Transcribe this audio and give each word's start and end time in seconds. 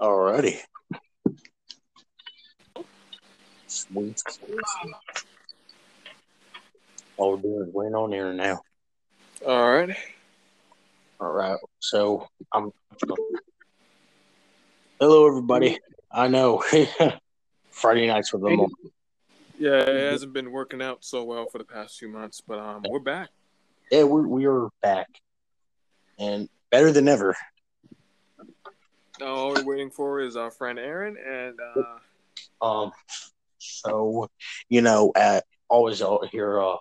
Alrighty. 0.00 0.58
Sweet. 3.66 4.22
All 7.16 7.32
we're 7.32 7.36
doing 7.38 7.68
is 7.68 7.74
waiting 7.74 7.94
on 7.94 8.12
here 8.12 8.32
now. 8.34 8.60
All 9.46 9.70
right. 9.70 9.96
All 11.18 11.32
right. 11.32 11.58
So 11.78 12.28
I'm. 12.52 12.70
Hello, 15.00 15.26
everybody. 15.26 15.78
I 16.12 16.28
know 16.28 16.62
Friday 17.70 18.06
nights 18.06 18.34
with 18.34 18.42
them. 18.42 18.66
Yeah, 19.58 19.78
it 19.78 20.12
hasn't 20.12 20.34
been 20.34 20.52
working 20.52 20.82
out 20.82 21.04
so 21.04 21.24
well 21.24 21.46
for 21.46 21.56
the 21.56 21.64
past 21.64 21.98
few 21.98 22.08
months, 22.08 22.42
but 22.46 22.58
um, 22.58 22.84
we're 22.86 22.98
back. 22.98 23.30
Yeah, 23.90 24.04
we 24.04 24.20
we 24.26 24.46
are 24.46 24.68
back, 24.82 25.08
and 26.18 26.50
better 26.70 26.92
than 26.92 27.08
ever. 27.08 27.34
Now, 29.18 29.34
all 29.34 29.54
we're 29.54 29.64
waiting 29.64 29.90
for 29.90 30.20
is 30.20 30.36
our 30.36 30.50
friend 30.50 30.78
Aaron, 30.78 31.16
and 31.16 31.58
uh, 31.60 32.64
Um, 32.64 32.92
so 33.58 34.28
you 34.68 34.82
know, 34.82 35.12
at 35.16 35.44
always 35.68 36.02
out 36.02 36.28
here 36.28 36.60
uh 36.60 36.76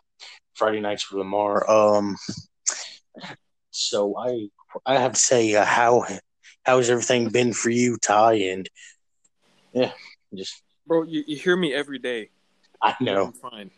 Friday 0.53 0.80
nights 0.80 1.09
with 1.09 1.20
Lamar. 1.20 1.70
Um, 1.70 2.17
so 3.71 4.17
I 4.17 4.49
I 4.85 4.99
have 4.99 5.13
to 5.13 5.20
say, 5.20 5.55
uh, 5.55 5.66
how 5.66 6.05
how's 6.63 6.89
everything 6.89 7.30
been 7.30 7.53
for 7.53 7.70
you, 7.70 7.98
Ty? 7.98 8.34
And 8.34 8.70
yeah, 9.73 9.91
just 10.33 10.61
bro, 10.86 11.03
you, 11.03 11.23
you 11.25 11.38
hear 11.38 11.55
me 11.55 11.73
every 11.73 11.99
day. 11.99 12.30
I 12.81 12.95
know, 12.99 13.27
I'm 13.27 13.33
fine. 13.33 13.72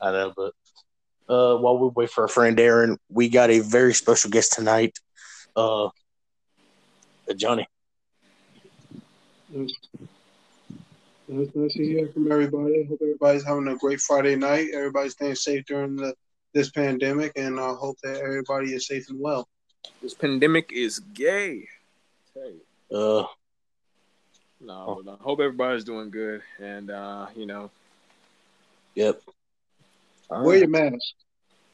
I 0.00 0.10
know, 0.10 0.32
but 0.34 0.52
uh, 1.28 1.56
while 1.58 1.78
we 1.78 1.90
wait 1.94 2.10
for 2.10 2.22
our 2.22 2.28
friend 2.28 2.58
Aaron, 2.58 2.98
we 3.10 3.28
got 3.28 3.50
a 3.50 3.60
very 3.60 3.92
special 3.92 4.30
guest 4.30 4.52
tonight. 4.52 4.98
Uh, 5.54 5.90
Johnny. 7.36 7.66
It's 9.56 9.74
nice 11.54 11.72
to 11.74 11.84
hear 11.84 12.08
from 12.08 12.30
everybody. 12.30 12.84
Hope 12.84 12.98
everybody's 13.00 13.44
having 13.44 13.68
a 13.68 13.76
great 13.76 14.00
Friday 14.00 14.34
night. 14.36 14.68
Everybody's 14.74 15.12
staying 15.12 15.36
safe 15.36 15.64
during 15.66 15.96
the 15.96 16.14
this 16.52 16.70
pandemic, 16.70 17.32
and 17.36 17.58
I 17.58 17.72
hope 17.72 17.96
that 18.02 18.20
everybody 18.20 18.74
is 18.74 18.86
safe 18.86 19.08
and 19.10 19.18
well. 19.20 19.48
This 20.02 20.14
pandemic 20.14 20.70
is 20.72 20.98
gay. 21.00 21.66
Tell 22.32 22.50
you. 22.50 22.96
Uh, 22.96 23.26
No, 24.60 25.02
but 25.04 25.12
I 25.12 25.16
hope 25.22 25.40
everybody's 25.40 25.84
doing 25.84 26.10
good, 26.10 26.42
and 26.60 26.90
uh, 26.90 27.26
you 27.36 27.46
know, 27.46 27.70
yep. 28.94 29.20
All 30.30 30.42
Wear 30.44 30.60
right. 30.60 30.60
your 30.60 30.68
mask. 30.68 31.14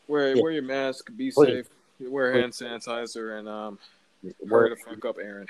wear 0.09 0.35
Yeah. 0.37 0.43
wear 0.43 0.53
your 0.53 0.63
mask, 0.63 1.11
be 1.17 1.31
Please. 1.31 1.67
safe, 1.67 1.67
wear 2.01 2.33
hand 2.33 2.53
sanitizer, 2.53 3.39
and 3.39 3.49
um, 3.49 3.79
Wear- 4.23 4.69
hurry 4.69 4.71
the 4.71 4.77
fuck 4.77 5.05
up, 5.05 5.17
Aaron. 5.19 5.47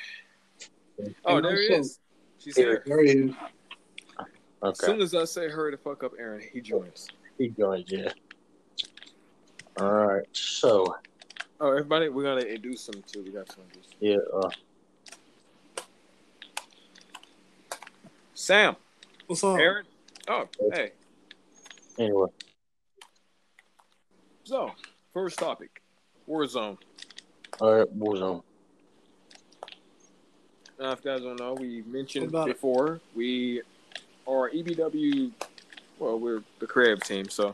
Oh, 1.24 1.36
And 1.36 1.44
there 1.44 1.56
he 1.56 1.74
is. 1.74 1.98
She's 2.40 2.56
here. 2.56 2.82
There 2.86 3.02
he 3.04 3.10
is. 3.10 3.34
As 4.62 4.78
soon 4.78 5.00
as 5.00 5.14
I 5.14 5.24
say 5.24 5.48
hurry 5.48 5.70
the 5.70 5.76
fuck 5.76 6.02
up, 6.02 6.12
Aaron, 6.18 6.42
he 6.52 6.60
joins. 6.60 7.08
He 7.38 7.48
joins, 7.48 7.84
yeah. 7.90 8.12
All 9.78 10.06
right. 10.06 10.26
So, 10.32 10.96
Oh, 11.62 11.68
everybody, 11.70 12.08
we're 12.08 12.22
gonna 12.22 12.40
introduce 12.40 12.88
him 12.88 13.02
too. 13.06 13.22
We 13.22 13.30
got 13.30 13.46
to 13.50 13.60
introduce. 13.60 13.90
yeah, 14.00 14.16
uh, 14.34 14.48
Sam, 18.32 18.76
What's 19.26 19.44
up? 19.44 19.58
Aaron. 19.58 19.84
Oh, 20.28 20.48
hey. 20.72 20.92
anyway. 21.98 22.28
So, 24.44 24.70
first 25.12 25.38
topic, 25.38 25.82
Warzone. 26.26 26.78
All 27.60 27.74
right, 27.74 27.98
Warzone. 27.98 28.42
Now, 30.80 30.92
if 30.92 31.04
you 31.04 31.10
guys 31.10 31.20
don't 31.20 31.38
know, 31.38 31.52
we 31.52 31.82
mentioned 31.82 32.32
What 32.32 32.40
about 32.40 32.48
it? 32.48 32.54
before 32.54 33.00
we 33.14 33.60
are 34.26 34.48
EBW. 34.48 35.30
Well, 35.98 36.18
we're 36.18 36.42
the 36.58 36.66
creative 36.66 37.02
team, 37.04 37.28
so 37.28 37.52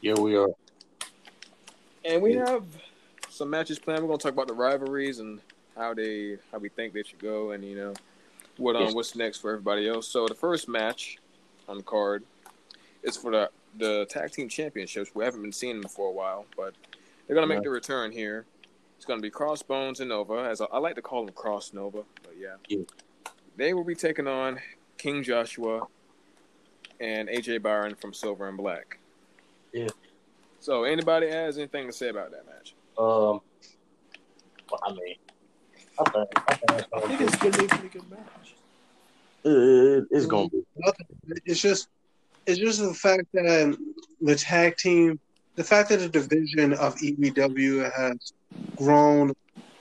Yeah, 0.00 0.14
we 0.14 0.36
are. 0.36 0.48
and 2.04 2.22
we 2.22 2.34
Yeah. 2.34 2.48
have 2.48 2.64
some 3.28 3.50
matches 3.50 3.80
planned. 3.80 4.02
We're 4.02 4.08
gonna 4.10 4.18
talk 4.18 4.32
about 4.32 4.46
the 4.46 4.54
rivalries 4.54 5.18
and 5.18 5.40
how 5.74 5.92
they 5.92 6.38
how 6.52 6.58
we 6.58 6.68
think 6.68 6.92
they 6.94 7.02
should 7.02 7.18
go, 7.18 7.50
and 7.50 7.64
you 7.64 7.74
know 7.74 7.94
what 8.58 8.76
um 8.76 8.84
Yes. 8.84 8.94
what's 8.94 9.16
next 9.16 9.38
for 9.38 9.50
everybody 9.50 9.88
else. 9.88 10.06
So 10.06 10.28
the 10.28 10.36
first 10.36 10.68
match 10.68 11.18
on 11.68 11.78
the 11.78 11.82
card 11.82 12.22
is 13.02 13.16
for 13.16 13.32
the 13.32 13.50
the 13.76 14.06
tag 14.08 14.30
team 14.30 14.48
championships. 14.48 15.12
We 15.16 15.24
haven't 15.24 15.42
been 15.42 15.52
seeing 15.52 15.80
them 15.80 15.90
for 15.90 16.06
a 16.08 16.12
while, 16.12 16.46
but 16.56 16.74
they're 17.26 17.34
gonna 17.34 17.48
make 17.48 17.58
Yeah. 17.58 17.64
the 17.64 17.70
return 17.70 18.12
here. 18.12 18.46
It's 18.98 19.06
gonna 19.06 19.22
be 19.22 19.30
Crossbones 19.30 20.00
and 20.00 20.08
Nova, 20.08 20.48
as 20.50 20.60
I, 20.60 20.64
I 20.72 20.78
like 20.78 20.96
to 20.96 21.02
call 21.02 21.24
them 21.24 21.32
Cross 21.32 21.72
Nova, 21.72 22.02
but 22.24 22.34
yeah. 22.36 22.56
Yeah. 22.68 22.82
They 23.56 23.72
will 23.72 23.84
be 23.84 23.94
taking 23.94 24.26
on 24.26 24.58
King 24.98 25.22
Joshua 25.22 25.86
and 27.00 27.28
AJ 27.28 27.62
Byron 27.62 27.94
from 27.94 28.12
Silver 28.12 28.48
and 28.48 28.56
Black. 28.56 28.98
Yeah. 29.72 29.86
So 30.58 30.82
anybody 30.82 31.28
has 31.30 31.58
anything 31.58 31.86
to 31.86 31.92
say 31.92 32.08
about 32.08 32.32
that 32.32 32.44
match? 32.46 32.74
Um, 32.98 33.40
well, 34.68 34.80
I 34.82 34.92
mean, 34.92 35.14
I 36.04 36.10
think, 36.10 36.28
I 36.48 36.54
think 36.54 36.70
it's 36.72 36.86
I 36.92 37.00
gonna 37.00 37.06
think 37.06 37.18
be, 37.20 37.24
it's 37.24 37.36
gonna 37.36 37.58
be 37.58 37.64
a 37.64 37.68
pretty 37.68 37.88
good 37.88 38.10
match. 38.10 38.54
it- 39.44 40.06
it's 40.10 40.26
gonna 40.26 40.48
be. 40.48 40.64
It's 41.46 41.60
just, 41.60 41.88
it's 42.46 42.58
just 42.58 42.80
the 42.80 42.92
fact 42.92 43.26
that 43.32 43.78
the 44.20 44.34
tag 44.34 44.76
team, 44.76 45.20
the 45.54 45.62
fact 45.62 45.88
that 45.90 45.98
the 46.00 46.08
division 46.08 46.72
of 46.74 46.96
EBW 46.96 47.92
has 47.94 48.32
grown 48.76 49.32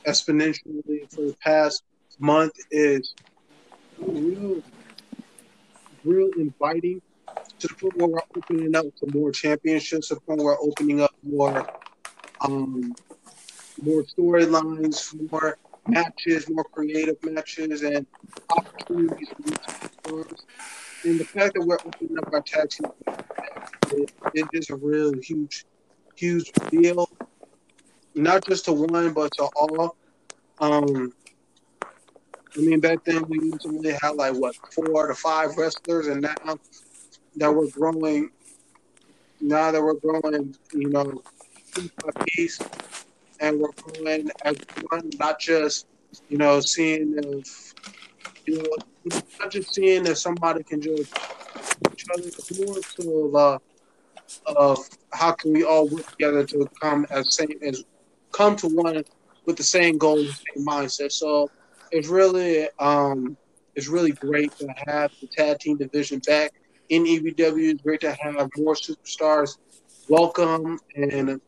exponentially 0.05 1.11
for 1.13 1.21
the 1.21 1.35
past 1.43 1.83
month 2.19 2.53
is 2.71 3.13
real, 3.99 4.61
real 6.03 6.29
inviting 6.37 7.01
to 7.59 7.67
the 7.67 7.73
point 7.75 7.97
where 7.97 8.07
we're 8.07 8.19
opening 8.35 8.75
up 8.75 8.85
to 8.97 9.11
more 9.13 9.31
championships, 9.31 10.09
to 10.09 10.15
the 10.15 10.21
point 10.21 10.39
where 10.39 10.55
we're 10.55 10.67
opening 10.69 11.01
up 11.01 11.11
more, 11.23 11.67
um, 12.41 12.95
more 13.81 14.03
storylines, 14.03 15.15
more 15.31 15.57
matches, 15.87 16.49
more 16.49 16.63
creative 16.65 17.17
matches, 17.23 17.81
and 17.81 18.05
opportunities 18.49 19.29
for 20.03 20.23
these. 20.23 20.45
And 21.03 21.19
the 21.19 21.25
fact 21.25 21.53
that 21.53 21.61
we're 21.65 21.77
opening 21.85 22.17
up 22.17 22.33
our 22.33 22.43
it, 23.91 24.11
it 24.33 24.47
is 24.53 24.69
a 24.69 24.75
real 24.75 25.13
huge, 25.21 25.65
huge 26.15 26.51
deal. 26.69 27.09
Not 28.17 28.47
just 28.47 28.65
to 28.65 28.73
one, 28.73 29.13
but 29.13 29.31
to 29.33 29.43
all. 29.55 29.95
Um, 30.59 31.13
I 32.55 32.59
mean, 32.59 32.79
back 32.79 33.03
then 33.05 33.27
we 33.27 33.37
usually 33.39 33.91
had 33.91 34.15
like 34.15 34.33
what 34.33 34.55
four 34.73 35.07
to 35.07 35.13
five 35.13 35.55
wrestlers, 35.55 36.07
and 36.07 36.21
now 36.21 36.57
that 37.35 37.53
we're 37.53 37.69
growing, 37.69 38.31
now 39.39 39.71
that 39.71 39.83
we're 39.83 39.93
growing, 39.93 40.55
you 40.73 40.89
know, 40.89 41.21
piece 41.75 41.91
by 42.03 42.23
piece, 42.25 42.59
and 43.39 43.59
we're 43.59 43.69
growing 43.83 44.31
as 44.43 44.55
one, 44.89 45.11
not 45.19 45.39
just 45.39 45.85
you 46.27 46.39
know 46.39 46.59
seeing 46.59 47.19
if 47.19 47.75
you 48.47 48.63
know 48.63 49.19
not 49.39 49.51
just 49.51 49.75
seeing 49.75 50.07
if 50.07 50.17
somebody 50.17 50.63
can 50.63 50.81
just 50.81 51.15
each 51.93 52.05
other, 52.11 52.65
more 52.65 52.77
to 52.95 53.37
uh, 53.37 53.59
of 54.47 54.79
how 55.13 55.33
can 55.33 55.53
we 55.53 55.63
all 55.63 55.87
work 55.87 56.09
together 56.09 56.43
to 56.43 56.67
come 56.81 57.05
as 57.11 57.35
same 57.35 57.59
as 57.61 57.83
come 58.37 58.55
to 58.57 58.67
one 58.67 59.03
with 59.45 59.57
the 59.57 59.63
same 59.63 59.97
goal, 59.97 60.17
the 60.25 60.33
same 60.55 60.65
mindset. 60.65 61.11
So 61.11 61.51
it's 61.91 62.07
really 62.09 62.67
um 62.79 63.37
it's 63.75 63.87
really 63.87 64.13
great 64.13 64.53
to 64.59 64.67
have 64.87 65.11
the 65.21 65.27
tag 65.37 65.59
team 65.59 65.77
division 65.77 66.19
back 66.27 66.51
in 66.89 67.05
EBW. 67.07 67.71
It's 67.71 67.81
great 67.83 68.01
to 68.01 68.11
have 68.21 68.49
more 68.57 68.75
superstars 68.75 69.51
welcome 70.07 70.79
and 70.95 71.39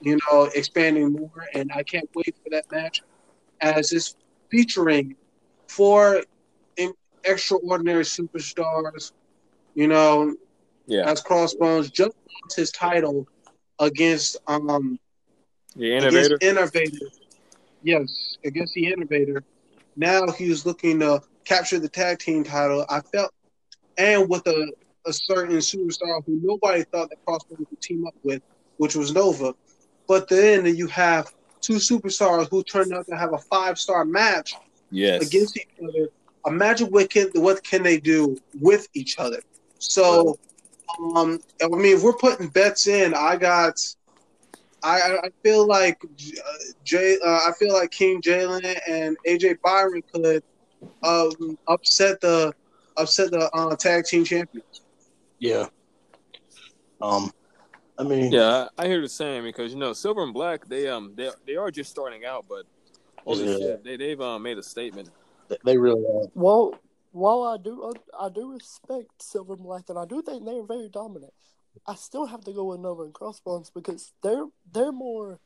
you 0.00 0.18
know 0.30 0.44
expanding 0.54 1.12
more. 1.12 1.46
And 1.54 1.70
I 1.74 1.82
can't 1.84 2.08
wait 2.14 2.34
for 2.42 2.50
that 2.50 2.64
match 2.70 3.00
as 3.60 3.92
it's 3.92 4.14
featuring 4.50 5.16
four 5.68 6.22
in- 6.76 6.94
extraordinary 7.24 8.04
superstars. 8.04 9.12
You 9.74 9.88
know, 9.88 10.34
Yeah. 10.86 11.04
as 11.04 11.20
Crossbones 11.22 11.90
just 11.90 12.10
lost 12.10 12.56
his 12.56 12.70
title 12.70 13.26
against 13.78 14.36
um 14.46 14.98
The 15.76 15.94
innovator. 15.94 16.38
Innovator. 16.40 17.10
Yes, 17.82 18.38
against 18.44 18.74
the 18.74 18.86
Innovator. 18.86 19.44
Now 19.96 20.26
he's 20.28 20.64
looking 20.64 21.00
to 21.00 21.22
capture 21.44 21.78
the 21.78 21.88
tag 21.88 22.18
team 22.18 22.42
title. 22.44 22.86
I 22.88 23.00
felt, 23.00 23.32
and 23.98 24.28
with 24.28 24.46
a, 24.46 24.72
a 25.06 25.12
certain 25.12 25.56
superstar 25.56 26.24
who 26.24 26.40
nobody 26.42 26.84
thought 26.84 27.10
that 27.10 27.24
Crossbones 27.26 27.66
would 27.68 27.80
team 27.80 28.06
up 28.06 28.14
with, 28.22 28.42
which 28.78 28.96
was 28.96 29.12
Nova. 29.12 29.54
But 30.08 30.28
then 30.28 30.64
you 30.76 30.86
have 30.88 31.32
two 31.60 31.74
superstars 31.74 32.48
who 32.50 32.62
turned 32.62 32.92
out 32.92 33.06
to 33.08 33.16
have 33.16 33.34
a 33.34 33.38
five 33.38 33.78
star 33.78 34.04
match 34.04 34.54
Yes. 34.90 35.26
against 35.26 35.56
each 35.56 35.68
other. 35.82 36.08
Imagine 36.46 36.88
what 36.88 37.10
can 37.10 37.28
what 37.34 37.64
can 37.64 37.82
they 37.82 37.98
do 37.98 38.36
with 38.60 38.86
each 38.94 39.18
other. 39.18 39.40
So, 39.78 40.38
um, 41.16 41.40
I 41.62 41.68
mean, 41.68 41.96
if 41.96 42.02
we're 42.02 42.16
putting 42.16 42.48
bets 42.48 42.86
in, 42.86 43.12
I 43.14 43.36
got. 43.36 43.78
I, 44.84 45.00
I 45.00 45.18
I 45.24 45.28
feel 45.42 45.66
like 45.66 45.98
uh, 46.04 46.52
Jay. 46.84 47.16
Uh, 47.24 47.40
I 47.46 47.52
feel 47.58 47.72
like 47.72 47.90
King 47.90 48.20
Jalen 48.20 48.78
and 48.86 49.16
AJ 49.26 49.56
Byron 49.64 50.02
could 50.12 50.42
um, 51.02 51.56
upset 51.66 52.20
the 52.20 52.52
upset 52.96 53.30
the 53.30 53.50
uh, 53.54 53.74
tag 53.76 54.04
team 54.04 54.24
champions. 54.24 54.82
Yeah. 55.38 55.66
Um, 57.00 57.30
I 57.98 58.02
mean, 58.02 58.32
Yeah, 58.32 58.68
I, 58.78 58.84
I 58.84 58.86
hear 58.86 59.00
the 59.00 59.08
same 59.08 59.42
because 59.44 59.72
you 59.72 59.78
know 59.78 59.92
Silver 59.92 60.22
and 60.22 60.34
Black 60.34 60.66
they 60.66 60.88
um 60.88 61.12
they 61.16 61.30
they 61.46 61.56
are 61.56 61.70
just 61.70 61.90
starting 61.90 62.24
out, 62.24 62.44
but 62.48 62.64
holy 63.24 63.46
Yeah. 63.46 63.56
shit, 63.56 63.84
they 63.84 63.96
they've 63.96 64.20
um 64.20 64.42
made 64.42 64.58
a 64.58 64.62
statement. 64.62 65.08
they 65.64 65.76
really 65.78 66.04
are. 66.04 66.28
Well, 66.34 66.74
while 67.12 67.42
I 67.44 67.56
do 67.62 67.92
I 68.18 68.28
do 68.28 68.52
respect 68.52 69.22
Silver 69.22 69.54
and 69.54 69.62
Black, 69.62 69.84
and 69.88 69.98
I 69.98 70.04
do 70.04 70.22
think 70.22 70.44
they're 70.44 70.64
very 70.66 70.88
dominant, 70.88 71.32
I 71.86 71.94
still 71.94 72.26
have 72.26 72.44
to 72.44 72.52
go 72.52 72.64
with 72.64 72.80
Nova 72.80 73.02
and 73.02 73.12
Crossbones 73.12 73.70
because 73.70 74.12
they're 74.22 74.46
they're 74.72 74.92
more 74.92 75.40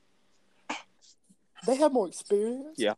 they 1.66 1.76
have 1.76 1.92
more 1.92 2.08
experience. 2.08 2.76
Yeah. 2.76 2.94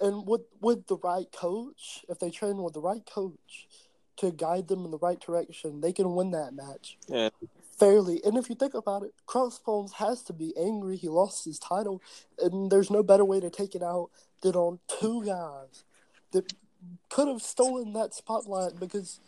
And 0.00 0.26
with 0.26 0.42
with 0.60 0.86
the 0.86 0.96
right 0.96 1.30
coach, 1.32 2.04
if 2.08 2.18
they 2.18 2.30
train 2.30 2.62
with 2.62 2.74
the 2.74 2.80
right 2.80 3.04
coach 3.06 3.68
to 4.16 4.30
guide 4.30 4.68
them 4.68 4.84
in 4.84 4.90
the 4.90 4.98
right 4.98 5.20
direction, 5.20 5.80
they 5.80 5.92
can 5.92 6.14
win 6.14 6.30
that 6.32 6.54
match. 6.54 6.98
Yeah. 7.08 7.30
Fairly. 7.78 8.20
And 8.24 8.36
if 8.36 8.48
you 8.48 8.54
think 8.54 8.74
about 8.74 9.02
it, 9.02 9.12
Crossbones 9.26 9.94
has 9.94 10.22
to 10.24 10.32
be 10.32 10.54
angry 10.56 10.96
he 10.96 11.08
lost 11.08 11.44
his 11.44 11.58
title, 11.58 12.00
and 12.38 12.70
there's 12.70 12.90
no 12.90 13.02
better 13.02 13.24
way 13.24 13.40
to 13.40 13.50
take 13.50 13.74
it 13.74 13.82
out 13.82 14.10
than 14.42 14.54
on 14.54 14.78
two 14.86 15.24
guys 15.24 15.84
that 16.32 16.52
could 17.08 17.28
have 17.28 17.42
stolen 17.42 17.92
that 17.94 18.14
spotlight 18.14 18.78
because 18.78 19.18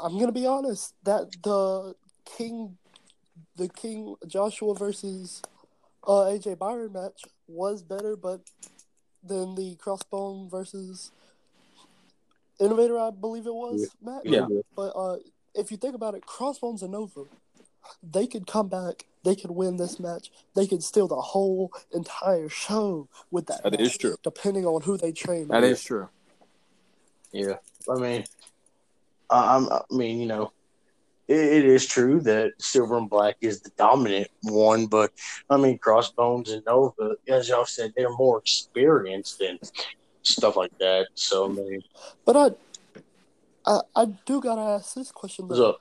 I'm 0.00 0.18
gonna 0.18 0.32
be 0.32 0.46
honest 0.46 0.94
that 1.04 1.30
the 1.42 1.94
King, 2.36 2.76
the 3.56 3.68
King 3.68 4.16
Joshua 4.26 4.74
versus 4.74 5.42
uh, 6.06 6.24
AJ 6.24 6.58
Byron 6.58 6.92
match 6.92 7.24
was 7.46 7.82
better, 7.82 8.16
but 8.16 8.40
than 9.22 9.54
the 9.54 9.76
Crossbone 9.76 10.50
versus 10.50 11.10
Innovator, 12.60 12.98
I 12.98 13.10
believe 13.10 13.46
it 13.46 13.54
was 13.54 13.88
match. 14.02 14.22
Yeah. 14.24 14.46
But 14.74 14.92
uh, 14.96 15.16
if 15.54 15.70
you 15.70 15.76
think 15.76 15.94
about 15.94 16.14
it, 16.14 16.26
Crossbones 16.26 16.82
and 16.82 16.92
Nova, 16.92 17.24
they 18.02 18.26
could 18.26 18.46
come 18.46 18.68
back, 18.68 19.04
they 19.24 19.34
could 19.34 19.50
win 19.50 19.76
this 19.76 20.00
match, 20.00 20.30
they 20.54 20.66
could 20.66 20.82
steal 20.82 21.08
the 21.08 21.20
whole 21.20 21.72
entire 21.92 22.48
show 22.48 23.08
with 23.30 23.46
that. 23.46 23.62
That 23.62 23.80
is 23.80 23.92
match, 23.92 23.98
true. 23.98 24.16
Depending 24.22 24.66
on 24.66 24.82
who 24.82 24.96
they 24.96 25.12
train. 25.12 25.48
That 25.48 25.62
with. 25.62 25.72
is 25.72 25.84
true. 25.84 26.08
Yeah, 27.32 27.56
I 27.90 27.94
mean, 27.98 28.24
I, 29.30 29.56
I'm, 29.56 29.68
I 29.70 29.82
mean, 29.90 30.18
you 30.20 30.26
know, 30.26 30.52
it, 31.28 31.36
it 31.38 31.64
is 31.66 31.86
true 31.86 32.20
that 32.20 32.52
Silver 32.58 32.96
and 32.96 33.08
Black 33.08 33.36
is 33.40 33.60
the 33.60 33.70
dominant 33.76 34.28
one, 34.42 34.86
but 34.86 35.12
I 35.50 35.56
mean, 35.56 35.78
Crossbones 35.78 36.50
and 36.50 36.64
Nova, 36.64 37.16
as 37.28 37.48
y'all 37.48 37.64
said, 37.66 37.92
they're 37.96 38.10
more 38.16 38.38
experienced 38.38 39.40
and 39.40 39.58
stuff 40.22 40.56
like 40.56 40.76
that. 40.78 41.06
So, 41.14 41.46
I 41.46 41.48
mean, 41.48 41.82
But 42.24 42.36
I, 42.36 43.00
I, 43.66 43.80
I 43.94 44.04
do 44.26 44.40
gotta 44.40 44.62
ask 44.62 44.94
this 44.94 45.12
question 45.12 45.48
though. 45.48 45.70
up? 45.70 45.80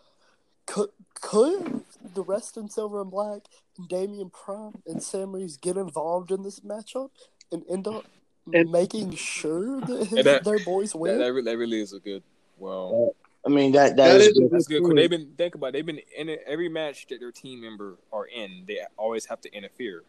Could 0.66 0.90
could 1.22 1.84
the 2.14 2.24
rest 2.24 2.58
in 2.58 2.70
Silver 2.70 3.02
and 3.02 3.10
Black, 3.12 3.44
and 3.78 3.88
Damian 3.88 4.30
Prime 4.30 4.82
and 4.86 5.02
Sam 5.02 5.32
Reeves 5.34 5.58
get 5.58 5.78
involved 5.78 6.30
in 6.32 6.44
this 6.44 6.60
matchup 6.60 7.10
and 7.52 7.64
end 7.70 7.88
up 7.88 8.06
And- 8.54 8.70
making 8.72 9.12
sure 9.16 9.80
that, 9.82 10.12
And 10.12 10.26
that- 10.26 10.44
their 10.44 10.60
boys 10.60 10.94
win? 10.94 11.18
that, 11.20 11.44
that 11.46 11.58
really 11.58 11.80
is 11.82 11.94
a 11.94 12.00
good. 12.00 12.22
Well, 12.58 13.16
I 13.48 13.50
mean, 13.50 13.72
that 13.72 13.96
That 13.96 14.10
that 14.10 14.16
is, 14.22 14.28
is 14.28 14.34
good. 14.34 14.50
that's 14.52 14.68
good. 14.68 14.80
'cause 14.82 14.88
point. 14.90 14.98
they've 14.98 15.10
been 15.10 15.34
think 15.38 15.56
about 15.56 15.68
it, 15.68 15.74
they've 15.74 15.86
been 15.86 16.02
in 16.18 16.28
it, 16.30 16.44
every 16.46 16.68
match 16.68 17.08
that 17.08 17.20
their 17.22 17.32
team 17.32 17.62
member 17.62 17.96
are 18.12 18.26
in. 18.26 18.66
They 18.68 18.80
always 18.98 19.26
have 19.26 19.40
to 19.42 19.54
interfere. 19.54 20.04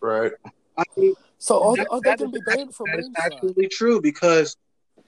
right. 0.00 0.32
I 0.78 0.84
mean, 0.96 1.14
so 1.38 1.62
are, 1.64 1.76
that- 1.76 1.88
are 1.90 2.00
they 2.00 2.10
that 2.10 2.18
going 2.20 2.30
to 2.32 2.36
is 2.38 2.44
be 2.44 2.54
banned 2.56 2.74
from 2.74 2.86
that 2.92 2.98
is 3.00 3.04
ringside? 3.06 3.32
absolutely 3.32 3.68
true 3.68 4.00
because, 4.00 4.56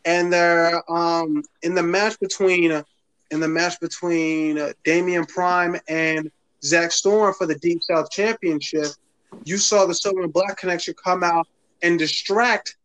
and 0.04 0.32
they're 0.32 0.82
um 0.90 1.42
in 1.62 1.74
the 1.74 1.82
match 1.82 2.18
between 2.18 2.82
in 3.30 3.40
the 3.40 3.48
match 3.48 3.78
between 3.78 4.58
uh, 4.58 4.72
Damian 4.84 5.24
Prime 5.26 5.76
and 5.88 6.30
Zach 6.64 6.90
Storm 6.90 7.32
for 7.34 7.46
the 7.46 7.54
Deep 7.56 7.82
South 7.84 8.10
Championship, 8.10 8.88
you 9.44 9.56
saw 9.58 9.86
the 9.86 9.94
Silver 9.94 10.22
and 10.22 10.32
Black 10.32 10.56
connection 10.56 10.94
come 10.94 11.22
out 11.22 11.46
and 11.82 11.98
distract 11.98 12.76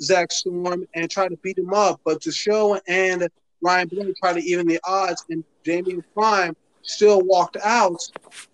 Zach 0.00 0.30
Storm 0.32 0.86
and 0.94 1.10
try 1.10 1.28
to 1.28 1.36
beat 1.38 1.58
him 1.58 1.74
up, 1.74 2.00
but 2.04 2.20
to 2.22 2.32
show 2.32 2.80
and 2.86 3.28
Ryan 3.64 3.88
Blade 3.88 4.14
try 4.22 4.34
to 4.34 4.40
even 4.40 4.66
the 4.66 4.78
odds, 4.84 5.24
and 5.30 5.42
Damian 5.64 6.04
Prime 6.14 6.54
still 6.82 7.22
walked 7.22 7.56
out 7.64 7.98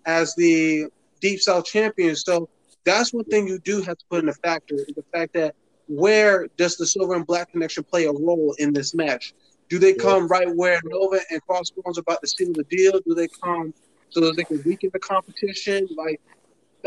as 0.05 0.33
the 0.35 0.85
Deep 1.19 1.41
South 1.41 1.65
champion. 1.65 2.15
So 2.15 2.49
that's 2.85 3.13
one 3.13 3.25
thing 3.25 3.47
you 3.47 3.59
do 3.59 3.81
have 3.81 3.97
to 3.97 4.05
put 4.09 4.23
in 4.23 4.29
a 4.29 4.33
factor 4.33 4.75
is 4.75 4.93
the 4.95 5.03
fact 5.13 5.33
that 5.33 5.53
where 5.87 6.47
does 6.57 6.77
the 6.77 6.87
silver 6.87 7.13
and 7.13 7.27
black 7.27 7.51
connection 7.51 7.83
play 7.83 8.05
a 8.05 8.11
role 8.11 8.55
in 8.57 8.71
this 8.71 8.95
match? 8.95 9.33
Do 9.67 9.77
they 9.79 9.93
come 9.93 10.27
right 10.27 10.53
where 10.55 10.79
Nova 10.85 11.19
and 11.29 11.41
Crossbones 11.43 11.97
are 11.97 12.01
about 12.01 12.21
to 12.21 12.27
seal 12.27 12.53
the 12.53 12.63
deal? 12.63 12.99
Do 13.05 13.13
they 13.13 13.27
come 13.27 13.73
so 14.09 14.21
that 14.21 14.35
they 14.37 14.43
can 14.45 14.61
weaken 14.65 14.89
the 14.93 14.99
competition? 14.99 15.87
Like, 15.95 16.21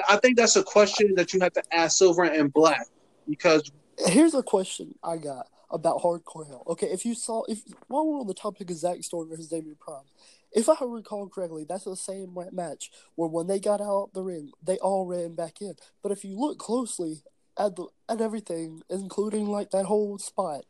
I 0.09 0.17
think 0.17 0.37
that's 0.37 0.57
a 0.57 0.63
question 0.63 1.15
that 1.17 1.33
you 1.35 1.41
have 1.41 1.53
to 1.53 1.63
ask 1.73 1.99
Silver 1.99 2.25
and 2.25 2.53
Black 2.53 2.87
because 3.29 3.71
Here's 4.07 4.35
a 4.35 4.43
question 4.43 4.95
I 5.05 5.19
got 5.19 5.47
about 5.71 6.03
Hardcore 6.03 6.47
Hell. 6.47 6.63
Okay, 6.69 6.87
if 6.89 7.05
you 7.05 7.15
saw, 7.15 7.45
if 7.49 7.63
while 7.89 8.07
we're 8.07 8.21
on 8.21 8.27
the 8.27 8.35
topic 8.35 8.71
of 8.71 8.77
Zach 8.77 9.03
Storm 9.03 9.29
versus 9.29 9.49
Damian 9.49 9.77
Prime, 9.79 10.05
if 10.53 10.69
I 10.69 10.77
recall 10.83 11.29
correctly, 11.29 11.65
that's 11.69 11.85
the 11.85 11.97
same 11.97 12.37
match 12.53 12.91
where 13.17 13.29
when 13.29 13.47
they 13.49 13.59
got 13.59 13.81
out 13.81 14.11
the 14.15 14.23
ring, 14.23 14.53
they 14.63 14.79
all 14.79 15.07
ran 15.07 15.35
back 15.35 15.61
in. 15.61 15.75
But 16.03 16.13
if 16.13 16.25
you 16.25 16.39
look 16.39 16.59
closely 16.59 17.23
at 17.59 17.77
the 17.77 17.87
at 18.09 18.21
everything, 18.21 18.83
including 18.89 19.47
like 19.49 19.71
that 19.71 19.87
whole 19.87 20.19
spot, 20.19 20.65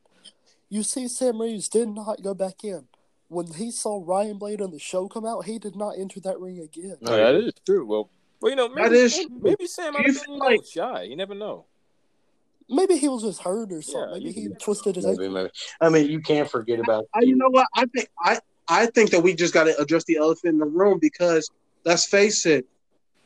you 0.71 0.83
see 0.83 1.07
Sam 1.09 1.41
Reeves 1.41 1.69
did 1.69 1.89
not 1.89 2.23
go 2.23 2.35
back 2.35 2.65
in. 2.65 2.87
When 3.29 3.53
he 3.55 3.71
saw 3.71 4.03
Ryan 4.05 4.39
Blade 4.39 4.61
on 4.61 4.71
the 4.71 4.79
show 4.79 5.09
come 5.09 5.27
out, 5.27 5.45
he 5.47 5.59
did 5.59 5.77
not 5.77 5.99
enter 5.99 6.21
that 6.21 6.39
ring 6.41 6.61
again. 6.61 6.97
No, 7.01 7.17
that 7.17 7.35
is 7.35 7.53
true. 7.67 7.85
Well, 7.87 8.11
well, 8.41 8.51
you 8.51 8.57
know, 8.57 8.69
maybe, 8.69 8.89
That 8.91 8.95
is 8.95 9.17
maybe, 9.19 9.41
maybe 9.43 9.67
Sam 9.67 9.93
Do 9.93 9.99
might 9.99 10.07
you 10.07 10.13
have 10.13 10.23
been 10.23 10.25
feel 10.25 10.35
you 10.35 10.41
know, 10.41 10.47
like- 10.47 10.67
shy. 10.67 11.03
You 11.05 11.17
never 11.17 11.35
know. 11.35 11.65
Maybe 12.69 12.97
he 12.97 13.09
was 13.09 13.23
just 13.23 13.43
hurt 13.43 13.73
or 13.73 13.83
something. 13.83 14.23
Yeah, 14.23 14.27
maybe 14.29 14.33
he 14.33 14.41
you- 14.43 14.57
twisted 14.61 14.97
his 14.97 15.05
Maybe, 15.05 15.25
ankle. 15.25 15.35
maybe. 15.35 15.51
I 15.81 15.89
mean, 15.91 16.11
you 16.11 16.21
can't 16.21 16.49
forget 16.51 16.81
about. 16.81 17.07
I, 17.15 17.21
you 17.21 17.37
know 17.37 17.49
what? 17.51 17.67
I 17.75 17.85
think 17.87 18.09
I 18.19 18.39
I 18.69 18.87
think 18.87 19.11
that 19.11 19.21
we 19.21 19.35
just 19.35 19.53
got 19.53 19.65
to 19.65 19.77
address 19.79 20.05
the 20.05 20.17
elephant 20.17 20.55
in 20.55 20.59
the 20.59 20.65
room 20.67 20.99
because 20.99 21.51
let's 21.85 22.07
face 22.07 22.47
it, 22.47 22.67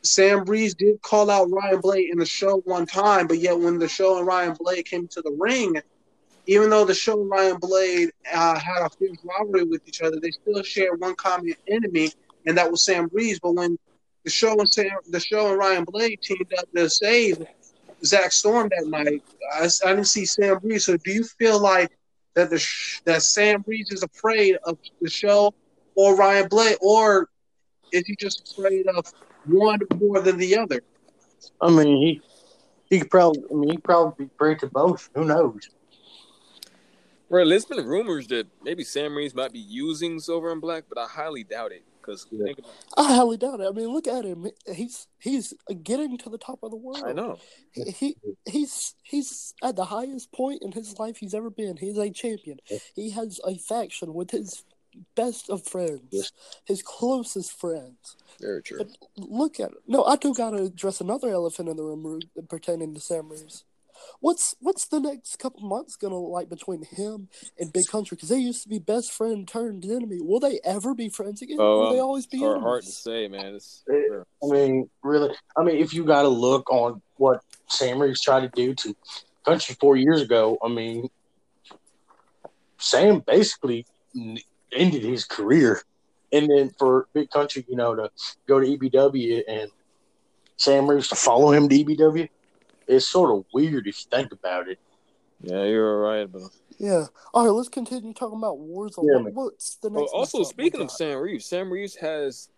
Sam 0.01 0.43
Reeves 0.45 0.73
did 0.75 1.01
call 1.01 1.29
out 1.29 1.49
Ryan 1.51 1.79
Blade 1.79 2.09
in 2.11 2.19
the 2.19 2.25
show 2.25 2.57
one 2.65 2.85
time, 2.85 3.27
but 3.27 3.39
yet 3.39 3.57
when 3.57 3.79
the 3.79 3.87
show 3.87 4.17
and 4.17 4.27
Ryan 4.27 4.55
Blade 4.59 4.85
came 4.85 5.07
to 5.07 5.21
the 5.21 5.35
ring, 5.39 5.81
even 6.47 6.69
though 6.69 6.83
the 6.83 6.93
show 6.93 7.21
and 7.21 7.29
Ryan 7.29 7.57
Blade 7.59 8.09
uh, 8.33 8.59
had 8.59 8.85
a 8.85 8.89
fierce 8.89 9.17
rivalry 9.23 9.63
with 9.63 9.87
each 9.87 10.01
other, 10.01 10.19
they 10.19 10.31
still 10.31 10.61
shared 10.63 10.99
one 10.99 11.15
common 11.15 11.53
enemy, 11.67 12.11
and 12.45 12.57
that 12.57 12.69
was 12.69 12.83
Sam 12.83 13.09
Reeves. 13.13 13.39
But 13.39 13.53
when 13.53 13.77
the 14.25 14.29
show 14.29 14.51
and 14.59 14.71
Sam, 14.71 14.91
the 15.09 15.19
show 15.21 15.49
and 15.49 15.57
Ryan 15.57 15.85
Blade 15.85 16.19
teamed 16.21 16.53
up 16.57 16.65
to 16.75 16.89
save 16.89 17.41
Zach 18.03 18.31
Storm 18.31 18.69
that 18.77 18.87
night, 18.87 19.23
I, 19.53 19.65
I 19.85 19.89
didn't 19.89 20.05
see 20.07 20.25
Sam 20.25 20.59
Reeves. 20.63 20.85
So 20.85 20.97
do 20.97 21.11
you 21.11 21.23
feel 21.23 21.59
like 21.59 21.91
that 22.35 22.49
the 22.49 22.59
sh- 22.59 23.01
that 23.05 23.21
Sam 23.21 23.63
Reeves 23.67 23.91
is 23.91 24.03
afraid 24.03 24.57
of 24.63 24.77
the 25.01 25.09
show 25.09 25.53
or 25.95 26.15
Ryan 26.15 26.47
Blade, 26.47 26.77
or 26.81 27.29
is 27.91 28.05
he 28.05 28.15
just 28.15 28.57
afraid 28.57 28.87
of 28.87 29.11
one 29.45 29.79
more 29.99 30.21
than 30.21 30.37
the 30.37 30.57
other? 30.57 30.81
I 31.61 31.69
mean, 31.69 31.97
he 31.97 32.21
he 32.89 32.99
could 32.99 33.11
probably. 33.11 33.43
I 33.49 33.53
mean, 33.53 33.71
he 33.71 33.77
probably 33.77 34.25
be 34.25 34.31
afraid 34.33 34.59
to 34.59 34.67
both. 34.67 35.09
Who 35.15 35.25
knows? 35.25 35.69
Well, 37.29 37.47
there's 37.47 37.65
been 37.65 37.85
rumors 37.85 38.27
that 38.27 38.47
maybe 38.63 38.83
Sam 38.83 39.15
Reeves 39.15 39.35
might 39.35 39.53
be 39.53 39.59
using 39.59 40.19
Silver 40.19 40.51
and 40.51 40.59
Black, 40.59 40.85
but 40.89 40.97
I 40.97 41.05
highly 41.05 41.43
doubt 41.43 41.71
it. 41.71 41.83
Because 42.09 42.27
Yeah. 42.31 42.53
I 42.97 43.15
highly 43.15 43.37
doubt 43.37 43.59
it. 43.61 43.67
I 43.67 43.71
mean, 43.71 43.87
look 43.89 44.07
at 44.07 44.25
him. 44.25 44.47
He's 44.73 45.07
he's 45.19 45.53
getting 45.83 46.17
to 46.19 46.29
the 46.29 46.37
top 46.37 46.59
of 46.63 46.71
the 46.71 46.77
world. 46.77 47.03
I 47.05 47.13
know. 47.13 47.37
He, 47.71 47.91
he 47.91 48.15
he's 48.47 48.95
he's 49.03 49.53
at 49.63 49.75
the 49.75 49.85
highest 49.85 50.31
point 50.31 50.61
in 50.63 50.71
his 50.71 50.97
life 50.99 51.17
he's 51.17 51.33
ever 51.33 51.49
been. 51.49 51.77
He's 51.77 51.97
a 51.97 52.09
champion. 52.09 52.59
He 52.95 53.11
has 53.11 53.39
a 53.45 53.55
faction 53.57 54.13
with 54.13 54.31
his 54.31 54.63
best 55.15 55.49
of 55.51 55.65
friends, 55.65 56.01
Yes. 56.11 56.31
his 56.65 56.81
closest 56.81 57.51
friends. 57.53 58.17
Very 58.41 58.61
true. 58.63 58.79
But 58.79 58.89
look 59.17 59.59
at 59.59 59.71
it. 59.71 59.77
No, 59.87 60.03
I 60.03 60.15
do 60.15 60.33
gotta 60.33 60.63
address 60.63 60.99
another 60.99 61.29
elephant 61.29 61.69
in 61.69 61.77
the 61.77 61.83
room 61.83 62.03
Ru- 62.05 62.43
pertaining 62.49 62.95
to 62.95 62.99
Sam 62.99 63.29
Reeves. 63.29 63.65
What's 64.19 64.55
what's 64.59 64.87
the 64.87 64.99
next 64.99 65.37
couple 65.37 65.61
months 65.61 65.95
gonna 65.95 66.17
look 66.17 66.31
like 66.31 66.49
between 66.49 66.83
him 66.83 67.29
and 67.57 67.71
Big 67.71 67.87
Country? 67.87 68.15
Because 68.15 68.29
they 68.29 68.39
used 68.39 68.63
to 68.63 68.69
be 68.69 68.79
best 68.79 69.11
friend 69.11 69.47
turned 69.47 69.85
enemy. 69.85 70.19
Will 70.21 70.39
they 70.39 70.59
ever 70.63 70.93
be 70.93 71.09
friends 71.09 71.41
again? 71.41 71.57
Oh, 71.59 71.63
or 71.63 71.83
will 71.83 71.93
they 71.93 71.99
always 71.99 72.27
be 72.27 72.39
Hard, 72.39 72.61
hard 72.61 72.83
to 72.83 72.91
say, 72.91 73.27
man. 73.27 73.55
It's, 73.55 73.83
Eh, 73.89 74.23
I 74.43 74.47
mean, 74.47 74.89
really. 75.03 75.33
I 75.55 75.63
mean, 75.63 75.77
if 75.77 75.93
you 75.93 76.03
got 76.03 76.23
to 76.23 76.29
look 76.29 76.69
on 76.69 77.01
what 77.17 77.41
Sam 77.67 78.01
Reeves 78.01 78.21
tried 78.21 78.41
to 78.41 78.49
do 78.49 78.73
to 78.75 78.95
Country 79.45 79.75
four 79.79 79.95
years 79.95 80.21
ago, 80.21 80.57
I 80.63 80.67
mean, 80.67 81.09
Sam 82.77 83.19
basically 83.25 83.85
ended 84.73 85.03
his 85.03 85.25
career, 85.25 85.81
and 86.31 86.49
then 86.49 86.71
for 86.77 87.07
Big 87.13 87.29
Country, 87.29 87.65
you 87.67 87.75
know, 87.75 87.95
to 87.95 88.11
go 88.47 88.59
to 88.59 88.65
EBW 88.65 89.43
and 89.47 89.71
Sam 90.57 90.89
Reeves 90.89 91.07
to 91.09 91.15
follow 91.15 91.51
him 91.51 91.69
to 91.69 91.75
EBW, 91.83 92.29
it's 92.89 93.07
sort 93.07 93.31
of 93.37 93.45
weird 93.53 93.87
if 93.87 93.99
you 93.99 94.05
think 94.11 94.33
about 94.33 94.67
it. 94.67 94.79
Yeah, 95.41 95.63
you're 95.63 96.01
right, 96.01 96.29
but 96.29 96.41
Yeah. 96.77 97.05
All 97.33 97.45
right, 97.45 97.51
let's 97.51 97.69
continue 97.69 98.13
talking 98.13 98.37
about 98.37 98.57
Warzone. 98.57 99.05
Yeah, 99.07 99.13
What- 99.15 99.23
man. 99.23 99.33
What's 99.35 99.75
the 99.75 99.89
Well, 99.89 100.05
also 100.11 100.43
speaking 100.43 100.81
of? 100.81 100.91
Sam 100.91 101.19
Reeves, 101.19 101.45
Sam 101.45 101.71
Reeves 101.71 101.95
has 101.95 102.49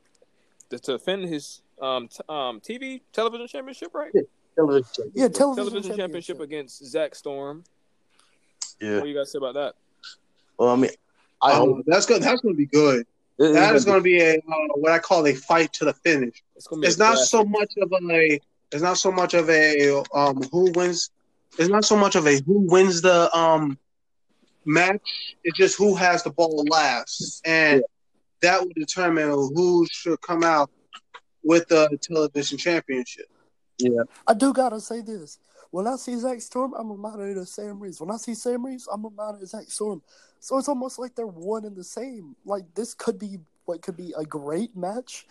to, 0.69 0.79
to 0.79 0.93
defend 0.93 1.25
his 1.25 1.61
um 1.79 2.07
t- 2.07 2.19
um 2.29 2.59
TV 2.61 3.01
television 3.13 3.47
championship, 3.47 3.93
right? 3.93 4.11
Television. 4.55 5.11
yeah, 5.13 5.27
television, 5.27 5.71
Television 5.71 5.97
championship 5.97 6.39
against 6.39 6.83
Zach 6.85 7.13
Storm. 7.15 7.63
Yeah. 8.79 8.95
What 8.95 9.03
do 9.03 9.09
you 9.09 9.15
guys 9.15 9.31
say 9.31 9.37
about 9.37 9.53
that? 9.55 9.75
Well, 10.57 10.69
I 10.69 10.75
mean, 10.75 10.91
I 11.41 11.53
hope 11.53 11.69
Um, 11.77 11.83
that's 11.87 12.05
good. 12.05 12.21
That's 12.23 12.41
going 12.41 12.53
to 12.55 12.57
be 12.57 12.65
good. 12.67 13.05
That 13.37 13.75
is 13.75 13.85
gonna 13.85 14.01
be 14.01 14.21
a 14.21 14.35
uh, 14.35 14.39
what 14.75 14.91
I 14.91 14.99
call 14.99 15.25
a 15.25 15.33
fight 15.33 15.73
to 15.73 15.85
the 15.85 15.93
finish. 15.93 16.43
It's 16.55 16.67
gonna 16.67 16.81
be. 16.81 16.87
It's 16.87 16.99
not 16.99 17.13
classic. 17.15 17.29
so 17.29 17.43
much 17.43 17.73
of 17.81 17.91
a. 17.91 18.39
It's 18.71 18.81
not 18.81 18.97
so 18.97 19.11
much 19.11 19.33
of 19.33 19.49
a 19.49 20.03
um 20.13 20.41
who 20.51 20.71
wins. 20.71 21.09
It's 21.57 21.69
not 21.69 21.85
so 21.85 21.97
much 21.97 22.15
of 22.15 22.25
a 22.27 22.39
who 22.41 22.59
wins 22.59 23.01
the 23.01 23.35
um 23.35 23.77
match. 24.65 25.01
It's 25.43 25.57
just 25.57 25.77
who 25.77 25.95
has 25.95 26.23
the 26.23 26.31
ball 26.31 26.65
last, 26.69 27.41
and 27.45 27.83
that 28.41 28.61
will 28.61 28.71
determine 28.75 29.29
who 29.29 29.85
should 29.91 30.21
come 30.21 30.43
out 30.43 30.69
with 31.43 31.67
the 31.67 31.97
television 32.01 32.57
championship. 32.57 33.25
Yeah, 33.79 34.03
I 34.27 34.33
do 34.33 34.53
gotta 34.53 34.79
say 34.79 35.01
this. 35.01 35.39
When 35.71 35.87
I 35.87 35.95
see 35.95 36.17
Zach 36.17 36.41
Storm, 36.41 36.73
I'm 36.77 36.91
reminded 36.91 37.37
of 37.37 37.47
Sam 37.47 37.79
Reeves. 37.79 38.01
When 38.01 38.11
I 38.11 38.17
see 38.17 38.35
Sam 38.35 38.65
Reeves, 38.65 38.87
I'm 38.91 39.03
reminded 39.03 39.41
of 39.41 39.47
Zach 39.49 39.69
Storm. 39.69 40.01
So 40.39 40.57
it's 40.57 40.67
almost 40.67 40.99
like 40.99 41.15
they're 41.15 41.25
one 41.25 41.65
and 41.65 41.75
the 41.75 41.83
same. 41.83 42.35
Like 42.45 42.63
this 42.75 42.93
could 42.93 43.17
be 43.17 43.39
what 43.65 43.81
could 43.81 43.95
be 43.95 44.13
a 44.17 44.25
great 44.25 44.75
match, 44.75 45.25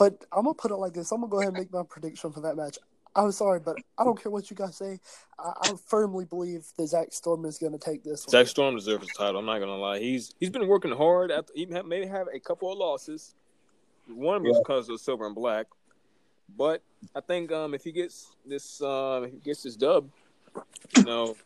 but 0.00 0.24
I'm 0.32 0.44
gonna 0.44 0.54
put 0.54 0.70
it 0.70 0.76
like 0.76 0.94
this. 0.94 1.12
I'm 1.12 1.20
gonna 1.20 1.30
go 1.30 1.40
ahead 1.40 1.48
and 1.52 1.58
make 1.58 1.70
my 1.70 1.82
prediction 1.86 2.32
for 2.32 2.40
that 2.40 2.56
match. 2.56 2.78
I'm 3.14 3.30
sorry, 3.32 3.60
but 3.60 3.76
I 3.98 4.04
don't 4.04 4.20
care 4.20 4.32
what 4.32 4.48
you 4.50 4.56
guys 4.56 4.76
say. 4.76 4.98
I, 5.38 5.52
I 5.60 5.74
firmly 5.86 6.24
believe 6.24 6.64
that 6.78 6.86
Zach 6.86 7.08
Storm 7.12 7.44
is 7.44 7.58
gonna 7.58 7.76
take 7.76 8.02
this 8.02 8.26
one. 8.26 8.30
Zach 8.30 8.46
Storm 8.46 8.76
deserves 8.76 9.06
the 9.06 9.12
title. 9.12 9.40
I'm 9.40 9.44
not 9.46 9.58
gonna 9.58 9.76
lie. 9.76 9.98
He's 9.98 10.34
he's 10.40 10.48
been 10.48 10.66
working 10.66 10.90
hard. 10.90 11.30
After, 11.30 11.52
he 11.54 11.68
ha- 11.70 11.82
may 11.82 12.06
have 12.06 12.28
a 12.32 12.40
couple 12.40 12.72
of 12.72 12.78
losses. 12.78 13.34
One 14.08 14.36
of 14.36 14.42
them 14.42 14.48
was 14.48 14.58
because 14.58 14.88
of 14.88 14.98
silver 15.00 15.26
and 15.26 15.34
black, 15.34 15.66
but 16.56 16.82
I 17.14 17.20
think 17.20 17.52
um, 17.52 17.74
if 17.74 17.84
he 17.84 17.92
gets 17.92 18.34
this 18.46 18.80
uh, 18.80 19.20
if 19.24 19.32
he 19.32 19.38
gets 19.38 19.64
this 19.64 19.76
dub, 19.76 20.08
you 20.96 21.04
know, 21.04 21.36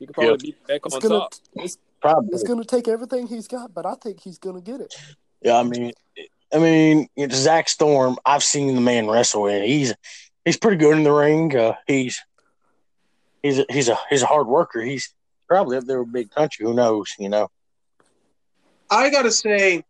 he 0.00 0.06
could 0.06 0.16
probably 0.16 0.32
Yep. 0.32 0.40
be 0.40 0.56
back 0.66 0.80
It's 0.84 0.94
on 0.96 1.00
gonna 1.00 1.14
top. 1.20 1.34
it's, 1.54 1.78
probably. 2.02 2.30
it's 2.32 2.42
gonna 2.42 2.64
take 2.64 2.88
everything 2.88 3.28
he's 3.28 3.46
got, 3.46 3.72
but 3.72 3.86
I 3.86 3.94
think 3.94 4.20
he's 4.20 4.38
gonna 4.38 4.60
get 4.62 4.80
it. 4.80 4.92
Yeah, 5.42 5.58
I 5.58 5.62
mean, 5.62 5.92
I 6.54 6.58
mean, 6.58 7.08
you 7.16 7.26
know, 7.26 7.34
Zach 7.34 7.68
Storm. 7.68 8.16
I've 8.24 8.44
seen 8.44 8.74
the 8.74 8.80
man 8.80 9.08
wrestle, 9.08 9.46
and 9.46 9.64
he's 9.64 9.92
he's 10.44 10.56
pretty 10.56 10.76
good 10.76 10.96
in 10.96 11.02
the 11.02 11.12
ring. 11.12 11.54
Uh, 11.56 11.74
he's 11.86 12.22
he's 13.42 13.58
a, 13.58 13.66
he's 13.68 13.88
a 13.88 13.98
he's 14.08 14.22
a 14.22 14.26
hard 14.26 14.46
worker. 14.46 14.80
He's 14.80 15.12
probably 15.48 15.76
up 15.76 15.84
there 15.84 16.02
with 16.02 16.12
Big 16.12 16.30
Country. 16.30 16.64
Who 16.64 16.74
knows? 16.74 17.12
You 17.18 17.28
know. 17.28 17.50
I 18.88 19.10
gotta 19.10 19.32
say, 19.32 19.82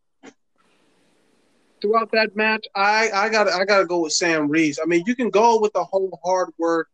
throughout 1.83 2.11
that 2.13 2.35
match, 2.35 2.67
I 2.75 3.11
I 3.13 3.29
got 3.29 3.49
I 3.49 3.67
gotta 3.67 3.85
go 3.85 4.01
with 4.01 4.13
Sam 4.13 4.49
Reeves. 4.49 4.79
I 4.83 4.87
mean, 4.87 5.05
you 5.07 5.15
can 5.15 5.29
go 5.29 5.61
with 5.61 5.75
the 5.75 5.85
whole 5.85 6.19
hard 6.25 6.49
work 6.57 6.89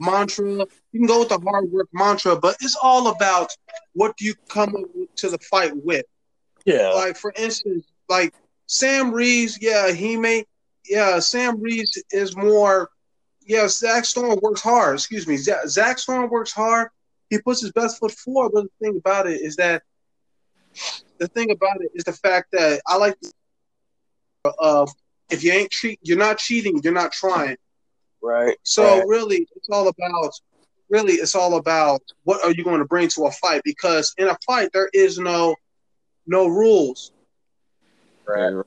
mantra. 0.00 0.66
You 0.90 0.98
can 0.98 1.06
go 1.06 1.20
with 1.20 1.28
the 1.28 1.38
hard 1.38 1.70
work 1.70 1.88
mantra, 1.92 2.36
but 2.36 2.56
it's 2.60 2.76
all 2.82 3.08
about 3.08 3.56
what 3.92 4.16
do 4.16 4.24
you 4.24 4.34
come 4.48 4.74
to 5.16 5.28
the 5.28 5.38
fight 5.38 5.72
with. 5.76 6.06
Yeah. 6.64 6.90
Like 6.90 7.16
for 7.16 7.32
instance, 7.36 7.91
like 8.12 8.34
Sam 8.66 9.10
Reeves, 9.10 9.58
yeah, 9.60 9.90
he 9.90 10.16
may, 10.16 10.44
yeah, 10.88 11.18
Sam 11.18 11.60
Reeves 11.60 12.02
is 12.10 12.36
more, 12.36 12.90
yeah, 13.46 13.66
Zach 13.68 14.04
Storm 14.04 14.38
works 14.42 14.60
hard. 14.60 14.94
Excuse 14.94 15.26
me, 15.26 15.36
Zach, 15.36 15.66
Zach 15.66 15.98
Storm 15.98 16.28
works 16.30 16.52
hard. 16.52 16.88
He 17.30 17.38
puts 17.38 17.62
his 17.62 17.72
best 17.72 17.98
foot 17.98 18.12
forward. 18.12 18.52
But 18.52 18.64
the 18.64 18.86
thing 18.86 18.96
about 18.98 19.26
it 19.26 19.40
is 19.40 19.56
that 19.56 19.82
the 21.18 21.26
thing 21.28 21.50
about 21.50 21.80
it 21.80 21.90
is 21.94 22.04
the 22.04 22.12
fact 22.12 22.52
that 22.52 22.82
I 22.86 22.96
like 22.98 23.16
uh, 24.58 24.86
if 25.30 25.42
you 25.42 25.52
ain't 25.52 25.70
cheat, 25.70 25.98
you're 26.02 26.18
not 26.18 26.38
cheating, 26.38 26.80
you're 26.84 26.92
not 26.92 27.12
trying. 27.12 27.56
Right. 28.22 28.56
So 28.62 28.98
right. 28.98 29.06
really, 29.06 29.48
it's 29.56 29.70
all 29.70 29.88
about 29.88 30.32
really 30.90 31.14
it's 31.14 31.34
all 31.34 31.56
about 31.56 32.02
what 32.24 32.44
are 32.44 32.52
you 32.52 32.62
going 32.62 32.80
to 32.80 32.84
bring 32.84 33.08
to 33.08 33.24
a 33.24 33.30
fight 33.30 33.62
because 33.64 34.14
in 34.18 34.28
a 34.28 34.36
fight 34.46 34.68
there 34.74 34.90
is 34.92 35.18
no 35.18 35.56
no 36.26 36.46
rules. 36.46 37.12
Right. 38.26 38.64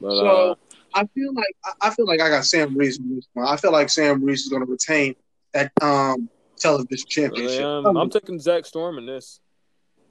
But, 0.00 0.16
So 0.16 0.26
uh, 0.26 0.54
I 0.94 1.06
feel 1.06 1.34
like 1.34 1.56
I- 1.64 1.88
I 1.88 1.90
feel 1.90 2.06
like 2.06 2.20
I 2.20 2.28
got 2.28 2.44
Sam 2.44 2.76
Reeves 2.76 2.98
in 2.98 3.14
this 3.14 3.28
one. 3.32 3.46
I 3.46 3.56
feel 3.56 3.72
like 3.72 3.90
Sam 3.90 4.22
Reeves 4.24 4.42
is 4.42 4.48
going 4.48 4.64
to 4.64 4.70
retain 4.70 5.14
that 5.52 5.72
um 5.80 6.28
television 6.58 7.06
championship. 7.08 7.66
um, 7.66 7.96
I'm 7.96 8.10
taking 8.10 8.38
Zach 8.40 8.66
Storm 8.66 8.98
in 8.98 9.06
this. 9.06 9.40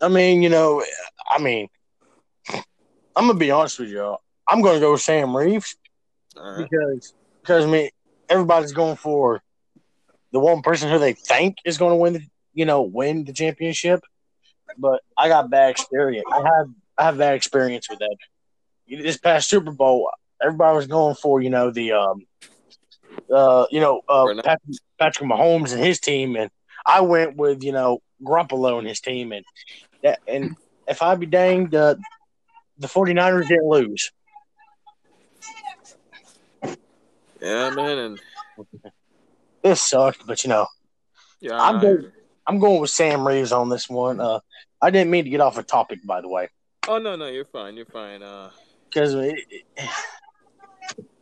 I 0.01 0.07
mean, 0.07 0.41
you 0.41 0.49
know, 0.49 0.83
I 1.29 1.39
mean, 1.39 1.67
I'm 3.15 3.27
gonna 3.27 3.35
be 3.35 3.51
honest 3.51 3.79
with 3.79 3.89
y'all. 3.89 4.19
I'm 4.47 4.61
gonna 4.61 4.79
go 4.79 4.93
with 4.93 5.01
Sam 5.01 5.35
Reeves 5.35 5.75
All 6.37 6.43
right. 6.43 6.67
because 6.69 7.13
because 7.41 7.65
I 7.65 7.69
mean 7.69 7.89
everybody's 8.29 8.73
going 8.73 8.95
for 8.95 9.41
the 10.31 10.39
one 10.39 10.61
person 10.61 10.89
who 10.89 10.97
they 10.99 11.13
think 11.13 11.57
is 11.65 11.77
going 11.77 11.91
to 11.91 11.95
win 11.97 12.13
the 12.13 12.21
you 12.53 12.65
know 12.65 12.81
win 12.81 13.23
the 13.23 13.33
championship. 13.33 14.01
But 14.77 15.01
I 15.17 15.27
got 15.27 15.49
bad 15.49 15.69
experience. 15.69 16.25
I 16.31 16.37
have 16.37 16.69
I 16.97 17.03
have 17.03 17.17
that 17.17 17.33
experience 17.35 17.89
with 17.89 17.99
that. 17.99 18.15
This 18.87 19.17
past 19.17 19.49
Super 19.49 19.71
Bowl, 19.71 20.09
everybody 20.41 20.75
was 20.75 20.87
going 20.87 21.15
for 21.15 21.41
you 21.41 21.49
know 21.49 21.71
the 21.71 21.93
um 21.93 22.25
uh 23.33 23.65
you 23.71 23.79
know 23.79 24.01
uh 24.09 24.25
Patrick, 24.43 24.75
Patrick 24.99 25.29
Mahomes 25.29 25.73
and 25.73 25.83
his 25.83 25.99
team, 25.99 26.35
and 26.35 26.49
I 26.85 27.01
went 27.01 27.35
with 27.37 27.63
you 27.63 27.71
know 27.71 27.99
Garoppolo 28.23 28.77
and 28.79 28.87
his 28.87 28.99
team, 29.01 29.31
and 29.31 29.45
that 30.03 30.19
and 30.27 30.55
if 30.87 31.01
I 31.01 31.15
be 31.15 31.25
danged, 31.25 31.73
uh, 31.73 31.95
the 32.77 32.87
49ers 32.87 33.47
didn't 33.47 33.67
lose. 33.69 34.11
Yeah, 37.41 37.69
man, 37.71 37.97
and 37.97 38.19
This 39.61 39.81
sucked, 39.81 40.25
but 40.27 40.43
you 40.43 40.49
know. 40.49 40.67
yeah, 41.39 41.57
I'm 41.61 41.79
going- 41.79 42.11
I'm 42.45 42.59
going 42.59 42.81
with 42.81 42.89
Sam 42.89 43.25
Reeves 43.25 43.53
on 43.53 43.69
this 43.69 43.87
one. 43.89 44.19
Uh, 44.19 44.39
I 44.81 44.89
didn't 44.89 45.09
mean 45.11 45.23
to 45.23 45.29
get 45.29 45.39
off 45.39 45.57
a 45.57 45.63
topic, 45.63 45.99
by 46.05 46.19
the 46.19 46.27
way, 46.27 46.49
Oh 46.87 46.97
no, 46.97 47.15
no, 47.15 47.27
you're 47.27 47.45
fine. 47.45 47.77
You're 47.77 47.85
fine. 47.85 48.21
Uh, 48.21 48.49
because 48.89 49.15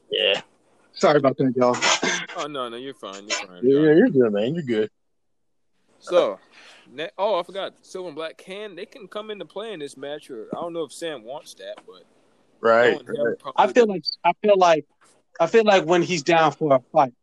yeah, 0.09 0.41
Sorry 0.93 1.17
about 1.17 1.37
that, 1.37 1.53
y'all. 1.55 1.77
oh 2.37 2.47
no, 2.47 2.69
no, 2.69 2.77
you're 2.77 2.93
fine. 2.93 3.27
You're 3.27 3.47
fine. 3.47 3.63
yeah, 3.63 3.85
John. 3.85 3.97
you're 3.97 4.09
good, 4.09 4.33
man. 4.33 4.55
You're 4.55 4.63
good. 4.63 4.89
So, 5.99 6.39
ne- 6.91 7.11
oh, 7.17 7.39
I 7.39 7.43
forgot. 7.43 7.73
Silver 7.81 8.07
and 8.09 8.15
Black 8.15 8.37
can 8.37 8.75
they 8.75 8.85
can 8.85 9.07
come 9.07 9.31
into 9.31 9.45
play 9.45 9.73
in 9.73 9.79
this 9.79 9.95
match, 9.95 10.29
or 10.29 10.47
I 10.51 10.59
don't 10.59 10.73
know 10.73 10.83
if 10.83 10.91
Sam 10.91 11.23
wants 11.23 11.53
that, 11.55 11.75
but 11.85 12.03
Right. 12.59 12.93
knowing 12.93 13.07
him, 13.07 13.35
I 13.55 13.67
feel 13.71 13.87
like 13.87 14.03
I 14.23 14.33
feel 14.41 14.57
like 14.57 14.85
I 15.39 15.47
feel 15.47 15.63
like 15.63 15.85
when 15.85 16.01
he's 16.01 16.23
down 16.23 16.51
for 16.51 16.75
a 16.75 16.79
fight. 16.91 17.13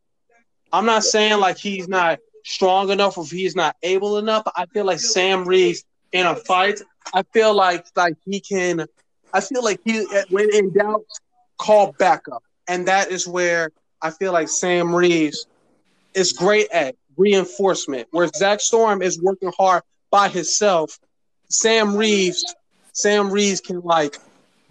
I'm 0.73 0.87
not 0.87 1.05
saying 1.05 1.41
like 1.41 1.57
he's 1.57 1.89
not 1.89 2.19
strong 2.45 2.91
enough 2.91 3.17
or 3.19 3.25
if 3.25 3.31
he's 3.31 3.57
not 3.57 3.77
able 3.83 4.19
enough. 4.19 4.43
I 4.57 4.67
feel 4.67 4.85
like 4.85 5.01
Sam 5.01 5.45
Reeves 5.45 5.85
in 6.13 6.27
a 6.27 6.35
fight, 6.35 6.81
I 7.13 7.23
feel 7.33 7.55
like 7.55 7.87
like 7.97 8.17
he 8.25 8.41
can 8.41 8.87
I 9.33 9.41
feel 9.41 9.63
like 9.63 9.81
he 9.85 10.07
when 10.31 10.49
in 10.53 10.73
doubt, 10.73 11.05
call 11.59 11.95
backup. 11.99 12.43
And 12.69 12.89
that 12.89 13.11
is 13.11 13.27
where 13.27 13.71
I 14.01 14.11
feel 14.11 14.33
like 14.33 14.49
Sam 14.49 14.95
Reeves 14.95 15.47
is 16.15 16.33
great 16.33 16.69
at 16.71 16.97
reinforcement. 17.17 18.09
Where 18.11 18.29
Zach 18.29 18.61
Storm 18.61 19.03
is 19.03 19.21
working 19.21 19.53
hard 19.59 19.83
by 20.11 20.29
himself. 20.29 20.99
Sam 21.49 21.97
Reeves, 21.97 22.45
Sam 22.93 23.31
Reeves 23.31 23.61
can 23.61 23.81
like 23.81 24.17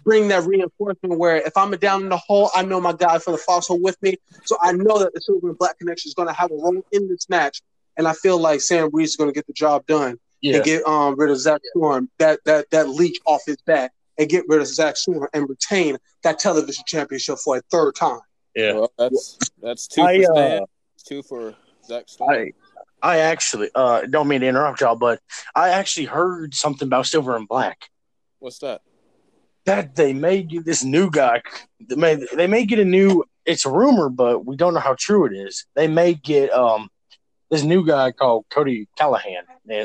bring 0.04 0.28
that 0.28 0.44
reinforcement 0.44 1.18
where 1.18 1.36
if 1.36 1.56
I'm 1.56 1.70
down 1.72 2.02
in 2.02 2.08
the 2.08 2.16
hole, 2.16 2.50
I 2.54 2.62
know 2.62 2.80
my 2.80 2.92
guy 2.92 3.18
for 3.18 3.32
the 3.32 3.38
foxhole 3.38 3.80
with 3.80 4.00
me. 4.02 4.16
So 4.44 4.56
I 4.60 4.72
know 4.72 4.98
that 5.00 5.12
the 5.12 5.20
silver 5.20 5.48
and 5.48 5.58
black 5.58 5.78
connection 5.78 6.08
is 6.08 6.14
going 6.14 6.28
to 6.28 6.34
have 6.34 6.50
a 6.50 6.54
role 6.54 6.82
in 6.92 7.08
this 7.08 7.28
match. 7.28 7.62
And 7.96 8.06
I 8.06 8.12
feel 8.12 8.40
like 8.40 8.60
Sam 8.60 8.90
Reeves 8.92 9.10
is 9.10 9.16
going 9.16 9.28
to 9.28 9.34
get 9.34 9.46
the 9.46 9.52
job 9.52 9.86
done 9.86 10.18
Yeah. 10.40 10.56
and 10.56 10.64
get 10.64 10.86
um, 10.86 11.16
rid 11.18 11.30
of 11.30 11.38
Zach 11.38 11.60
Storm, 11.70 12.08
that, 12.18 12.40
that, 12.44 12.70
that 12.70 12.88
leech 12.88 13.18
off 13.26 13.42
his 13.46 13.56
back, 13.62 13.92
and 14.18 14.28
get 14.28 14.44
rid 14.48 14.60
of 14.60 14.66
Zach 14.66 14.96
Storm 14.96 15.26
and 15.32 15.48
retain 15.48 15.96
that 16.22 16.38
television 16.38 16.84
championship 16.86 17.38
for 17.38 17.56
a 17.56 17.60
third 17.70 17.94
time. 17.94 18.20
Yeah. 18.54 18.72
well, 18.72 18.92
that's 18.98 19.38
that's 19.62 19.86
two 19.86 20.02
I, 20.02 20.24
for 20.24 20.32
uh, 20.32 20.34
Stan, 20.34 20.60
two 21.04 21.22
for 21.22 21.54
Zach 21.86 22.08
Storm. 22.08 22.30
I 22.32 22.52
I 23.00 23.18
actually 23.18 23.70
uh 23.74 24.02
don't 24.02 24.28
mean 24.28 24.40
to 24.40 24.48
interrupt 24.48 24.80
y'all, 24.80 24.96
but 24.96 25.20
I 25.54 25.70
actually 25.70 26.06
heard 26.06 26.54
something 26.54 26.86
about 26.86 27.06
Silver 27.06 27.36
and 27.36 27.46
Black. 27.46 27.88
What's 28.40 28.58
that? 28.58 28.82
That 29.64 29.94
they 29.94 30.12
may 30.12 30.42
get 30.42 30.64
this 30.64 30.82
new 30.82 31.10
guy. 31.10 31.42
They 31.80 31.94
may 31.94 32.18
they 32.34 32.46
may 32.46 32.64
get 32.64 32.78
a 32.78 32.84
new. 32.84 33.24
It's 33.44 33.64
a 33.64 33.70
rumor, 33.70 34.08
but 34.08 34.44
we 34.44 34.56
don't 34.56 34.74
know 34.74 34.80
how 34.80 34.96
true 34.98 35.24
it 35.26 35.32
is. 35.32 35.64
They 35.74 35.88
may 35.88 36.14
get 36.14 36.52
um 36.52 36.90
this 37.50 37.62
new 37.62 37.86
guy 37.86 38.12
called 38.12 38.46
Cody 38.50 38.88
Callahan 38.96 39.44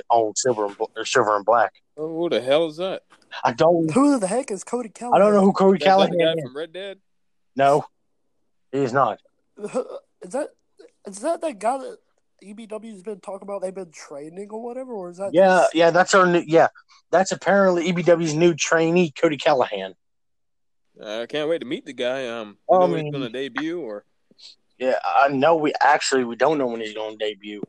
on 0.10 0.34
Silver 0.36 0.66
and 0.66 0.76
or 0.96 1.06
Silver 1.06 1.36
and 1.36 1.46
Black. 1.46 1.74
Oh, 1.98 2.08
who 2.08 2.30
the 2.30 2.42
hell 2.42 2.68
is 2.68 2.78
that? 2.78 3.04
I 3.44 3.54
don't 3.54 3.92
Who 3.92 4.20
the 4.20 4.28
heck 4.28 4.52
is 4.52 4.64
Cody 4.64 4.90
Callahan? 4.90 5.22
I 5.22 5.24
don't 5.26 5.34
know 5.34 5.42
who 5.42 5.54
Cody 5.54 5.78
Is 5.78 5.84
that 5.86 5.86
the 5.86 5.90
Callahan 6.08 6.18
guy 6.18 6.34
is. 6.34 6.44
from 6.44 6.58
Red 6.58 6.74
Dead? 6.74 7.00
No, 7.56 7.86
he 8.72 8.80
is 8.80 8.94
not. 8.94 9.20
Is 9.58 10.32
that 10.32 10.50
is 11.08 11.20
that 11.20 11.42
that 11.42 11.60
guy 11.60 11.78
that 11.78 11.98
EBW's 12.44 13.04
been 13.04 13.20
talking 13.20 13.48
about? 13.48 13.62
They've 13.62 13.74
been 13.74 13.92
training 13.92 14.50
or 14.52 14.62
whatever, 14.64 14.94
or 14.94 15.10
is 15.10 15.18
that? 15.18 15.32
Yeah, 15.34 15.60
just- 15.64 15.76
yeah, 15.76 15.92
that's 15.92 16.14
our 16.14 16.26
new. 16.26 16.44
Yeah, 16.46 16.68
that's 17.12 17.32
apparently 17.32 17.92
EBW's 17.92 18.34
new 18.34 18.54
trainee, 18.54 19.12
Cody 19.12 19.38
Callahan. 19.38 19.96
I 21.04 21.26
can't 21.28 21.50
wait 21.50 21.60
to 21.60 21.66
meet 21.66 21.86
the 21.86 21.94
guy. 21.94 22.28
Um, 22.28 22.58
Oh, 22.70 22.80
know 22.80 22.86
I 22.86 22.88
when 22.88 22.96
he's 22.98 23.04
mean- 23.06 23.12
going 23.14 23.24
to 23.24 23.30
debut 23.30 23.80
or? 23.82 24.06
Yeah, 24.80 24.96
I 25.04 25.28
know. 25.30 25.56
We 25.56 25.74
actually 25.82 26.24
we 26.24 26.36
don't 26.36 26.58
know 26.58 26.68
when 26.68 26.82
he's 26.82 26.94
going 26.94 27.18
to 27.18 27.26
debut. 27.26 27.62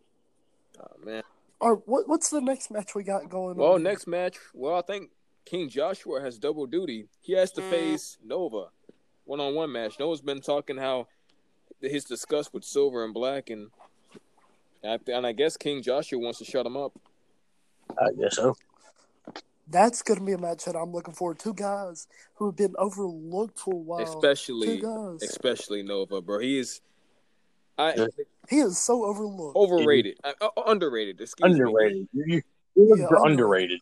Oh 0.81 1.05
man. 1.05 1.23
Or 1.61 1.77
what? 1.87 2.09
What's 2.09 2.31
the 2.31 2.41
next 2.41 2.71
match 2.71 2.95
we 2.95 3.05
got 3.05 3.29
going? 3.29 3.57
Well, 3.57 3.75
on? 3.75 3.83
next 3.83 4.07
match. 4.07 4.37
Well, 4.53 4.77
I 4.77 4.83
think 4.83 5.11
King 5.45 5.69
Joshua 5.69 6.21
has 6.21 6.39
double 6.39 6.67
duty. 6.67 7.07
He 7.21 7.35
has 7.35 7.53
to 7.53 7.61
mm. 7.61 7.71
face 7.71 8.19
Nova, 8.25 8.67
one 9.25 9.41
on 9.41 9.55
one 9.55 9.71
match. 9.71 9.99
Nova's 9.99 10.21
been 10.21 10.41
talking 10.41 10.77
how 10.77 11.07
his 11.81 12.05
disgust 12.05 12.53
with 12.55 12.65
Silver 12.65 13.05
and 13.05 13.15
Black, 13.15 13.51
and 13.51 13.71
I- 14.83 14.99
and 15.09 15.27
I 15.27 15.33
guess 15.33 15.57
King 15.57 15.83
Joshua 15.83 16.19
wants 16.19 16.39
to 16.39 16.45
shut 16.45 16.67
him 16.67 16.77
up. 16.77 16.93
I 17.99 18.13
guess 18.19 18.37
so. 18.37 18.57
That's 19.67 20.03
gonna 20.03 20.21
be 20.21 20.33
a 20.33 20.39
match 20.39 20.65
that 20.65 20.77
I'm 20.77 20.93
looking 20.93 21.15
forward. 21.15 21.39
to. 21.39 21.45
Two 21.45 21.55
guys 21.55 22.07
who 22.35 22.47
have 22.47 22.57
been 22.57 22.75
overlooked 22.79 23.59
for 23.59 23.75
a 23.75 23.77
while. 23.77 24.01
especially, 24.01 24.79
Two 24.79 24.83
guys. 25.19 25.29
especially 25.29 25.83
Nova, 25.83 26.21
bro. 26.21 26.39
He 26.39 26.59
is, 26.59 26.83
I 27.79 28.07
He 28.49 28.59
is 28.59 28.79
so 28.79 29.05
overlooked. 29.05 29.57
overrated, 29.57 30.19
uh, 30.25 30.33
underrated. 30.67 31.21
Excuse 31.21 31.57
me. 31.57 31.63
Underrated. 31.63 32.09
You, 32.13 32.25
you, 32.27 32.43
you're 32.77 32.99
Yeah, 32.99 33.05
underrated. 33.05 33.31
underrated. 33.31 33.81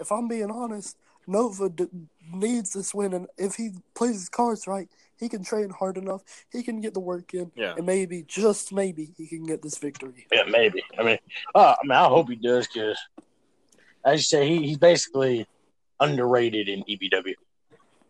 if 0.00 0.12
I'm 0.12 0.28
being 0.28 0.50
honest, 0.50 0.96
Nova 1.26 1.68
d- 1.68 1.88
needs 2.32 2.72
this 2.72 2.94
win, 2.94 3.14
and 3.14 3.26
if 3.38 3.54
he 3.54 3.70
plays 3.94 4.14
his 4.14 4.28
cards 4.28 4.66
right, 4.66 4.88
he 5.18 5.28
can 5.28 5.42
train 5.42 5.70
hard 5.70 5.96
enough. 5.96 6.22
He 6.52 6.62
can 6.62 6.80
get 6.80 6.94
the 6.94 7.00
work 7.00 7.32
in, 7.34 7.50
Yeah. 7.56 7.74
and 7.76 7.86
maybe, 7.86 8.22
just 8.28 8.72
maybe, 8.72 9.14
he 9.16 9.26
can 9.26 9.44
get 9.46 9.62
this 9.62 9.78
victory. 9.78 10.26
Yeah, 10.30 10.44
maybe. 10.48 10.82
I 10.98 11.02
mean, 11.02 11.18
uh, 11.54 11.74
I 11.80 11.84
mean, 11.84 11.92
I 11.92 12.04
hope 12.04 12.28
he 12.28 12.36
does 12.36 12.68
because, 12.68 12.98
as 14.04 14.20
you 14.20 14.24
say, 14.24 14.48
he, 14.48 14.66
he's 14.66 14.78
basically 14.78 15.46
underrated 15.98 16.68
in 16.68 16.88
E 16.88 16.98
EBW. 16.98 17.34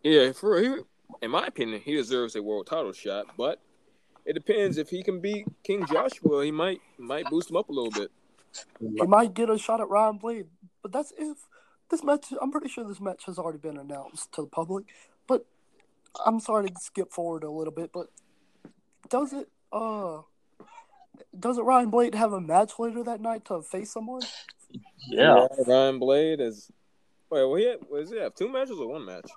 Yeah, 0.03 0.33
for 0.33 0.61
he, 0.61 0.75
in 1.23 1.31
my 1.31 1.47
opinion, 1.47 1.81
he 1.85 1.95
deserves 1.95 2.37
a 2.37 2.43
world 2.43 2.67
title 2.67 2.93
shot, 2.93 3.27
but 3.37 3.61
it 4.25 4.35
depends 4.35 4.79
if 4.79 4.89
he 4.89 5.03
can 5.03 5.21
beat 5.21 5.47
King 5.63 5.87
Joshua. 5.87 6.45
He 6.45 6.51
might 6.51 6.81
might 6.99 7.27
boost 7.31 7.51
him 7.51 7.57
up 7.57 7.69
a 7.69 7.73
little 7.73 7.91
bit. 7.91 8.11
He 8.81 9.07
might 9.07 9.35
get 9.35 9.51
a 9.51 9.59
shot 9.59 9.81
at 9.81 9.89
Ryan 9.89 10.19
Blade, 10.19 10.47
but 10.83 10.93
that's 10.93 11.13
if 11.17 11.39
this 11.91 12.03
match. 12.03 12.33
I'm 12.41 12.51
pretty 12.51 12.69
sure 12.69 12.85
this 12.85 13.01
match 13.01 13.25
has 13.27 13.39
already 13.39 13.59
been 13.59 13.77
announced 13.77 14.33
to 14.33 14.43
the 14.43 14.49
public. 14.49 14.85
But 15.27 15.47
I'm 16.25 16.41
sorry 16.41 16.69
to 16.69 16.75
skip 16.81 17.13
forward 17.13 17.45
a 17.45 17.51
little 17.51 17.73
bit, 17.73 17.91
but 17.93 18.09
does 19.09 19.33
it? 19.33 19.49
Uh, 19.73 20.23
doesn't 21.39 21.65
Ryan 21.65 21.91
Blade 21.91 22.15
have 22.15 22.33
a 22.33 22.41
match 22.41 22.73
later 22.79 23.03
that 23.05 23.21
night 23.21 23.45
to 23.47 23.63
face 23.63 23.93
someone? 23.93 24.23
Yeah. 25.09 25.47
Ryan 25.67 25.99
Blade 25.99 26.41
is. 26.41 26.71
Wait, 27.31 27.45
well, 27.45 27.55
he 27.57 27.67
had, 27.67 27.79
was 27.91 28.11
he 28.11 28.19
have 28.19 28.35
two 28.35 28.49
matches 28.49 28.79
or 28.79 28.89
one 28.89 29.05
match? 29.05 29.29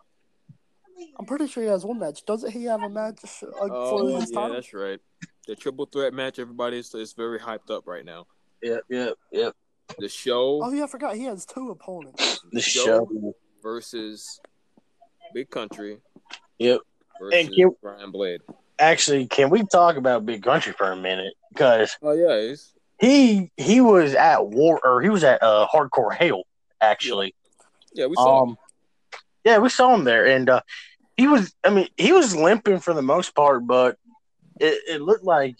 I'm 1.17 1.25
pretty 1.25 1.47
sure 1.47 1.63
he 1.63 1.69
has 1.69 1.85
one 1.85 1.99
match. 1.99 2.25
Doesn't 2.25 2.51
he 2.51 2.65
have 2.65 2.81
a 2.83 2.89
match 2.89 3.19
uh, 3.43 3.47
Oh, 3.69 3.89
for 4.13 4.19
his 4.19 4.29
yeah, 4.31 4.35
title? 4.39 4.55
that's 4.55 4.73
right. 4.73 4.99
The 5.47 5.55
triple 5.55 5.85
threat 5.85 6.13
match, 6.13 6.39
everybody 6.39 6.77
is, 6.79 6.93
is 6.93 7.13
very 7.13 7.39
hyped 7.39 7.69
up 7.71 7.87
right 7.87 8.05
now. 8.05 8.25
Yep, 8.61 8.81
yep, 8.89 9.13
yep. 9.31 9.55
The 9.97 10.07
show 10.09 10.61
Oh 10.63 10.71
yeah, 10.71 10.83
I 10.83 10.87
forgot 10.87 11.15
he 11.15 11.23
has 11.23 11.45
two 11.45 11.71
opponents. 11.71 12.43
The 12.51 12.61
Show. 12.61 12.83
show. 12.85 13.33
versus 13.63 14.39
Big 15.33 15.49
Country 15.49 15.97
Yep. 16.59 16.81
versus 17.19 17.45
And 17.47 17.55
can- 17.55 17.75
Ryan 17.81 18.11
Blade. 18.11 18.41
Actually, 18.77 19.27
can 19.27 19.49
we 19.49 19.63
talk 19.65 19.97
about 19.97 20.25
Big 20.25 20.41
Country 20.43 20.71
for 20.73 20.91
a 20.91 20.95
minute? 20.95 21.33
Because 21.51 21.97
Oh 22.01 22.11
yeah, 22.11 22.39
he's 22.47 22.73
he 22.99 23.51
he 23.57 23.81
was 23.81 24.13
at 24.13 24.45
war 24.47 24.79
or 24.83 25.01
he 25.01 25.09
was 25.09 25.23
at 25.23 25.41
uh, 25.43 25.67
Hardcore 25.73 26.13
Hell 26.15 26.43
actually. 26.79 27.33
yeah. 27.93 28.05
We 28.05 28.15
saw. 28.15 28.43
him. 28.43 28.49
Um, 28.51 28.57
yeah, 29.45 29.57
we 29.57 29.69
saw 29.69 29.95
him 29.95 30.03
there, 30.03 30.27
and 30.27 30.49
uh, 30.49 30.61
he 31.19 31.27
was. 31.27 31.53
I 31.63 31.69
mean, 31.69 31.87
he 31.97 32.11
was 32.11 32.35
limping 32.35 32.79
for 32.79 32.93
the 32.93 33.01
most 33.01 33.35
part, 33.35 33.65
but 33.65 33.97
it, 34.59 34.79
it 34.87 35.01
looked 35.01 35.23
like 35.23 35.55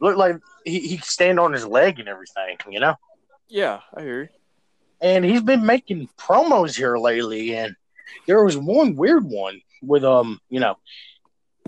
looked 0.00 0.18
like 0.18 0.36
he, 0.64 0.80
he 0.80 0.96
could 0.96 1.06
stand 1.06 1.40
on 1.40 1.52
his 1.52 1.66
leg 1.66 1.98
and 1.98 2.08
everything, 2.08 2.56
you 2.70 2.80
know. 2.80 2.94
Yeah, 3.48 3.80
I 3.94 4.02
hear 4.02 4.22
you. 4.22 4.28
And 5.00 5.24
he's 5.24 5.42
been 5.42 5.64
making 5.64 6.08
promos 6.18 6.76
here 6.76 6.98
lately, 6.98 7.56
and 7.56 7.76
there 8.26 8.44
was 8.44 8.56
one 8.56 8.96
weird 8.96 9.24
one 9.24 9.60
with 9.82 10.04
um, 10.04 10.40
you 10.48 10.60
know, 10.60 10.76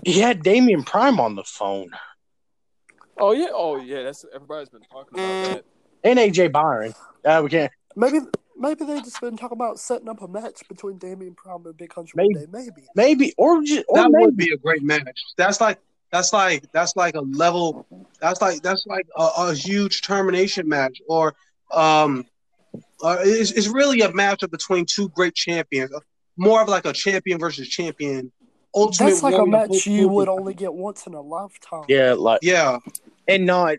he 0.03 0.19
had 0.19 0.43
Damian 0.43 0.83
Prime 0.83 1.19
on 1.19 1.35
the 1.35 1.43
phone 1.43 1.91
Oh 3.21 3.33
yeah, 3.33 3.49
oh 3.53 3.77
yeah. 3.77 4.01
That's 4.01 4.25
everybody's 4.33 4.69
been 4.69 4.81
talking 4.81 5.19
about 5.19 5.45
that. 5.45 5.65
and 6.03 6.17
AJ 6.17 6.51
Byron. 6.51 6.93
Uh, 7.23 7.41
we 7.43 7.51
can't. 7.51 7.71
Maybe 7.95 8.19
maybe 8.61 8.85
they 8.85 9.01
just 9.01 9.19
been 9.19 9.35
talking 9.35 9.57
about 9.57 9.79
setting 9.79 10.07
up 10.07 10.21
a 10.21 10.27
match 10.27 10.61
between 10.69 10.97
Damian 10.97 11.33
Prime 11.33 11.65
and 11.65 11.75
Big 11.75 11.89
Country 11.89 12.13
Maybe. 12.15 12.33
day. 12.33 12.45
Maybe. 12.51 12.87
Maybe 12.95 13.33
or 13.37 13.61
just 13.63 13.85
or 13.89 13.97
that 13.97 14.11
maybe 14.11 14.25
would 14.25 14.37
be 14.37 14.53
a 14.53 14.57
great 14.57 14.83
match. 14.83 15.19
That's 15.37 15.59
like 15.59 15.79
that's 16.11 16.33
like 16.33 16.71
that's 16.71 16.95
like 16.95 17.15
a 17.15 17.21
level. 17.21 17.85
That's 18.19 18.41
like 18.41 18.61
that's 18.61 18.85
like 18.85 19.07
a, 19.17 19.29
a 19.37 19.53
huge 19.53 20.01
termination 20.01 20.67
match, 20.67 21.01
or 21.07 21.33
um, 21.73 22.25
uh, 23.03 23.17
it's, 23.21 23.51
it's 23.51 23.67
really 23.67 24.01
a 24.01 24.09
matchup 24.09 24.51
between 24.51 24.85
two 24.85 25.09
great 25.09 25.35
champions. 25.35 25.91
More 26.37 26.61
of 26.61 26.69
like 26.69 26.85
a 26.85 26.93
champion 26.93 27.39
versus 27.39 27.67
champion. 27.67 28.31
Ultimate 28.73 29.09
That's 29.09 29.23
like 29.23 29.35
a 29.35 29.45
match 29.45 29.85
you 29.85 30.07
would 30.07 30.29
only 30.29 30.53
get 30.53 30.73
once 30.73 31.05
in 31.05 31.13
a 31.13 31.19
lifetime. 31.19 31.83
yeah, 31.89 32.13
like 32.13 32.39
Yeah, 32.41 32.79
and 33.27 33.45
not 33.45 33.77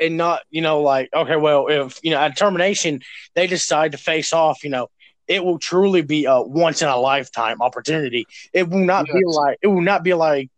and 0.00 0.16
not 0.16 0.42
you 0.50 0.60
know 0.62 0.80
like 0.82 1.08
okay 1.14 1.36
well 1.36 1.66
if 1.68 1.98
you 2.02 2.10
know 2.10 2.18
at 2.18 2.36
termination 2.36 3.00
they 3.34 3.46
decide 3.46 3.92
to 3.92 3.98
face 3.98 4.32
off 4.32 4.62
you 4.64 4.70
know 4.70 4.88
it 5.28 5.44
will 5.44 5.58
truly 5.58 6.02
be 6.02 6.24
a 6.26 6.40
once 6.40 6.82
in 6.82 6.88
a 6.88 6.96
lifetime 6.96 7.60
opportunity. 7.60 8.28
It 8.52 8.68
will 8.68 8.84
not 8.84 9.06
be 9.06 9.20
like 9.24 9.58
it 9.60 9.66
will 9.66 9.80
not 9.82 10.04
be 10.04 10.14
like 10.14 10.50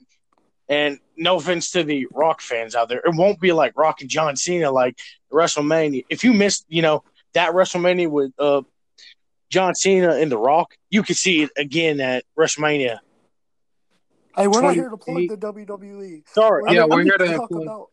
and 0.68 0.98
no 1.16 1.36
offense 1.36 1.70
to 1.70 1.82
the 1.84 2.06
rock 2.12 2.42
fans 2.42 2.74
out 2.74 2.90
there 2.90 2.98
it 2.98 3.14
won't 3.14 3.40
be 3.40 3.52
like 3.52 3.72
rock 3.78 4.02
and 4.02 4.10
john 4.10 4.36
cena 4.36 4.70
like 4.70 4.98
wrestlemania. 5.32 6.04
If 6.10 6.22
you 6.24 6.34
missed 6.34 6.66
you 6.68 6.82
know 6.82 7.02
that 7.32 7.52
wrestlemania 7.54 8.10
with 8.10 8.32
uh 8.38 8.60
john 9.50 9.74
cena 9.74 10.16
and 10.16 10.30
the 10.30 10.36
rock 10.36 10.74
you 10.90 11.02
could 11.02 11.16
see 11.16 11.42
it 11.44 11.50
again 11.56 12.00
at 12.00 12.24
wrestlemania 12.38 12.98
Hey, 14.36 14.46
we're 14.46 14.60
not 14.60 14.74
here 14.74 14.88
to 14.90 14.96
plug 14.96 15.28
the 15.28 15.36
WWE. 15.36 16.22
sorry. 16.28 16.62
We're 16.62 16.72
Yeah, 16.74 16.84
we're 16.84 17.02
here 17.02 17.18
to 17.18 17.26
talk 17.26 17.50
plug- 17.50 17.86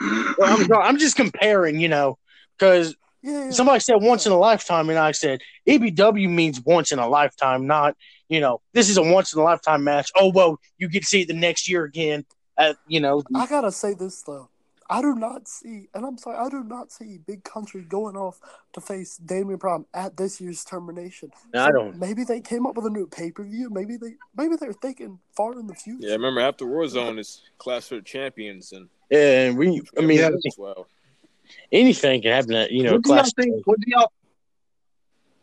about 0.00 0.60
I'm, 0.60 0.72
I'm 0.72 0.98
just 0.98 1.16
comparing 1.16 1.80
you 1.80 1.88
know 1.88 2.18
because 2.58 2.94
yeah, 3.22 3.46
yeah. 3.46 3.50
Somebody 3.50 3.80
said 3.80 3.96
once 3.96 4.24
in 4.24 4.30
a 4.30 4.38
lifetime, 4.38 4.88
and 4.88 4.98
I 4.98 5.10
said 5.10 5.40
EBW 5.66 6.30
means 6.30 6.60
once 6.60 6.92
in 6.92 7.00
a 7.00 7.08
lifetime, 7.08 7.66
not 7.66 7.96
you 8.28 8.40
know 8.40 8.60
this 8.72 8.88
is 8.88 8.98
a 8.98 9.02
once 9.02 9.32
in 9.32 9.40
a 9.40 9.42
lifetime 9.42 9.82
match. 9.82 10.10
Oh 10.14 10.30
well, 10.32 10.60
you 10.78 10.88
get 10.88 11.02
to 11.02 11.06
see 11.06 11.22
it 11.22 11.28
the 11.28 11.34
next 11.34 11.68
year 11.68 11.84
again. 11.84 12.24
At 12.56 12.76
you 12.86 13.00
know, 13.00 13.24
I 13.34 13.46
gotta 13.46 13.72
say 13.72 13.94
this 13.94 14.22
though. 14.22 14.48
I 14.88 15.02
do 15.02 15.16
not 15.16 15.48
see, 15.48 15.88
and 15.94 16.06
I'm 16.06 16.16
sorry, 16.16 16.38
I 16.38 16.48
do 16.48 16.62
not 16.62 16.92
see 16.92 17.18
Big 17.18 17.42
Country 17.42 17.82
going 17.82 18.16
off 18.16 18.38
to 18.74 18.80
face 18.80 19.16
Damian 19.16 19.58
Prime 19.58 19.84
at 19.92 20.16
this 20.16 20.40
year's 20.40 20.64
termination. 20.64 21.32
I 21.52 21.72
don't. 21.72 21.98
Maybe 21.98 22.22
they 22.22 22.40
came 22.40 22.66
up 22.66 22.76
with 22.76 22.86
a 22.86 22.90
new 22.90 23.08
pay 23.08 23.32
per 23.32 23.42
view. 23.42 23.68
Maybe 23.68 23.96
they, 23.96 24.14
maybe 24.36 24.54
they're 24.54 24.72
thinking 24.72 25.18
far 25.36 25.58
in 25.58 25.66
the 25.66 25.74
future. 25.74 26.06
Yeah, 26.06 26.12
remember 26.12 26.40
after 26.40 26.64
Warzone 26.64 27.18
is 27.18 27.42
class 27.58 27.88
for 27.88 28.00
champions 28.00 28.70
and 28.70 28.88
And 29.10 29.56
we, 29.56 29.82
I 29.98 30.00
mean, 30.02 30.18
Yeah. 30.18 30.30
well. 30.58 30.88
anything 31.70 32.22
can 32.22 32.32
happen. 32.32 32.54
At, 32.54 32.72
you 32.72 32.82
know, 32.82 32.94
what 32.94 33.02
do 33.04 33.10
y'all 33.10 33.18
class. 33.18 33.32
think? 33.34 33.66
What 33.66 33.78
do 33.80 33.84
y'all? 33.90 34.12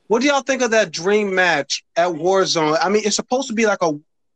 What 0.08 0.22
do 0.22 0.28
y'all 0.28 0.42
think 0.42 0.62
of 0.62 0.72
that 0.72 0.92
dream 0.92 1.34
match 1.34 1.84
at 1.96 2.10
Warzone? 2.10 2.78
I 2.82 2.90
mean, 2.90 3.04
it's 3.06 3.16
supposed 3.16 3.48
to 3.48 3.54
be 3.54 3.66
like 3.66 3.82
a 3.82 3.88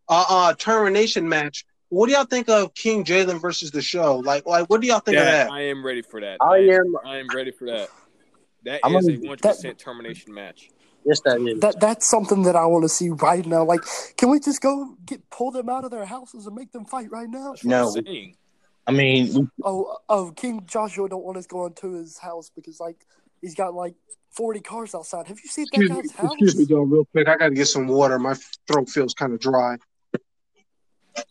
uh, 0.10 0.26
uh, 0.30 0.54
termination 0.54 1.28
match. 1.28 1.66
What 1.90 2.08
do 2.08 2.13
y'all 2.13 2.26
think 2.26 2.50
of 2.50 2.74
King 2.74 3.04
Jalen 3.04 3.42
versus 3.42 3.72
the 3.72 3.82
show? 3.82 4.18
Like, 4.18 4.46
like, 4.46 4.70
what 4.70 4.82
do 4.82 4.88
y'all 4.88 5.00
think 5.00 5.16
Yeah, 5.16 5.22
of 5.22 5.28
that? 5.28 5.52
I 5.52 5.62
am 5.63 5.86
ready 5.86 6.02
for 6.02 6.22
that. 6.22 6.38
I 6.42 6.58
am. 6.58 6.96
I 7.06 7.18
am 7.18 7.28
ready 7.34 7.52
for 7.52 7.66
that. 7.68 7.90
That 8.63 8.80
I'm 8.84 8.96
is 8.96 9.08
a 9.08 9.12
gonna- 9.12 9.20
one 9.20 9.28
hundred 9.30 9.42
percent 9.42 9.78
termination 9.80 10.34
match. 10.34 10.70
Yes, 11.06 11.22
that 11.26 11.40
is. 11.42 11.60
That 11.62 11.80
that's 11.80 12.08
something 12.08 12.44
that 12.44 12.56
I 12.56 12.66
want 12.66 12.84
to 12.84 12.90
see 12.90 13.10
right 13.10 13.46
now. 13.46 13.63
Like, 13.63 13.82
can 14.18 14.30
we 14.30 14.40
just 14.40 14.62
go 14.62 14.96
get 15.06 15.30
pull 15.30 15.52
them 15.52 15.70
out 15.70 15.86
of 15.86 15.92
their 15.92 16.06
houses 16.06 16.48
and 16.48 16.56
make 16.56 16.72
them 16.72 16.86
fight 16.86 17.10
right 17.12 17.30
now? 17.30 17.52
That's 17.52 17.63
what 17.63 17.70
No. 17.70 18.02
I'm 18.88 18.95
saying. 18.95 19.30
I 19.30 19.34
mean, 19.38 19.52
Oh, 19.63 19.97
oh, 20.08 20.32
King 20.36 20.63
Joshua 20.65 21.10
don't 21.10 21.23
want 21.23 21.38
us 21.38 21.45
going 21.47 21.73
to 21.76 21.93
his 21.95 22.17
house 22.17 22.50
because 22.56 22.80
like 22.80 23.06
he's 23.41 23.56
got 23.56 23.73
like 23.73 23.95
forty 24.32 24.60
cars 24.62 24.95
outside. 24.95 25.28
Have 25.28 25.39
you 25.43 25.50
seen 25.50 25.65
that 25.73 25.78
Excuse 25.80 25.89
me, 25.89 26.02
guy's 26.02 26.12
house? 26.12 26.32
excuse 26.34 26.56
me, 26.58 26.65
though, 26.65 26.82
real 26.84 27.06
quick. 27.06 27.28
I 27.28 27.36
got 27.38 27.50
to 27.50 27.54
get 27.56 27.67
some 27.67 27.88
water. 27.88 28.17
My 28.19 28.36
throat 28.67 28.89
feels 28.89 29.13
kind 29.13 29.34
of 29.34 29.39
dry. 29.39 29.78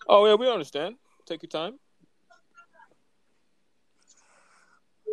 Oh 0.09 0.27
yeah, 0.27 0.35
we 0.35 0.51
understand. 0.51 0.97
Take 1.27 1.43
your 1.43 1.49
time. 1.51 1.79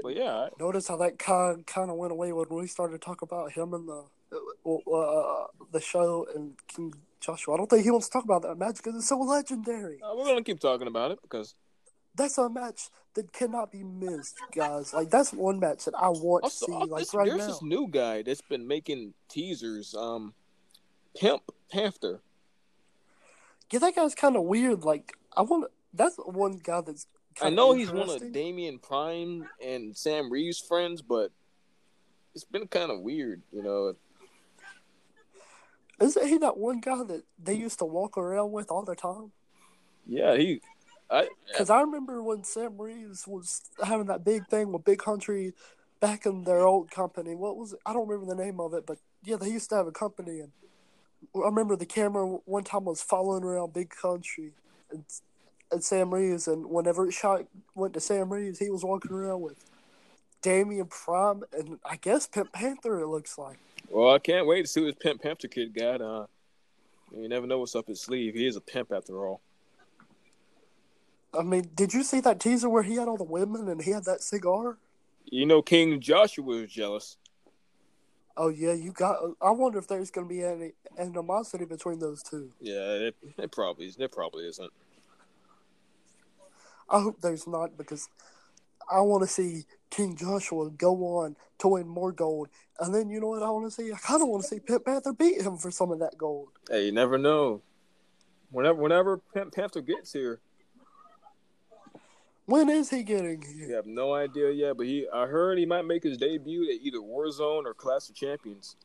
But 0.01 0.15
yeah, 0.15 0.34
I- 0.34 0.49
Notice 0.60 0.88
how 0.88 0.97
that 0.97 1.17
kind 1.17 1.65
kind 1.65 1.89
of 1.89 1.97
went 1.97 2.12
away 2.12 2.34
when 2.34 2.47
we 2.49 2.67
started 2.67 2.99
to 2.99 3.06
talk 3.06 3.21
about 3.21 3.51
him 3.53 3.73
and 3.73 3.88
the 3.88 4.03
uh, 4.65 4.91
uh, 4.91 5.47
the 5.71 5.79
show 5.79 6.27
and 6.36 6.53
King 6.67 6.93
Joshua. 7.21 7.53
I 7.53 7.58
don't 7.58 7.69
think 7.69 7.84
he 7.84 7.91
wants 7.91 8.08
to 8.08 8.13
talk 8.13 8.23
about 8.25 8.41
that 8.41 8.56
match 8.58 8.77
because 8.77 8.95
it's 8.95 9.08
so 9.08 9.17
legendary. 9.19 10.01
uh, 10.03 10.13
we're 10.15 10.25
gonna 10.25 10.43
keep 10.43 10.60
talking 10.60 10.88
about 10.88 11.12
it 11.12 11.19
because 11.21 11.56
that's 12.15 12.38
a 12.38 12.49
match 12.49 12.89
that 13.15 13.32
cannot 13.32 13.71
be 13.71 13.84
missed, 13.84 14.38
guys. 14.56 14.93
Like 14.93 15.10
that's 15.10 15.32
one 15.34 15.60
match 15.60 15.86
that 15.86 15.93
I 15.95 16.10
want 16.10 16.43
Also, 16.45 16.65
to 16.65 16.71
see. 16.71 16.78
Like 16.91 16.99
this- 17.02 17.13
right 17.13 17.28
there's 17.28 17.39
now. 17.39 17.47
this 17.47 17.62
new 17.62 17.88
guy 17.88 18.21
that's 18.23 18.41
been 18.41 18.67
making 18.67 19.13
teasers. 19.30 19.93
Um, 19.95 20.34
Pimp 21.15 21.43
Panther. 21.71 22.21
Yeah, 23.71 23.80
that 23.80 23.95
guy's 23.95 24.15
kind 24.15 24.36
of 24.36 24.43
weird. 24.43 24.84
Like 24.84 25.13
I 25.36 25.41
want. 25.41 25.65
That's 25.93 26.15
one 26.17 26.60
guy 26.63 26.82
that's. 26.82 27.06
I 27.41 27.49
know 27.49 27.73
he's 27.73 27.91
one 27.91 28.10
of. 28.10 28.32
Damian 28.32 28.80
Prime 28.80 29.47
and 29.63 29.95
Sam 29.97 30.32
Reeves' 30.32 30.60
friends, 30.60 31.02
but 31.02 31.32
it's 32.36 32.43
been 32.43 32.67
kind 32.67 32.91
of 32.91 33.02
weird, 33.02 33.41
you 33.52 33.62
know. 33.63 33.95
Isn't 36.02 36.28
he 36.28 36.38
that 36.39 36.58
one 36.58 36.80
guy 36.80 37.04
that 37.04 37.23
they 37.41 37.54
used 37.54 37.80
to 37.80 37.86
walk 37.86 38.17
around 38.17 38.52
with 38.52 38.69
all 38.71 38.84
the 38.84 38.95
time? 38.95 39.32
Yeah, 40.08 40.36
he. 40.36 40.62
I 41.10 41.28
Because 41.48 41.70
I 41.70 41.82
remember 41.82 42.22
when 42.24 42.44
Sam 42.44 42.78
Reeves 42.78 43.28
was 43.28 43.62
having 43.84 44.08
that 44.08 44.24
big 44.24 44.48
thing 44.48 44.72
with 44.72 44.84
Big 44.84 45.00
Country 45.00 45.54
back 46.00 46.26
in 46.26 46.44
their 46.44 46.66
old 46.66 46.92
company. 46.92 47.36
What 47.36 47.58
was 47.58 47.74
it? 47.74 47.80
I 47.86 47.94
don't 47.94 48.08
remember 48.08 48.34
the 48.34 48.42
name 48.42 48.60
of 48.60 48.74
it, 48.74 48.86
but 48.86 48.98
yeah, 49.24 49.38
they 49.38 49.50
used 49.50 49.70
to 49.70 49.76
have 49.76 49.88
a 49.88 49.92
company. 49.92 50.39
And 50.39 50.52
I 51.36 51.46
remember 51.46 51.76
the 51.76 51.86
camera 51.86 52.26
one 52.46 52.63
time 52.63 52.86
was 52.86 53.02
following 53.02 53.44
around 53.44 53.74
Big 53.74 53.89
Country 53.89 54.52
and, 54.92 55.04
and 55.72 55.84
Sam 55.84 56.13
Reeves. 56.13 56.48
And 56.48 56.66
whenever 56.66 57.08
it 57.08 57.13
shot 57.13 57.46
went 57.76 57.94
to 57.94 58.00
Sam 58.00 58.32
Reeves, 58.32 58.60
he 58.60 58.70
was 58.70 58.84
walking 58.84 59.12
around 59.12 59.42
with 59.42 59.63
Damian 60.42 60.88
Prime 60.88 61.44
and 61.58 61.80
I 61.86 61.96
guess 61.96 62.28
Pimp 62.28 62.52
Panther, 62.52 63.00
it 63.00 63.08
looks 63.08 63.38
like. 63.38 63.58
well, 63.89 64.13
I 64.13 64.20
can't 64.20 64.46
wait 64.46 64.63
to 64.63 64.68
see 64.68 64.82
what 64.82 64.88
this 64.88 64.96
Pimp 65.02 65.22
Panther 65.22 65.48
kid 65.48 65.74
got. 65.74 66.02
Uh, 66.02 66.26
you 67.16 67.30
never 67.30 67.48
know 67.48 67.60
what's 67.60 67.76
up 67.76 67.88
his 67.88 68.02
sleeve. 68.02 68.34
He 68.34 68.48
is 68.48 68.56
a 68.56 68.62
pimp 68.62 68.92
after 68.92 69.26
all. 69.28 69.42
I 71.38 71.41
mean, 71.41 71.69
did 71.74 71.93
you 71.93 72.04
see 72.04 72.19
that 72.22 72.39
teaser 72.39 72.69
where 72.69 72.84
he 72.84 72.96
had 72.96 73.08
all 73.08 73.17
the 73.17 73.24
women 73.24 73.67
and 73.67 73.82
he 73.82 73.91
had 73.91 74.06
that 74.06 74.22
cigar? 74.22 74.78
You 75.26 75.46
know, 75.46 75.62
King 75.62 76.00
Joshua 76.00 76.43
was 76.43 76.72
jealous. 76.72 77.17
Oh 78.36 78.50
yeah, 78.50 78.74
you 78.74 78.91
got. 78.91 79.17
I 79.41 79.52
wonder 79.52 79.78
if 79.78 79.88
there's 79.88 80.10
going 80.10 80.28
to 80.28 80.34
be 80.34 80.43
any 80.43 80.74
animosity 80.98 81.65
between 81.65 82.00
those 82.00 82.24
two. 82.24 82.52
Yeah, 82.60 82.82
it, 82.82 83.15
it 83.38 83.52
probably 83.52 83.86
is. 83.86 83.96
There 83.96 84.08
probably 84.08 84.48
isn't. 84.48 84.72
I 86.89 87.02
hope 87.02 87.22
there's 87.22 87.48
not 87.48 87.78
because 87.78 88.10
I 88.91 89.02
want 89.02 89.24
to 89.24 89.28
see 89.28 89.65
King 89.89 90.15
Joshua 90.15 90.69
go 90.72 91.19
on 91.19 91.36
to 91.60 91.67
win 91.67 91.88
more 91.88 92.12
gold, 92.12 92.50
and 92.80 92.93
then 92.93 93.10
you 93.10 93.19
know 93.19 93.28
what 93.28 93.43
I 93.43 93.50
want 93.50 93.65
to 93.65 93.72
see? 93.72 93.91
I 93.91 93.98
kind 93.98 94.22
of 94.22 94.28
want 94.28 94.43
to 94.43 94.50
see 94.50 94.60
Pimp 94.60 94.86
Panther 94.86 95.13
beat 95.13 95.41
him 95.41 95.58
for 95.58 95.69
some 95.69 95.91
of 95.91 96.00
that 96.00 96.17
gold. 96.17 96.50
Hey, 96.69 96.86
you 96.88 96.91
never 96.91 97.17
know. 97.17 97.62
Whenever, 98.52 98.82
whenever 98.82 99.17
Pimp 99.34 99.54
Panther 99.54 99.82
gets 99.82 100.12
here, 100.12 100.39
When 102.45 102.69
is 102.69 102.89
he 102.89 103.03
getting 103.03 103.39
we 103.39 103.65
here? 103.65 103.75
have 103.75 103.86
no 103.86 104.13
idea 104.13 104.51
yet. 104.51 104.77
But 104.77 104.86
he, 104.86 105.08
I 105.13 105.25
heard 105.27 105.58
he 105.58 105.65
might 105.65 105.84
make 105.86 106.03
his 106.03 106.17
debut 106.17 106.63
at 106.69 106.82
either 106.82 106.97
Warzone 106.99 107.65
or 107.65 107.73
Clash 107.73 108.10
of 108.10 108.15
Champions. 108.15 108.75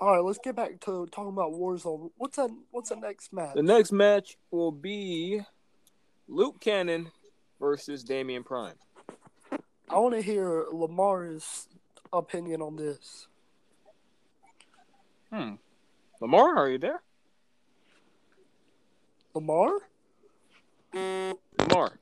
All 0.00 0.14
right, 0.16 0.24
let's 0.24 0.40
get 0.42 0.56
back 0.56 0.80
to 0.80 1.06
talking 1.12 1.32
about 1.32 1.52
Warzone. 1.52 2.10
What's 2.16 2.36
that? 2.36 2.50
What's 2.72 2.88
the 2.88 2.96
next 2.96 3.32
match? 3.32 3.54
The 3.54 3.62
next 3.62 3.92
match 3.92 4.36
will 4.50 4.72
be 4.72 5.42
Luke 6.26 6.60
Cannon 6.60 7.12
versus 7.60 8.02
Damian 8.02 8.42
Prime. 8.42 8.74
I 9.88 9.98
want 9.98 10.14
to 10.14 10.22
hear 10.22 10.64
Lamar's 10.72 11.68
opinion 12.12 12.62
on 12.62 12.74
this. 12.74 13.28
Hmm. 15.32 15.54
Lamar, 16.20 16.56
are 16.56 16.68
you 16.68 16.78
there? 16.78 17.02
Lamar? 19.34 19.70
Lamar. 20.94 21.98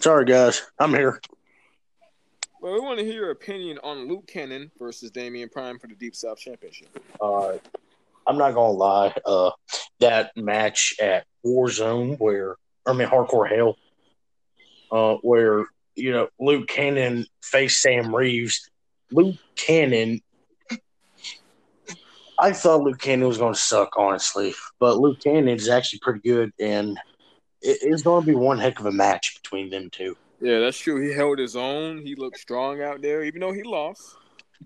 Sorry, 0.00 0.24
guys, 0.24 0.62
I'm 0.78 0.90
here. 0.94 1.20
Well, 2.60 2.74
we 2.74 2.80
want 2.80 2.98
to 2.98 3.04
hear 3.04 3.14
your 3.14 3.30
opinion 3.30 3.78
on 3.82 4.06
Luke 4.06 4.26
Cannon 4.26 4.70
versus 4.78 5.10
Damian 5.10 5.48
Prime 5.48 5.78
for 5.78 5.86
the 5.86 5.94
Deep 5.94 6.14
South 6.14 6.38
Championship. 6.38 6.88
Uh, 7.20 7.54
I'm 8.26 8.36
not 8.36 8.54
gonna 8.54 8.72
lie. 8.72 9.14
Uh, 9.24 9.50
that 10.00 10.32
match 10.36 10.94
at 11.00 11.24
Warzone, 11.44 12.18
where 12.18 12.56
I 12.86 12.92
mean 12.92 13.08
Hardcore 13.08 13.48
Hell, 13.48 13.76
uh, 14.92 15.16
where 15.22 15.66
you 15.96 16.12
know 16.12 16.28
Luke 16.38 16.68
Cannon 16.68 17.26
faced 17.42 17.80
Sam 17.80 18.14
Reeves. 18.14 18.68
Luke 19.10 19.36
Cannon, 19.56 20.20
I 22.38 22.52
thought 22.52 22.82
Luke 22.82 23.00
Cannon 23.00 23.26
was 23.26 23.38
going 23.38 23.54
to 23.54 23.58
suck, 23.58 23.94
honestly, 23.96 24.54
but 24.78 24.98
Luke 24.98 25.20
Cannon 25.20 25.48
is 25.48 25.68
actually 25.68 25.98
pretty 26.00 26.20
good, 26.20 26.52
and 26.60 26.90
it, 26.90 27.09
it's 27.62 28.02
going 28.02 28.22
to 28.22 28.26
be 28.26 28.34
one 28.34 28.58
heck 28.58 28.80
of 28.80 28.86
a 28.86 28.92
match 28.92 29.40
between 29.42 29.70
them 29.70 29.90
two. 29.90 30.16
Yeah, 30.40 30.60
that's 30.60 30.78
true. 30.78 31.06
He 31.06 31.12
held 31.14 31.38
his 31.38 31.56
own. 31.56 32.04
He 32.04 32.14
looked 32.14 32.38
strong 32.38 32.80
out 32.82 33.02
there, 33.02 33.22
even 33.24 33.40
though 33.40 33.52
he 33.52 33.62
lost. 33.62 34.16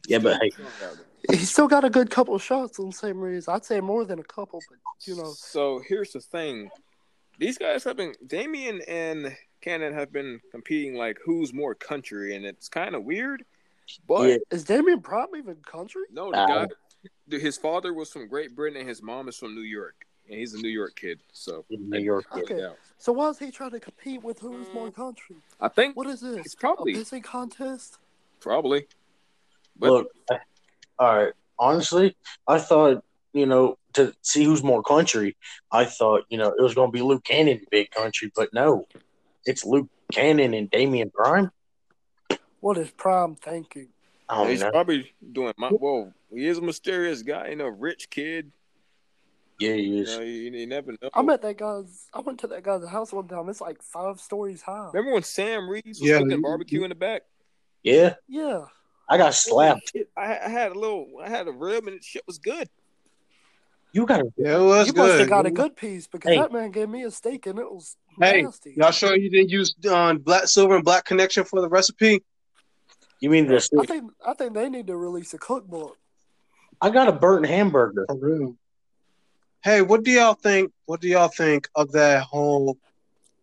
Yeah, 0.06 0.18
but 0.18 0.38
hey, 0.40 0.50
Strong 0.50 0.68
out 0.84 0.96
there. 0.96 1.36
He's 1.38 1.50
still 1.50 1.68
got 1.68 1.84
a 1.84 1.90
good 1.90 2.10
couple 2.10 2.34
of 2.34 2.42
shots 2.42 2.78
on 2.78 2.92
Sam 2.92 3.18
Reeves. 3.18 3.48
I'd 3.48 3.64
say 3.64 3.80
more 3.80 4.04
than 4.04 4.18
a 4.18 4.24
couple, 4.24 4.62
but 4.68 4.78
you 5.06 5.16
know, 5.16 5.32
So 5.36 5.80
here's 5.88 6.12
the 6.12 6.20
thing: 6.20 6.70
these 7.38 7.58
guys 7.58 7.82
have 7.84 7.96
been 7.96 8.14
Damian 8.26 8.82
and 8.86 9.34
Cannon 9.60 9.94
have 9.94 10.12
been 10.12 10.40
competing 10.50 10.94
like 10.94 11.18
who's 11.24 11.52
more 11.52 11.74
country, 11.74 12.36
and 12.36 12.44
it's 12.44 12.68
kind 12.68 12.94
of 12.94 13.04
weird. 13.04 13.44
But 14.06 14.28
Yeah. 14.28 14.36
is 14.50 14.64
Damian 14.64 15.00
Prime 15.00 15.28
even 15.36 15.56
country? 15.56 16.02
no, 16.10 16.30
the 16.30 16.38
Uh, 16.38 16.66
guy, 16.66 17.36
his 17.38 17.56
father 17.56 17.94
was 17.94 18.10
from 18.10 18.28
Great 18.28 18.54
Britain, 18.54 18.78
and 18.80 18.88
his 18.88 19.02
mom 19.02 19.28
is 19.28 19.36
from 19.36 19.54
New 19.54 19.62
York, 19.62 20.06
and 20.28 20.38
he's 20.38 20.54
a 20.54 20.58
New 20.58 20.68
York 20.68 20.96
kid. 20.96 21.20
So 21.32 21.64
New 21.70 21.98
York, 21.98 22.26
worked 22.34 22.50
Okay. 22.50 22.64
out. 22.64 22.78
So 22.98 23.12
why 23.12 23.28
is 23.28 23.38
he 23.38 23.50
trying 23.50 23.72
to 23.72 23.80
compete 23.80 24.22
with 24.22 24.38
who's 24.38 24.66
mm. 24.68 24.74
more 24.74 24.90
country? 24.90 25.36
I 25.60 25.68
think 25.68 25.96
What 25.96 26.06
is 26.06 26.20
this? 26.20 26.46
It's 26.46 26.54
probably- 26.54 26.94
a 26.94 26.96
pissing 26.96 27.22
contest. 27.22 27.98
probably. 28.40 28.86
But 29.76 29.90
Look, 29.90 30.10
all 30.98 31.16
right. 31.16 31.32
Honestly, 31.58 32.16
I 32.46 32.58
thought 32.58 33.04
you 33.32 33.46
know 33.46 33.78
to 33.94 34.14
see 34.22 34.44
who's 34.44 34.62
more 34.62 34.82
country. 34.82 35.36
I 35.72 35.84
thought 35.84 36.24
you 36.28 36.38
know 36.38 36.48
it 36.56 36.62
was 36.62 36.74
going 36.74 36.90
to 36.90 36.92
be 36.92 37.02
Luke 37.02 37.24
Cannon 37.24 37.60
big 37.70 37.90
country, 37.90 38.30
but 38.34 38.52
no, 38.52 38.86
it's 39.44 39.64
Luke 39.64 39.88
Cannon 40.12 40.54
and 40.54 40.70
Damian 40.70 41.10
Prime. 41.10 41.50
What 42.60 42.78
is 42.78 42.90
Prime 42.90 43.34
thinking? 43.36 43.88
I 44.28 44.36
don't 44.38 44.50
he's 44.50 44.62
know. 44.62 44.70
probably 44.70 45.12
doing 45.32 45.52
my. 45.56 45.68
Whoa, 45.68 46.12
he 46.32 46.46
is 46.46 46.58
a 46.58 46.62
mysterious 46.62 47.22
guy, 47.22 47.48
you 47.48 47.56
know, 47.56 47.68
rich 47.68 48.10
kid. 48.10 48.50
Yeah, 49.60 49.74
he 49.74 49.82
You, 49.82 50.04
know, 50.04 50.20
you, 50.20 50.32
you 50.50 50.66
never 50.66 50.92
know. 50.92 51.10
I'm 51.14 51.28
at 51.30 51.42
that 51.42 51.56
guy's. 51.58 52.08
I 52.12 52.20
went 52.20 52.40
to 52.40 52.46
that 52.48 52.62
guy's 52.64 52.86
house 52.88 53.12
one 53.12 53.28
time. 53.28 53.48
It's 53.48 53.60
like 53.60 53.80
five 53.82 54.20
stories 54.20 54.62
high. 54.62 54.90
Remember 54.92 55.12
when 55.14 55.22
Sam 55.22 55.68
Reeves 55.68 56.00
was 56.00 56.08
Yeah, 56.10 56.18
cooking 56.18 56.30
you- 56.32 56.42
barbecue 56.42 56.82
in 56.82 56.88
the 56.88 56.94
back? 56.96 57.22
Yeah, 57.82 58.14
Yeah, 58.28 58.64
I 59.08 59.18
got 59.18 59.34
slapped. 59.34 59.92
I, 60.16 60.38
I 60.38 60.48
had 60.48 60.72
a 60.72 60.78
little, 60.78 61.06
I 61.22 61.28
had 61.28 61.46
a 61.46 61.52
rib, 61.52 61.86
and 61.86 61.98
the 61.98 62.02
shit 62.02 62.22
was 62.26 62.38
good. 62.38 62.68
You 63.92 64.06
got 64.06 64.22
a 64.22 64.32
Yeah, 64.36 64.56
it 64.56 64.64
was 64.64 64.86
you 64.88 64.92
must 64.94 65.12
good. 65.12 65.20
have 65.20 65.28
got 65.28 65.46
a 65.46 65.50
good 65.50 65.76
piece 65.76 66.06
because 66.08 66.30
Hey. 66.32 66.38
that 66.40 66.50
man 66.50 66.70
gave 66.72 66.88
me 66.88 67.04
a 67.04 67.10
steak 67.12 67.46
and 67.46 67.58
it 67.60 67.70
was 67.70 67.96
Hey, 68.18 68.42
nasty. 68.42 68.74
Y'all 68.76 68.90
sure 68.90 69.14
you 69.16 69.30
didn't 69.30 69.50
use 69.50 69.72
um, 69.88 70.18
black 70.18 70.46
silver 70.48 70.74
and 70.74 70.84
black 70.84 71.04
connection 71.04 71.44
for 71.44 71.60
the 71.60 71.68
recipe? 71.68 72.24
You 73.20 73.30
mean 73.30 73.46
this? 73.46 73.68
I 73.78 73.84
think 73.86 74.10
I 74.26 74.34
think 74.34 74.54
they 74.54 74.68
need 74.68 74.88
to 74.88 74.96
release 74.96 75.32
a 75.34 75.38
cookbook. 75.38 75.96
I 76.80 76.90
got 76.90 77.06
a 77.08 77.12
burnt 77.12 77.46
hamburger. 77.46 78.06
For 78.08 78.16
real. 78.16 78.56
Hey, 79.64 79.80
what 79.82 80.04
do 80.04 80.10
y'all 80.10 80.34
think? 80.34 80.72
What 80.86 81.00
do 81.00 81.08
y'all 81.08 81.28
think 81.28 81.68
of 81.74 81.92
that 81.92 82.22
whole 82.24 82.78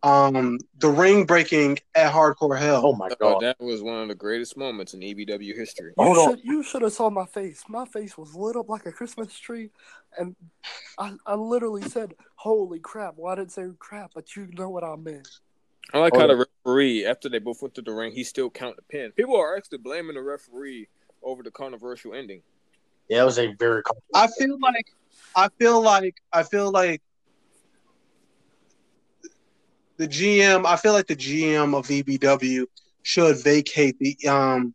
um 0.02 0.58
the 0.78 0.88
ring 0.88 1.26
breaking 1.26 1.78
at 1.94 2.12
Hardcore 2.12 2.58
Hell? 2.58 2.82
Oh 2.86 2.94
my 2.94 3.10
Oh, 3.20 3.34
god! 3.34 3.40
that 3.40 3.60
was 3.60 3.82
one 3.82 4.02
of 4.02 4.08
the 4.08 4.14
greatest 4.14 4.56
moments 4.56 4.94
in 4.94 5.02
EBW 5.02 5.54
history. 5.56 5.94
You 5.96 6.04
Hold 6.04 6.18
on. 6.18 6.32
should 6.32 6.44
you 6.44 6.62
should 6.62 6.82
have 6.82 6.92
saw 6.92 7.10
my 7.10 7.26
face. 7.26 7.64
My 7.68 7.84
face 7.84 8.16
was 8.16 8.34
lit 8.34 8.56
up 8.56 8.68
like 8.68 8.86
a 8.86 8.92
Christmas 8.92 9.36
tree, 9.38 9.70
and 10.18 10.34
I 10.98 11.14
I 11.26 11.34
literally 11.34 11.82
said, 11.82 12.14
"Holy 12.36 12.80
crap!" 12.80 13.14
Well, 13.16 13.32
I 13.32 13.36
didn't 13.36 13.52
say 13.52 13.66
crap, 13.78 14.12
but 14.14 14.36
you 14.36 14.48
know 14.52 14.70
what 14.70 14.84
I 14.84 14.96
meant. 14.96 15.28
I 15.92 15.98
like 15.98 16.14
Oh, 16.14 16.18
how 16.18 16.26
yeah. 16.26 16.26
the 16.26 16.46
referee, 16.64 17.04
after 17.06 17.28
they 17.28 17.38
both 17.38 17.62
went 17.62 17.74
to 17.74 17.82
the 17.82 17.92
ring, 17.92 18.12
he 18.12 18.24
still 18.24 18.50
counted 18.50 18.78
the 18.78 18.82
pin. 18.82 19.12
People 19.12 19.36
are 19.36 19.56
actually 19.56 19.78
blaming 19.78 20.14
the 20.14 20.22
referee 20.22 20.88
over 21.22 21.42
the 21.42 21.50
controversial 21.50 22.14
ending. 22.14 22.42
Yeah, 23.12 23.20
it 23.20 23.24
was 23.26 23.38
a 23.38 23.52
very. 23.58 23.82
I 24.14 24.26
feel 24.26 24.58
like 24.58 24.86
I 25.36 25.50
feel 25.58 25.82
like 25.82 26.14
I 26.32 26.44
feel 26.44 26.72
like 26.72 27.02
the 29.98 30.08
GM 30.08 30.64
I 30.64 30.76
feel 30.76 30.94
like 30.94 31.08
the 31.08 31.16
GM 31.16 31.76
of 31.76 31.88
EBW 31.88 32.64
should 33.02 33.36
vacate 33.44 33.98
the 33.98 34.16
um 34.26 34.74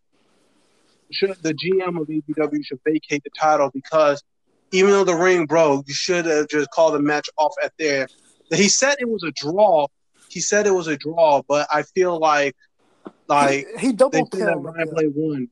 should 1.12 1.36
the 1.42 1.56
GM 1.56 2.00
of 2.00 2.08
EBW 2.08 2.64
should 2.64 2.80
vacate 2.86 3.24
the 3.24 3.32
title 3.32 3.72
because 3.74 4.22
even 4.72 4.92
though 4.92 5.04
the 5.04 5.16
ring 5.16 5.48
broke, 5.48 5.88
you 5.88 5.96
should 5.96 6.28
have 6.28 6.48
just 6.48 6.70
called 6.70 6.94
the 6.94 7.00
match 7.00 7.28
off 7.40 7.56
at 7.64 7.74
there. 7.80 8.08
He 8.54 8.70
said 8.70 8.98
it 9.00 9.10
was 9.10 9.24
a 9.24 9.32
draw. 9.32 9.88
He 10.30 10.42
said 10.42 10.68
it 10.68 10.76
was 10.76 10.86
a 10.86 10.98
draw, 10.98 11.42
but 11.48 11.68
I 11.72 11.82
feel 11.82 12.20
like 12.20 12.56
like 13.28 13.66
he, 13.80 13.88
he 13.88 13.88
they 13.88 13.94
double 13.94 14.30
said 14.32 14.48
that 14.48 14.58
Ryan 14.58 14.86
them. 14.86 14.94
Blade 14.94 15.14
won. 15.16 15.50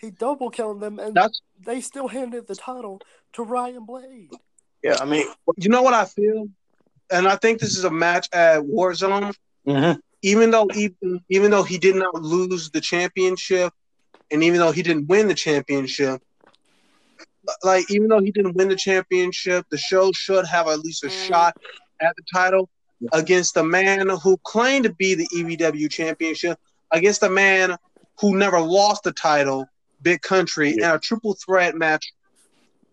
He 0.00 0.10
double 0.10 0.50
counted 0.50 0.80
them, 0.80 0.98
and 0.98 1.14
That's 1.14 1.40
they 1.64 1.80
still 1.80 2.08
handed 2.08 2.46
the 2.46 2.54
title 2.54 3.00
to 3.34 3.42
Ryan 3.42 3.84
Blade. 3.84 4.30
Yeah, 4.82 4.96
I 5.00 5.04
mean, 5.04 5.26
you 5.56 5.68
know 5.68 5.82
what 5.82 5.94
I 5.94 6.04
feel. 6.04 6.48
and 7.10 7.26
I 7.26 7.36
think 7.36 7.58
this 7.58 7.76
is 7.76 7.84
a 7.84 7.90
match 7.90 8.28
at 8.32 8.60
Warzone. 8.62 9.34
Mm-hmm. 9.66 9.98
Even 10.22 10.50
though 10.50 10.68
even 10.74 11.20
even 11.28 11.50
though 11.50 11.62
he 11.62 11.78
did 11.78 11.96
not 11.96 12.14
lose 12.22 12.70
the 12.70 12.80
championship, 12.80 13.72
and 14.30 14.42
even 14.42 14.58
though 14.58 14.72
he 14.72 14.82
didn't 14.82 15.06
win 15.06 15.28
the 15.28 15.34
championship, 15.34 16.22
like 17.62 17.90
even 17.90 18.08
though 18.08 18.20
he 18.20 18.30
didn't 18.30 18.56
win 18.56 18.68
the 18.68 18.76
championship, 18.76 19.66
the 19.70 19.78
show 19.78 20.12
should 20.12 20.46
have 20.46 20.68
at 20.68 20.80
least 20.80 21.04
a 21.04 21.10
shot 21.10 21.56
at 22.00 22.14
the 22.16 22.22
title 22.32 22.68
against 23.12 23.54
the 23.54 23.62
man 23.62 24.08
who 24.08 24.36
claimed 24.38 24.84
to 24.84 24.92
be 24.92 25.14
the 25.14 25.28
EBW 25.34 25.90
championship, 25.90 26.58
against 26.90 27.22
a 27.22 27.30
man 27.30 27.76
who 28.20 28.36
never 28.36 28.60
lost 28.60 29.04
the 29.04 29.12
title, 29.12 29.66
Big 30.02 30.22
Country, 30.22 30.72
in 30.74 30.82
a 30.84 30.98
triple 30.98 31.34
threat 31.34 31.74
match. 31.74 32.12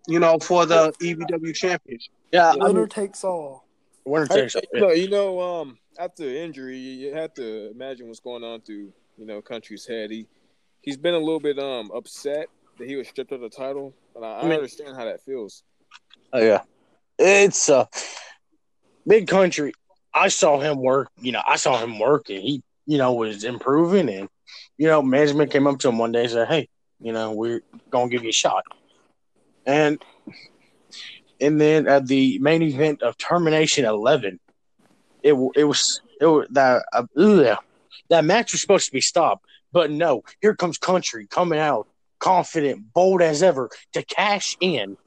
You 0.08 0.20
know, 0.20 0.38
for 0.40 0.68
the 0.68 0.94
EBW 1.02 1.56
championship. 1.56 2.12
Yeah, 2.32 2.52
I 2.52 2.68
Winner 2.68 2.82
mean, 2.82 2.90
takes 2.90 3.24
all. 3.24 3.66
winner 4.06 4.28
takes 4.28 4.56
all. 4.56 4.62
you 4.72 4.80
know, 4.80 4.92
you 4.92 5.10
know, 5.10 5.40
um, 5.42 5.78
after 5.98 6.24
injury, 6.24 6.78
you 6.78 7.12
have 7.16 7.34
to 7.36 7.72
imagine 7.72 8.08
what's 8.08 8.20
going 8.20 8.44
on 8.44 8.62
through 8.62 8.94
you 9.18 9.26
know 9.26 9.42
Country's 9.42 9.86
head. 9.88 10.12
He 10.12 10.28
he's 10.84 10.98
been 10.98 11.16
a 11.16 11.20
little 11.20 11.40
bit 11.40 11.58
um 11.58 11.90
upset 11.92 12.50
that 12.78 12.88
he 12.88 12.96
was 12.96 13.08
stripped 13.08 13.32
of 13.32 13.42
the 13.42 13.50
title, 13.50 13.94
but 14.14 14.24
I, 14.24 14.42
I 14.42 14.44
mean- 14.44 14.52
understand 14.54 14.96
how 14.96 15.06
that 15.06 15.22
feels. 15.24 15.64
Oh 16.34 16.40
yeah, 16.40 16.62
it's 17.18 17.68
uh, 17.70 17.86
big 19.08 19.28
country. 19.28 19.74
I 20.14 20.28
saw 20.28 20.60
him 20.60 20.78
work. 20.82 21.10
You 21.20 21.32
know, 21.32 21.42
I 21.48 21.56
saw 21.56 21.78
him 21.78 21.98
work, 21.98 22.30
and 22.30 22.42
he, 22.42 22.62
you 22.86 22.98
know, 23.00 23.14
was 23.14 23.44
improving. 23.44 24.10
And 24.10 24.30
you 24.78 24.88
know, 24.88 25.02
management 25.02 25.52
came 25.52 25.66
up 25.66 25.80
to 25.80 25.90
him 25.90 25.98
one 25.98 26.12
day 26.12 26.22
and 26.24 26.32
said, 26.32 26.48
"Hey, 26.48 26.70
you 27.00 27.12
know, 27.12 27.32
we're 27.32 27.62
gonna 27.90 28.10
give 28.10 28.24
you 28.24 28.30
a 28.30 28.34
shot." 28.34 28.64
And 29.66 30.04
and 31.42 31.60
then 31.60 31.88
at 31.88 32.08
the 32.08 32.40
main 32.40 32.62
event 32.62 33.02
of 33.02 33.18
Termination 33.18 33.86
Eleven, 33.86 34.40
it 35.24 35.34
it 35.56 35.64
was 35.64 36.02
it 36.20 36.26
was 36.26 36.48
that 36.52 36.86
uh, 36.94 37.04
ugh, 37.18 37.58
that 38.10 38.26
match 38.26 38.52
was 38.52 38.62
supposed 38.62 38.86
to 38.88 38.92
be 38.92 39.02
stopped, 39.02 39.46
but 39.72 39.92
no, 39.92 40.24
here 40.42 40.56
comes 40.56 40.78
Country 40.78 41.28
coming 41.28 41.60
out 41.60 41.88
confident, 42.20 42.92
bold 42.94 43.22
as 43.22 43.44
ever 43.44 43.70
to 43.94 44.04
cash 44.04 44.58
in 44.60 44.98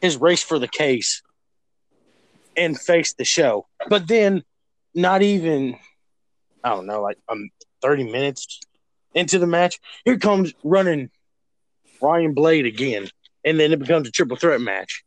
his 0.00 0.16
race 0.16 0.42
for 0.42 0.58
the 0.58 0.68
case 0.68 1.22
and 2.56 2.78
face 2.78 3.14
the 3.14 3.24
show. 3.24 3.66
But 3.88 4.08
then, 4.08 4.42
not 4.94 5.22
even, 5.22 5.76
I 6.64 6.70
don't 6.70 6.86
know, 6.86 7.00
like 7.00 7.18
um, 7.28 7.50
30 7.80 8.10
minutes 8.10 8.60
into 9.14 9.38
the 9.38 9.46
match, 9.46 9.80
here 10.04 10.18
comes 10.18 10.54
running 10.62 11.10
Ryan 12.00 12.34
Blade 12.34 12.66
again. 12.66 13.08
And 13.44 13.58
then 13.58 13.72
it 13.72 13.78
becomes 13.78 14.08
a 14.08 14.10
triple 14.10 14.36
threat 14.36 14.60
match. 14.60 15.04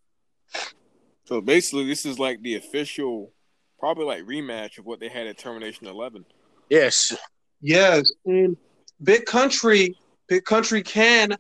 So 1.26 1.42
basically, 1.42 1.88
this 1.88 2.06
is 2.06 2.20
like 2.20 2.42
the 2.42 2.56
official, 2.56 3.32
probably 3.80 4.06
like 4.06 4.24
rematch 4.24 4.78
of 4.78 4.86
what 4.86 5.00
they 5.00 5.10
had 5.10 5.28
at 5.28 5.38
Termination 5.38 5.88
Eleven. 5.88 6.26
Yes. 6.70 7.16
Yes, 7.62 8.12
and 8.26 8.58
Big 9.02 9.26
Country, 9.26 9.98
Big 10.28 10.46
Country 10.46 10.84
can, 10.84 11.36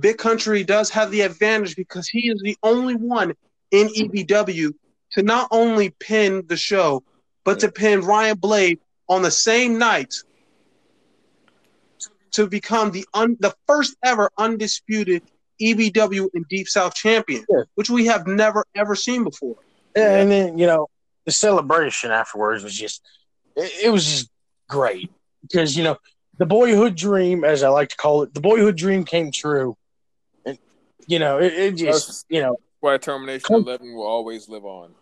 Big 0.00 0.18
Country 0.18 0.64
does 0.64 0.90
have 0.90 1.10
the 1.10 1.22
advantage 1.22 1.76
because 1.76 2.08
he 2.08 2.28
is 2.30 2.40
the 2.42 2.56
only 2.62 2.94
one 2.94 3.34
in 3.70 3.88
EBW 3.88 4.72
to 5.12 5.22
not 5.22 5.48
only 5.50 5.90
pin 5.98 6.42
the 6.46 6.56
show, 6.56 7.02
but 7.44 7.60
to 7.60 7.70
pin 7.70 8.00
Ryan 8.00 8.36
Blade 8.36 8.80
on 9.08 9.22
the 9.22 9.30
same 9.30 9.78
night 9.78 10.14
to 12.32 12.46
become 12.46 12.90
the 12.90 13.06
un, 13.14 13.36
the 13.40 13.54
first 13.66 13.96
ever 14.04 14.30
undisputed 14.38 15.22
EBW 15.60 16.28
and 16.34 16.46
Deep 16.48 16.68
South 16.68 16.94
champion, 16.94 17.44
Yeah. 17.48 17.62
which 17.74 17.90
we 17.90 18.06
have 18.06 18.26
never 18.26 18.64
ever 18.74 18.94
seen 18.94 19.24
before. 19.24 19.56
And 19.94 20.30
then, 20.30 20.58
you 20.58 20.66
know, 20.66 20.88
the 21.26 21.32
celebration 21.32 22.10
afterwards 22.10 22.64
was 22.64 22.74
just, 22.74 23.02
it, 23.56 23.70
it 23.84 23.88
was 23.90 24.04
just 24.04 24.30
great 24.68 25.10
because, 25.42 25.76
you 25.76 25.84
know, 25.84 25.98
the 26.38 26.46
boyhood 26.46 26.96
dream, 26.96 27.44
as 27.44 27.62
I 27.62 27.68
like 27.68 27.90
to 27.90 27.96
call 27.96 28.22
it, 28.22 28.32
the 28.34 28.40
boyhood 28.40 28.76
dream 28.76 29.04
came 29.04 29.30
true. 29.30 29.76
And, 30.46 30.58
you 31.06 31.18
know, 31.18 31.38
it, 31.38 31.52
it 31.52 31.76
just, 31.76 32.24
you 32.30 32.40
know, 32.40 32.56
Why 32.80 32.96
Termination 32.96 33.44
Cool. 33.46 33.58
Eleven 33.58 33.94
will 33.94 34.06
always 34.06 34.48
live 34.48 34.64
on. 34.64 34.92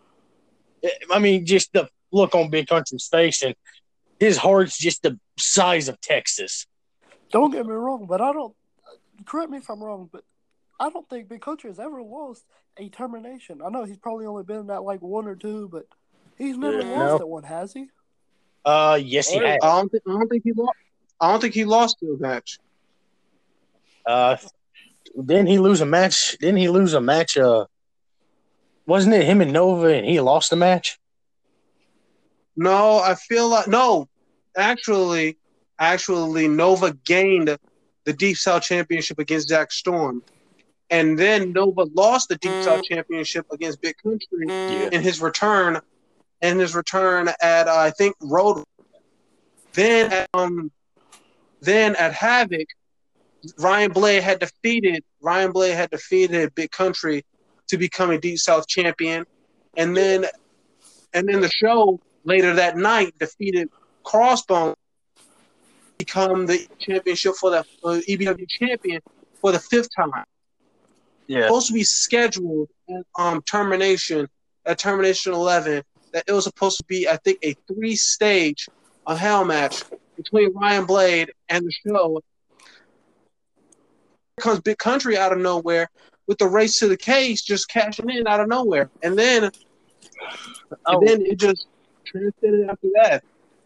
I 1.11 1.19
mean, 1.19 1.45
just 1.45 1.71
the 1.73 1.87
look 2.11 2.35
on 2.35 2.49
Big 2.49 2.67
Country's 2.67 3.07
face 3.07 3.41
and 3.41 3.55
his 4.19 4.35
heart's 4.37 4.77
just 4.77 5.01
the 5.03 5.17
size 5.39 5.87
of 5.87 5.99
Texas. 6.01 6.67
Don't 7.31 7.51
get 7.51 7.65
me 7.65 7.73
wrong, 7.73 8.05
but 8.07 8.21
I 8.21 8.33
don't. 8.33 8.55
Correct 9.25 9.49
me 9.51 9.57
if 9.59 9.69
I'm 9.69 9.81
wrong, 9.83 10.09
but 10.11 10.23
I 10.79 10.89
don't 10.89 11.07
think 11.09 11.29
Big 11.29 11.41
Country 11.41 11.69
has 11.69 11.79
ever 11.79 12.01
lost 12.01 12.43
a 12.77 12.89
termination. 12.89 13.61
I 13.63 13.69
know 13.69 13.83
he's 13.83 13.97
probably 13.97 14.25
only 14.25 14.43
been 14.43 14.67
that 14.67 14.83
like 14.83 15.01
one 15.01 15.27
or 15.27 15.35
two, 15.35 15.69
but 15.71 15.85
he's 16.37 16.57
never 16.57 16.79
Yeah. 16.81 16.99
lost 16.99 17.11
No. 17.13 17.17
at 17.19 17.29
one, 17.29 17.43
has 17.43 17.73
he? 17.73 17.87
Uh, 18.65 18.99
yes, 19.01 19.29
he 19.29 19.39
yeah. 19.39 19.51
had. 19.51 19.59
I 19.63 19.79
don't 19.79 19.89
think 19.91 20.03
I 20.07 20.11
don't 20.11 20.27
think 20.27 20.43
he 20.43 20.53
lost. 20.53 20.77
I 21.19 21.31
don't 21.31 21.41
think 21.41 21.53
he 21.53 21.65
lost 21.65 21.97
a 22.01 22.17
match. 22.19 22.59
Uh, 24.05 24.37
didn't 25.25 25.47
he 25.47 25.59
lose 25.59 25.81
a 25.81 25.85
match? 25.85 26.37
Didn't 26.39 26.57
he 26.57 26.69
lose 26.69 26.93
a 26.93 27.01
match? 27.01 27.37
Uh, 27.37 27.65
wasn't 28.87 29.13
it 29.13 29.23
him 29.23 29.41
and 29.41 29.53
Nova 29.53 29.87
and 29.93 30.05
he 30.05 30.19
lost 30.19 30.49
the 30.49 30.55
match? 30.55 30.99
No, 32.55 32.97
I 32.97 33.15
feel 33.15 33.47
like 33.49 33.67
no. 33.67 34.09
Actually, 34.57 35.37
actually, 35.81 36.47
Nova 36.47 36.93
gained 37.03 37.57
the 38.05 38.13
Deep 38.13 38.37
South 38.37 38.63
Championship 38.63 39.19
against 39.19 39.49
Zach 39.49 39.71
Storm, 39.71 40.23
and 40.89 41.17
then 41.17 41.51
Nova 41.51 41.85
lost 41.93 42.29
the 42.29 42.37
Deep 42.37 42.63
South 42.63 42.83
Championship 42.83 43.45
against 43.51 43.81
Big 43.81 43.95
Country 43.97 44.45
Yeah. 44.47 44.89
in 44.91 45.01
his 45.01 45.21
return. 45.21 45.81
In 46.41 46.57
his 46.57 46.73
return 46.75 47.29
at 47.41 47.67
uh, 47.67 47.75
I 47.75 47.91
think 47.91 48.15
Road. 48.21 48.63
Then 49.73 50.11
at, 50.11 50.29
um, 50.33 50.71
then 51.61 51.95
at 51.95 52.13
Havoc, 52.13 52.67
Ryan 53.59 53.91
Blade 53.91 54.23
had 54.23 54.39
defeated 54.39 55.03
Ryan 55.21 55.51
Blade 55.51 55.75
had 55.75 55.89
defeated 55.91 56.53
Big 56.55 56.71
Country 56.71 57.23
to 57.67 57.77
become 57.77 58.09
a 58.11 58.17
Deep 58.17 58.39
South 58.39 58.67
champion, 58.67 59.25
and 59.77 59.95
then 59.95 60.25
and 61.13 61.27
then 61.27 61.41
the 61.41 61.49
show 61.49 61.99
later 62.23 62.53
that 62.55 62.77
night 62.77 63.13
defeated 63.19 63.69
Crossbone 64.03 64.75
become 66.05 66.45
the 66.45 66.67
championship 66.79 67.33
for 67.35 67.49
the 67.51 67.59
uh, 67.83 67.99
EBW 68.09 68.47
champion 68.49 69.01
for 69.39 69.51
the 69.51 69.59
fifth 69.59 69.89
time. 69.95 70.25
Yeah. 71.27 71.43
Supposed 71.43 71.67
to 71.67 71.73
be 71.73 71.83
scheduled 71.83 72.69
at 72.89 73.03
um 73.17 73.41
termination 73.43 74.27
at 74.65 74.77
termination 74.79 75.33
eleven. 75.33 75.83
That 76.13 76.25
it 76.27 76.33
was 76.33 76.43
supposed 76.43 76.77
to 76.79 76.83
be, 76.85 77.07
I 77.07 77.17
think, 77.17 77.39
a 77.43 77.53
three 77.67 77.95
stage 77.95 78.67
a 79.07 79.15
hell 79.15 79.45
match 79.45 79.83
between 80.17 80.53
Ryan 80.53 80.85
Blade 80.85 81.31
and 81.49 81.65
the 81.65 81.71
show. 81.71 82.21
Here 84.37 84.41
comes 84.41 84.59
Big 84.61 84.77
Country 84.77 85.17
out 85.17 85.31
of 85.31 85.39
nowhere 85.39 85.89
with 86.27 86.37
the 86.37 86.47
race 86.47 86.79
to 86.79 86.87
the 86.87 86.97
case 86.97 87.41
just 87.41 87.69
cashing 87.69 88.09
in 88.09 88.27
out 88.27 88.39
of 88.39 88.47
nowhere. 88.47 88.89
And 89.03 89.17
then 89.17 89.51
Oh. 90.85 90.99
and 90.99 91.07
then 91.07 91.25
it 91.25 91.39
just 91.39 91.65
transcended 92.05 92.69
after 92.69 92.87
that. 92.95 93.23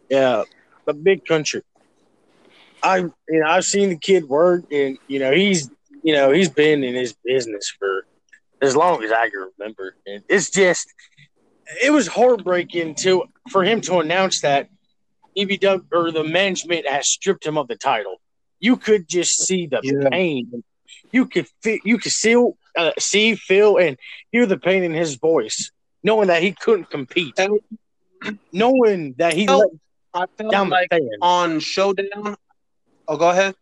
Yeah, 0.09 0.43
the 0.85 0.93
big 0.93 1.25
country. 1.25 1.61
I 2.85 2.97
you 2.97 3.11
know 3.39 3.47
I've 3.47 3.65
seen 3.65 3.89
the 3.89 3.97
kid 3.97 4.25
work, 4.25 4.65
and 4.71 4.97
you 5.07 5.19
know 5.19 5.31
he's 5.31 5.69
you 6.03 6.13
know 6.13 6.31
he's 6.31 6.49
been 6.49 6.83
in 6.83 6.93
his 6.93 7.15
business 7.25 7.73
for 7.79 8.05
as 8.61 8.75
long 8.75 9.03
as 9.03 9.11
I 9.11 9.29
can 9.29 9.49
remember, 9.57 9.95
and 10.05 10.23
it's 10.29 10.51
just 10.51 10.87
it 11.83 11.91
was 11.91 12.07
heartbreaking 12.07 12.95
to 12.95 13.23
for 13.49 13.63
him 13.63 13.81
to 13.81 13.97
announce 13.97 14.41
that 14.41 14.69
EBW 15.37 15.85
or 15.91 16.11
the 16.11 16.23
management 16.23 16.87
has 16.87 17.09
stripped 17.09 17.45
him 17.45 17.57
of 17.57 17.67
the 17.67 17.75
title. 17.75 18.21
You 18.59 18.77
could 18.77 19.07
just 19.09 19.45
see 19.45 19.65
the 19.67 19.81
Yeah. 19.83 20.09
pain. 20.09 20.63
You 21.11 21.25
could 21.25 21.47
feel, 21.63 21.79
you 21.83 21.97
could 21.97 22.11
see, 22.11 22.35
uh, 22.77 22.91
see, 22.99 23.35
feel, 23.35 23.77
and 23.77 23.97
hear 24.31 24.45
the 24.45 24.57
pain 24.57 24.83
in 24.83 24.93
his 24.93 25.15
voice, 25.15 25.71
knowing 26.03 26.27
that 26.27 26.41
he 26.43 26.51
couldn't 26.51 26.89
compete, 26.89 27.33
And 27.37 27.59
knowing 28.53 29.15
that 29.17 29.33
he 29.33 29.47
felt 29.47 29.71
let 30.13 30.23
I 30.23 30.25
felt 30.37 30.51
down 30.51 30.69
like 30.69 30.89
on 31.21 31.59
Showdown. 31.59 32.37
Oh, 33.07 33.17
go 33.17 33.29
ahead. 33.29 33.55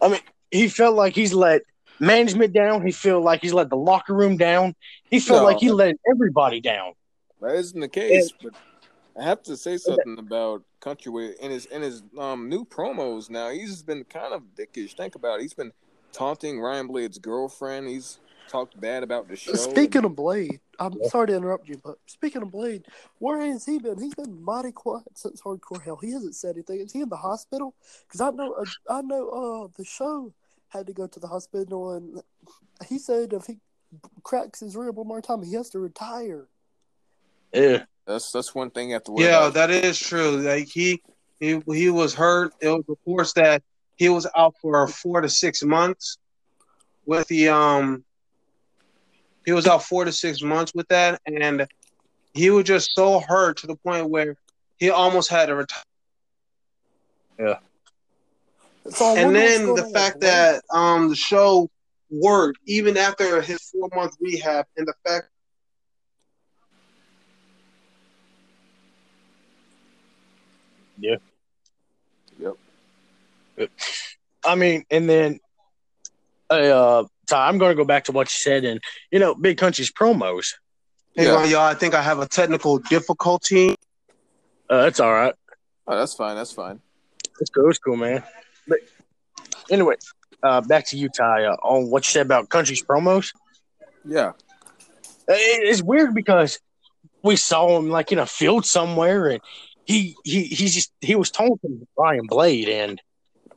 I 0.00 0.08
mean, 0.08 0.20
he 0.50 0.68
felt 0.68 0.94
like 0.94 1.14
he's 1.14 1.34
let 1.34 1.62
management 1.98 2.52
down. 2.52 2.84
He 2.84 2.92
felt 2.92 3.24
like 3.24 3.42
he's 3.42 3.54
let 3.54 3.70
the 3.70 3.76
locker 3.76 4.14
room 4.14 4.36
down. 4.36 4.74
He 5.10 5.20
felt 5.20 5.40
No. 5.40 5.44
like 5.44 5.58
he 5.58 5.70
let 5.70 5.96
everybody 6.10 6.60
down. 6.60 6.92
That 7.40 7.54
isn't 7.54 7.80
the 7.80 7.88
case, 7.88 8.32
but 8.42 8.54
I 9.18 9.24
have 9.24 9.42
to 9.44 9.56
say 9.56 9.76
something 9.78 10.18
about 10.18 10.62
Countryway 10.80 11.36
in 11.38 11.50
his 11.50 11.66
in 11.66 11.82
his 11.82 12.02
um 12.16 12.48
new 12.48 12.64
promos. 12.64 13.30
Now 13.30 13.50
he's 13.50 13.82
been 13.82 14.04
kind 14.04 14.32
of 14.32 14.42
dickish. 14.56 14.94
Think 14.94 15.14
about 15.14 15.38
it. 15.40 15.42
He's 15.42 15.54
been 15.54 15.72
taunting 16.12 16.60
Ryan 16.60 16.86
Blade's 16.86 17.18
girlfriend. 17.18 17.88
He's 17.88 18.18
talked 18.48 18.80
bad 18.80 19.02
about 19.02 19.28
the 19.28 19.36
show. 19.36 19.52
Speaking 19.54 20.04
of 20.04 20.16
Blade, 20.16 20.60
I'm 20.78 20.98
sorry 21.04 21.28
to 21.28 21.36
interrupt 21.36 21.68
you, 21.68 21.80
but 21.84 21.98
speaking 22.06 22.42
of 22.42 22.50
Blade, 22.50 22.84
where 23.18 23.40
has 23.40 23.64
he 23.64 23.78
been? 23.78 24.00
He's 24.00 24.14
been 24.14 24.42
mighty 24.42 24.72
quiet 24.72 25.06
since 25.14 25.40
Hardcore 25.40 25.82
Hell. 25.82 25.96
He 25.96 26.12
hasn't 26.12 26.34
said 26.34 26.56
anything. 26.56 26.80
Is 26.80 26.92
he 26.92 27.00
in 27.00 27.08
the 27.08 27.16
hospital? 27.16 27.74
Because 28.06 28.20
I 28.20 28.30
know, 28.30 28.52
uh, 28.54 28.64
I 28.90 29.02
know, 29.02 29.28
uh, 29.28 29.68
the 29.76 29.84
show 29.84 30.32
had 30.68 30.86
to 30.86 30.92
go 30.92 31.06
to 31.06 31.20
the 31.20 31.26
hospital, 31.28 31.92
and 31.92 32.20
he 32.88 32.98
said 32.98 33.32
if 33.32 33.46
he 33.46 33.58
cracks 34.22 34.60
his 34.60 34.76
rib 34.76 34.96
one 34.96 35.06
more 35.06 35.22
time, 35.22 35.42
he 35.42 35.54
has 35.54 35.70
to 35.70 35.78
retire. 35.78 36.46
Yeah, 37.52 37.84
That's 38.06 38.30
that's 38.32 38.54
one 38.54 38.70
thing 38.70 38.88
you 38.88 38.94
have 38.94 39.04
to 39.04 39.14
Yeah, 39.16 39.46
about. 39.46 39.54
that 39.54 39.70
is 39.70 39.98
true. 39.98 40.36
Like 40.42 40.68
he 40.68 41.02
he 41.40 41.62
he 41.66 41.90
was 41.90 42.14
hurt. 42.14 42.52
It 42.60 42.68
was 42.68 42.84
reports 42.86 43.32
that 43.34 43.62
he 43.96 44.08
was 44.10 44.26
out 44.36 44.54
for 44.60 44.86
four 44.86 45.20
to 45.22 45.28
six 45.28 45.62
months 45.62 46.18
with 47.06 47.26
the 47.28 47.48
um. 47.48 48.04
He 49.48 49.52
was 49.52 49.66
out 49.66 49.82
four 49.82 50.04
to 50.04 50.12
six 50.12 50.42
months 50.42 50.72
with 50.74 50.86
that, 50.88 51.22
and 51.24 51.66
he 52.34 52.50
was 52.50 52.64
just 52.64 52.94
so 52.94 53.18
hurt 53.18 53.56
to 53.56 53.66
the 53.66 53.76
point 53.76 54.10
where 54.10 54.36
he 54.76 54.90
almost 54.90 55.30
had 55.30 55.46
to 55.46 55.54
retire. 55.54 55.82
So 58.90 59.16
And 59.16 59.34
then 59.34 59.74
the 59.74 59.86
fact 59.86 60.20
that 60.20 60.60
um 60.70 61.08
the 61.08 61.16
show 61.16 61.70
worked 62.10 62.58
even 62.66 62.98
after 62.98 63.40
his 63.40 63.62
four 63.70 63.88
month 63.94 64.16
rehab, 64.20 64.66
and 64.76 64.86
the 64.86 64.92
fact 65.06 65.30
Yeah. 70.98 71.16
Yep. 72.38 73.70
I 74.44 74.54
mean, 74.56 74.84
and 74.90 75.08
then, 75.08 75.40
uh, 76.50 77.04
Ty, 77.28 77.46
I'm 77.48 77.58
going 77.58 77.70
to 77.70 77.76
go 77.76 77.84
back 77.84 78.04
to 78.04 78.12
what 78.12 78.26
you 78.28 78.38
said, 78.38 78.64
and 78.64 78.80
you 79.10 79.18
know, 79.18 79.34
Big 79.34 79.58
Country's 79.58 79.90
promos. 79.92 80.54
hang 81.16 81.26
Yeah. 81.26 81.34
on, 81.34 81.50
y'all. 81.50 81.60
I 81.60 81.74
think 81.74 81.94
I 81.94 82.02
have 82.02 82.18
a 82.20 82.26
technical 82.26 82.78
difficulty. 82.78 83.76
Uh, 84.70 84.82
that's 84.82 85.00
all 85.00 85.12
right. 85.12 85.34
Oh, 85.86 85.96
that's 85.96 86.14
fine. 86.14 86.36
That's 86.36 86.52
fine. 86.52 86.80
It's 87.40 87.50
cool. 87.50 87.68
It's 87.70 87.78
cool, 87.78 87.96
man. 87.96 88.22
But 88.66 88.78
anyway, 89.70 89.94
uh, 90.42 90.60
back 90.60 90.86
to 90.88 90.96
you, 90.96 91.08
Ty, 91.08 91.44
uh, 91.44 91.56
on 91.62 91.90
what 91.90 92.06
you 92.06 92.12
said 92.12 92.26
about 92.26 92.48
Country's 92.48 92.82
promos. 92.84 93.32
Yeah. 94.04 94.32
It- 95.28 95.68
It's 95.68 95.82
weird 95.82 96.14
because 96.14 96.58
we 97.22 97.36
saw 97.36 97.78
him 97.78 97.88
like 97.90 98.12
in 98.12 98.18
a 98.18 98.26
field 98.26 98.64
somewhere, 98.66 99.26
and 99.28 99.40
he 99.84 100.14
he 100.24 100.44
he's 100.44 100.74
just 100.74 100.92
he 101.00 101.14
was 101.16 101.30
taunting 101.30 101.86
Ryan 101.96 102.26
Blade, 102.28 102.68
and 102.68 103.00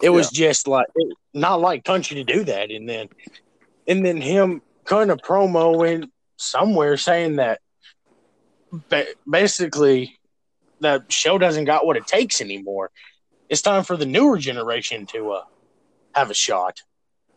it 0.01 0.09
was 0.09 0.29
just 0.31 0.67
like 0.67 0.87
it, 0.95 1.13
not 1.33 1.61
like 1.61 1.83
Country 1.83 2.15
to 2.15 2.23
do 2.23 2.43
that, 2.45 2.71
and 2.71 2.87
then 2.89 3.09
and 3.87 4.05
then 4.05 4.17
him 4.17 4.61
cutting 4.85 5.11
a 5.11 5.17
promo 5.17 5.87
in 5.87 6.11
somewhere 6.37 6.97
saying 6.97 7.37
that 7.37 7.59
ba- 8.89 9.13
basically 9.29 10.17
the 10.79 11.03
show 11.09 11.37
doesn't 11.37 11.65
got 11.65 11.85
what 11.85 11.97
it 11.97 12.07
takes 12.07 12.41
anymore. 12.41 12.91
It's 13.49 13.61
time 13.61 13.83
for 13.83 13.97
the 13.97 14.05
newer 14.05 14.37
generation 14.37 15.05
to 15.07 15.31
uh, 15.31 15.43
have 16.15 16.29
a 16.29 16.33
shot. 16.33 16.81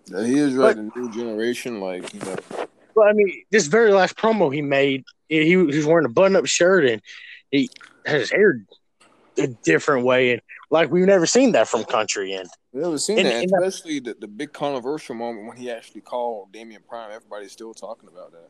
Yeah, 0.06 0.24
he 0.24 0.38
is 0.38 0.54
right. 0.54 0.76
The 0.76 0.90
new 0.96 1.10
generation, 1.12 1.80
like 1.80 2.12
you 2.14 2.20
know, 2.20 2.36
Well, 2.94 3.08
I 3.08 3.12
mean, 3.12 3.44
this 3.50 3.66
very 3.66 3.92
last 3.92 4.16
promo 4.16 4.54
he 4.54 4.62
made, 4.62 5.04
he, 5.28 5.44
he 5.44 5.56
was 5.56 5.86
wearing 5.86 6.06
a 6.06 6.10
button-up 6.10 6.46
shirt 6.46 6.84
and 6.84 7.02
he 7.50 7.70
had 8.06 8.20
his 8.20 8.30
hair 8.30 8.60
a 9.38 9.46
different 9.48 10.04
way, 10.04 10.32
and 10.32 10.42
like 10.74 10.90
we've 10.90 11.06
never 11.06 11.24
seen 11.24 11.52
that 11.52 11.68
from 11.68 11.84
Country. 11.84 12.34
And 12.34 12.48
we 12.72 12.80
never 12.82 12.98
seen 12.98 13.18
And- 13.20 13.26
that. 13.28 13.34
and 13.44 13.50
that- 13.50 13.62
especially 13.62 14.00
the, 14.00 14.14
the 14.18 14.26
big 14.26 14.52
controversial 14.52 15.14
moment 15.14 15.46
when 15.46 15.56
he 15.56 15.70
actually 15.70 16.00
called 16.00 16.50
Damian 16.52 16.82
Prime. 16.88 17.12
Everybody's 17.12 17.52
still 17.52 17.72
talking 17.74 18.08
about 18.08 18.32
that. 18.32 18.48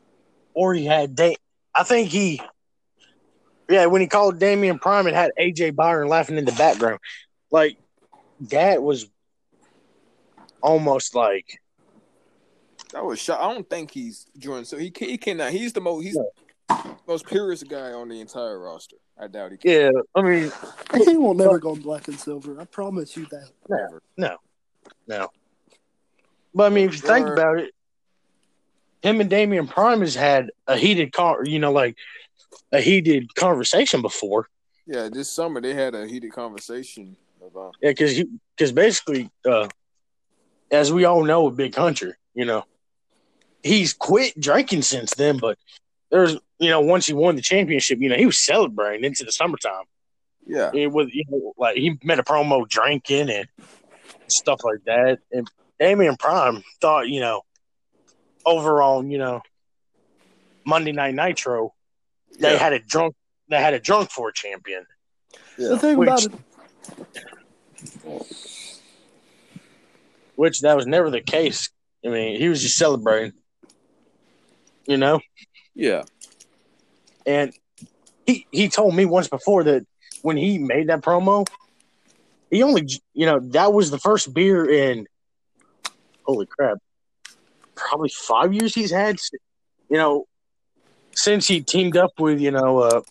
or 0.55 0.73
he 0.73 0.85
had, 0.85 1.15
da- 1.15 1.35
I 1.75 1.83
think 1.83 2.09
he, 2.09 2.41
yeah, 3.69 3.85
when 3.85 4.01
he 4.01 4.07
called 4.07 4.39
Damian 4.39 4.79
Prime, 4.79 5.05
it 5.05 5.13
had 5.13 5.31
AJ 5.39 5.75
Byron 5.75 6.07
laughing 6.07 6.37
in 6.37 6.45
the 6.45 6.51
background. 6.53 6.99
Like 7.51 7.77
that 8.49 8.81
was 8.81 9.07
almost 10.61 11.13
like 11.15 11.59
That 12.93 13.03
was 13.05 13.19
shot. 13.19 13.39
I 13.41 13.53
don't 13.53 13.69
think 13.69 13.91
he's 13.91 14.25
Jordan. 14.37 14.65
So 14.65 14.77
he 14.77 14.91
he 14.97 15.17
cannot. 15.17 15.51
He's 15.51 15.73
the 15.73 15.81
most. 15.81 16.03
He's 16.03 16.17
most 17.07 17.27
purest 17.27 17.67
guy 17.67 17.91
on 17.91 18.09
the 18.09 18.19
entire 18.19 18.59
roster. 18.59 18.97
I 19.19 19.27
doubt 19.27 19.51
he 19.51 19.57
can. 19.57 19.71
yeah. 19.71 19.91
I 20.15 20.21
mean, 20.21 20.51
he 21.05 21.17
won't 21.17 21.37
never 21.37 21.59
go 21.59 21.75
black 21.75 22.07
and 22.07 22.19
silver. 22.19 22.59
I 22.59 22.65
promise 22.65 23.15
you 23.15 23.25
that. 23.31 23.49
Never. 23.69 24.01
No. 24.17 24.37
No. 25.07 25.29
But 26.53 26.71
I 26.71 26.75
mean, 26.75 26.89
if 26.89 26.95
you 26.95 27.01
think 27.01 27.27
about 27.27 27.59
it, 27.59 27.73
him 29.01 29.21
and 29.21 29.29
Damian 29.29 29.67
Prime 29.67 30.01
has 30.01 30.15
had 30.15 30.49
a 30.67 30.75
heated 30.75 31.13
con, 31.13 31.45
you 31.45 31.59
know, 31.59 31.71
like 31.71 31.95
a 32.71 32.81
heated 32.81 33.33
conversation 33.35 34.01
before. 34.01 34.47
Yeah, 34.87 35.09
this 35.09 35.31
summer 35.31 35.61
they 35.61 35.73
had 35.73 35.95
a 35.95 36.07
heated 36.07 36.31
conversation 36.31 37.15
about. 37.45 37.75
Yeah, 37.81 37.91
because 37.91 38.23
because 38.55 38.71
basically, 38.71 39.29
uh, 39.45 39.67
as 40.71 40.91
we 40.91 41.05
all 41.05 41.23
know, 41.23 41.47
a 41.47 41.51
Big 41.51 41.73
Country, 41.73 42.13
you 42.33 42.45
know, 42.45 42.65
he's 43.63 43.93
quit 43.93 44.39
drinking 44.39 44.83
since 44.83 45.13
then. 45.13 45.37
But 45.37 45.57
there's, 46.09 46.37
you 46.59 46.69
know, 46.69 46.79
once 46.81 47.05
he 47.07 47.13
won 47.13 47.35
the 47.35 47.41
championship, 47.41 47.99
you 47.99 48.09
know, 48.09 48.15
he 48.15 48.25
was 48.25 48.43
celebrating 48.43 49.03
into 49.03 49.23
the 49.25 49.31
summertime. 49.31 49.83
Yeah, 50.47 50.71
It 50.73 50.91
was, 50.91 51.07
you 51.11 51.23
know, 51.29 51.53
like 51.57 51.75
he 51.75 51.97
met 52.03 52.19
a 52.19 52.23
promo 52.23 52.67
drinking 52.67 53.29
and 53.31 53.47
stuff 54.27 54.59
like 54.63 54.83
that. 54.85 55.19
And 55.31 55.49
Damian 55.79 56.17
Prime 56.17 56.63
thought, 56.81 57.09
you 57.09 57.19
know, 57.19 57.41
over 58.45 58.81
on, 58.83 59.09
you 59.09 59.17
know, 59.17 59.41
Monday 60.65 60.91
Night 60.91 61.15
Nitro, 61.15 61.73
they 62.39 62.53
yeah, 62.53 62.59
had 62.59 62.73
a 62.73 62.79
drunk, 62.79 63.15
they 63.49 63.57
had 63.59 63.73
a 63.73 63.79
drunk 63.79 64.11
for 64.11 64.29
a 64.29 64.33
champion. 64.33 64.85
The 65.57 65.77
thing 65.79 65.97
Which- 65.97 66.07
about 66.09 66.25
it, 66.25 66.31
which 70.35 70.61
that 70.61 70.75
was 70.75 70.85
never 70.85 71.09
the 71.09 71.21
case. 71.21 71.69
I 72.05 72.09
mean, 72.09 72.39
he 72.39 72.49
was 72.49 72.61
just 72.61 72.75
celebrating, 72.77 73.33
you 74.85 74.97
know. 74.97 75.21
yeah. 75.73 76.03
And 77.25 77.53
he 78.25 78.47
he 78.51 78.69
told 78.69 78.95
me 78.95 79.05
once 79.05 79.27
before 79.27 79.63
that 79.63 79.85
when 80.21 80.37
he 80.37 80.57
made 80.57 80.89
that 80.89 81.01
promo, 81.01 81.47
he 82.49 82.63
only 82.63 82.87
you 83.13 83.25
know 83.25 83.39
that 83.39 83.73
was 83.73 83.91
the 83.91 83.99
first 83.99 84.33
beer 84.33 84.69
in 84.69 85.07
holy 86.23 86.45
crap, 86.45 86.77
probably 87.75 88.09
five 88.09 88.53
years 88.53 88.73
he's 88.73 88.91
had, 88.91 89.17
you 89.89 89.97
know, 89.97 90.25
since 91.11 91.47
he 91.47 91.61
teamed 91.61 91.97
up 91.97 92.11
with 92.19 92.39
you 92.39 92.51
know 92.51 92.79
uh 92.79 93.01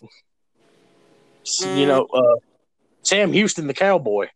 you 1.61 1.85
know 1.85 2.05
uh 2.13 2.35
Sam 3.03 3.31
Houston 3.33 3.67
the 3.67 3.73
Cowboy. 3.73 4.27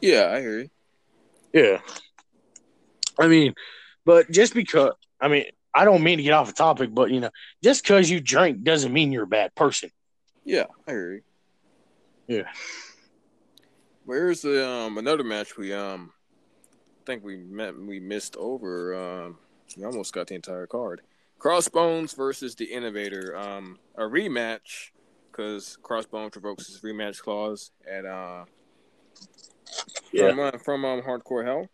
Yeah, 0.00 0.32
I 0.32 0.40
hear 0.40 0.60
you. 0.60 0.70
Yeah. 1.52 1.80
I 3.18 3.28
mean, 3.28 3.54
but 4.04 4.30
just 4.30 4.54
because, 4.54 4.92
I 5.20 5.28
mean, 5.28 5.44
I 5.74 5.84
don't 5.84 6.02
mean 6.02 6.18
to 6.18 6.22
get 6.22 6.32
off 6.32 6.48
the 6.48 6.52
topic, 6.52 6.92
but, 6.92 7.10
you 7.10 7.20
know, 7.20 7.30
just 7.62 7.82
because 7.82 8.10
you 8.10 8.20
drink 8.20 8.62
doesn't 8.62 8.92
mean 8.92 9.12
you're 9.12 9.24
a 9.24 9.26
bad 9.26 9.54
person. 9.54 9.90
Yeah, 10.44 10.66
I 10.86 10.92
agree. 10.92 11.20
Yeah. 12.26 12.50
Where's 14.04 14.42
the 14.42 14.68
um 14.68 14.98
another 14.98 15.22
match 15.24 15.56
we 15.56 15.72
um 15.72 16.12
think 17.06 17.24
we 17.24 17.36
met 17.36 17.76
we 17.76 18.00
missed 18.00 18.36
over 18.36 18.94
um 18.94 19.38
we 19.76 19.84
almost 19.84 20.12
got 20.12 20.26
the 20.26 20.34
entire 20.34 20.66
card. 20.66 21.02
Crossbones 21.38 22.12
versus 22.12 22.54
the 22.54 22.64
Innovator. 22.64 23.36
Um 23.36 23.78
a 23.96 24.02
rematch 24.02 24.90
because 25.30 25.78
Crossbones 25.82 26.34
revokes 26.36 26.66
his 26.66 26.80
rematch 26.80 27.20
clause 27.20 27.70
at 27.90 28.04
uh 28.04 28.44
from, 30.10 30.38
uh, 30.40 30.58
from 30.58 30.84
um 30.84 31.02
Hardcore 31.02 31.44
Hell. 31.44 31.68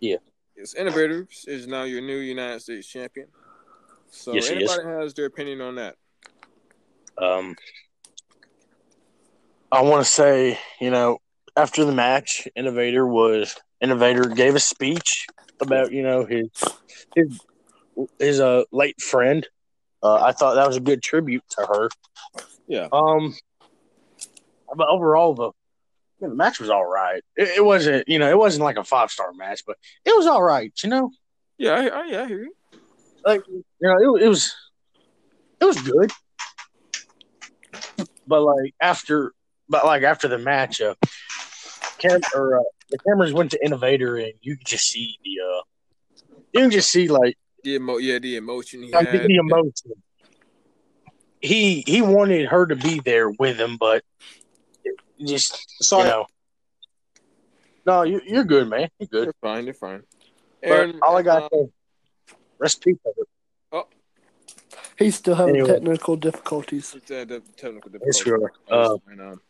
Yeah. 0.00 0.16
His 0.56 0.74
Innovator 0.74 1.26
is 1.46 1.66
now 1.66 1.84
your 1.84 2.00
new 2.00 2.18
United 2.18 2.60
States 2.60 2.86
champion. 2.86 3.28
So 4.10 4.34
Yes, 4.34 4.48
he 4.48 4.62
is. 4.62 4.70
anybody 4.70 5.00
has 5.00 5.14
their 5.14 5.26
opinion 5.26 5.60
on 5.60 5.76
that? 5.76 5.96
Um, 7.18 7.56
I 9.70 9.82
want 9.82 10.04
to 10.04 10.10
say, 10.10 10.58
you 10.80 10.90
know, 10.90 11.18
after 11.56 11.84
the 11.84 11.92
match, 11.92 12.46
Innovator 12.54 13.06
was, 13.06 13.56
Innovator 13.80 14.24
gave 14.24 14.54
a 14.54 14.60
speech 14.60 15.26
about, 15.60 15.92
you 15.92 16.02
know, 16.02 16.24
his, 16.26 16.48
his, 17.14 17.40
his 18.18 18.40
uh, 18.40 18.64
late 18.72 19.00
friend. 19.00 19.46
Uh, 20.02 20.14
I 20.14 20.32
thought 20.32 20.54
that 20.54 20.66
was 20.66 20.76
a 20.76 20.80
good 20.80 21.02
tribute 21.02 21.44
to 21.50 21.66
her. 21.66 21.88
Yeah. 22.66 22.88
Um, 22.92 23.34
but 24.76 24.88
overall, 24.88 25.34
the 25.34 25.52
know, 26.22 26.30
the 26.30 26.36
match 26.36 26.60
was 26.60 26.70
all 26.70 26.84
right. 26.84 27.22
It, 27.36 27.48
it 27.58 27.64
wasn't, 27.64 28.08
you 28.08 28.18
know, 28.18 28.28
it 28.30 28.38
wasn't 28.38 28.64
like 28.64 28.76
a 28.76 28.84
five 28.84 29.10
star 29.10 29.32
match, 29.34 29.62
but 29.66 29.76
it 30.04 30.16
was 30.16 30.26
all 30.26 30.42
right. 30.42 30.72
You 30.82 30.90
know, 30.90 31.10
Yeah, 31.58 31.72
I, 31.72 31.86
I, 31.86 32.06
yeah, 32.06 32.22
I 32.22 32.26
hear 32.28 32.42
you. 32.44 32.54
like 33.24 33.42
you 33.48 33.64
know, 33.80 34.16
it, 34.16 34.24
it 34.24 34.28
was, 34.28 34.54
it 35.60 35.64
was 35.64 35.80
good. 35.82 36.10
But 38.26 38.42
like 38.42 38.74
after, 38.80 39.32
but 39.68 39.84
like 39.84 40.02
after 40.02 40.28
the 40.28 40.38
match, 40.38 40.80
uh, 40.80 40.94
cam- 41.98 42.20
or 42.34 42.58
uh, 42.60 42.62
the 42.90 42.98
cameras 43.06 43.32
went 43.32 43.50
to 43.52 43.64
Innovator, 43.64 44.16
and 44.16 44.32
you 44.40 44.56
could 44.56 44.66
just 44.66 44.86
see 44.86 45.18
the, 45.24 45.30
uh, 45.44 45.62
you 46.52 46.60
can 46.60 46.70
just 46.70 46.90
see 46.90 47.08
like 47.08 47.36
The 47.64 47.74
emo- 47.76 47.98
yeah, 47.98 48.18
the 48.18 48.36
emotion 48.36 48.82
he 48.82 48.92
like 48.92 49.08
had. 49.08 49.26
the 49.26 49.36
emotion. 49.36 49.92
He 51.40 51.82
he 51.86 52.02
wanted 52.02 52.46
her 52.48 52.66
to 52.66 52.76
be 52.76 53.00
there 53.00 53.28
with 53.28 53.58
him, 53.58 53.76
but 53.76 54.04
just 55.26 55.82
Sorry. 55.82 56.04
you 56.04 56.10
know. 56.10 56.26
No, 57.84 58.02
you, 58.02 58.20
you're 58.24 58.44
good, 58.44 58.68
man. 58.68 58.88
You're 58.98 59.08
good. 59.08 59.26
They're 59.26 59.34
fine. 59.40 59.64
They're 59.64 59.74
fine. 59.74 60.02
But 60.62 60.94
all 61.02 61.16
I 61.16 61.22
got 61.22 61.44
um, 61.44 61.48
to 61.50 61.70
rest 62.58 62.86
in 62.86 62.94
peace. 62.94 63.00
of 63.06 63.12
it. 63.18 63.28
He's 64.98 65.16
still 65.16 65.34
having 65.34 65.56
Anyway. 65.56 65.74
technical 65.74 66.16
difficulties. 66.16 66.94
It's, 66.94 67.10
uh, 67.10 67.24
the 67.24 67.40
technical 67.56 67.90
It's 68.02 68.22
sure. 68.22 68.52
Uh, 68.70 68.98
And, 69.08 69.20
um, 69.20 69.40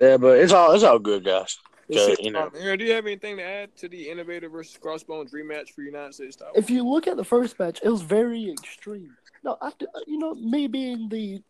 yeah, 0.00 0.16
but 0.16 0.38
it's 0.38 0.52
all 0.52 0.72
it's 0.72 0.84
all 0.84 0.98
good, 0.98 1.24
guys. 1.24 1.58
Okay, 1.90 2.16
you 2.20 2.30
know. 2.30 2.44
um, 2.44 2.52
Aaron, 2.58 2.78
do 2.78 2.84
you 2.84 2.92
have 2.92 3.04
anything 3.04 3.36
to 3.36 3.42
add 3.42 3.76
to 3.76 3.88
the 3.88 4.08
Innovator 4.08 4.48
versus 4.48 4.78
Crossbones 4.78 5.32
rematch 5.32 5.70
for 5.74 5.82
United 5.82 6.14
States 6.14 6.36
title? 6.36 6.54
If 6.56 6.70
you 6.70 6.88
look 6.88 7.06
at 7.06 7.16
the 7.16 7.24
first 7.24 7.58
match, 7.58 7.80
it 7.82 7.90
was 7.90 8.02
very 8.02 8.50
extreme. 8.50 9.14
No, 9.44 9.58
I, 9.60 9.72
you 10.06 10.18
know, 10.18 10.34
me 10.34 10.68
being 10.68 11.08
the 11.08 11.42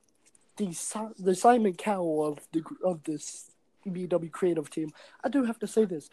the 0.67 1.13
the 1.19 1.35
Simon 1.35 1.75
Cowell 1.75 2.27
of 2.27 2.39
the 2.53 2.63
of 2.85 3.05
this 3.05 3.51
EBW 3.87 4.31
creative 4.31 4.71
team, 4.71 4.93
I 5.25 5.29
do 5.29 5.45
have 5.45 5.59
to 5.61 5.67
say 5.67 5.85
this. 5.85 6.09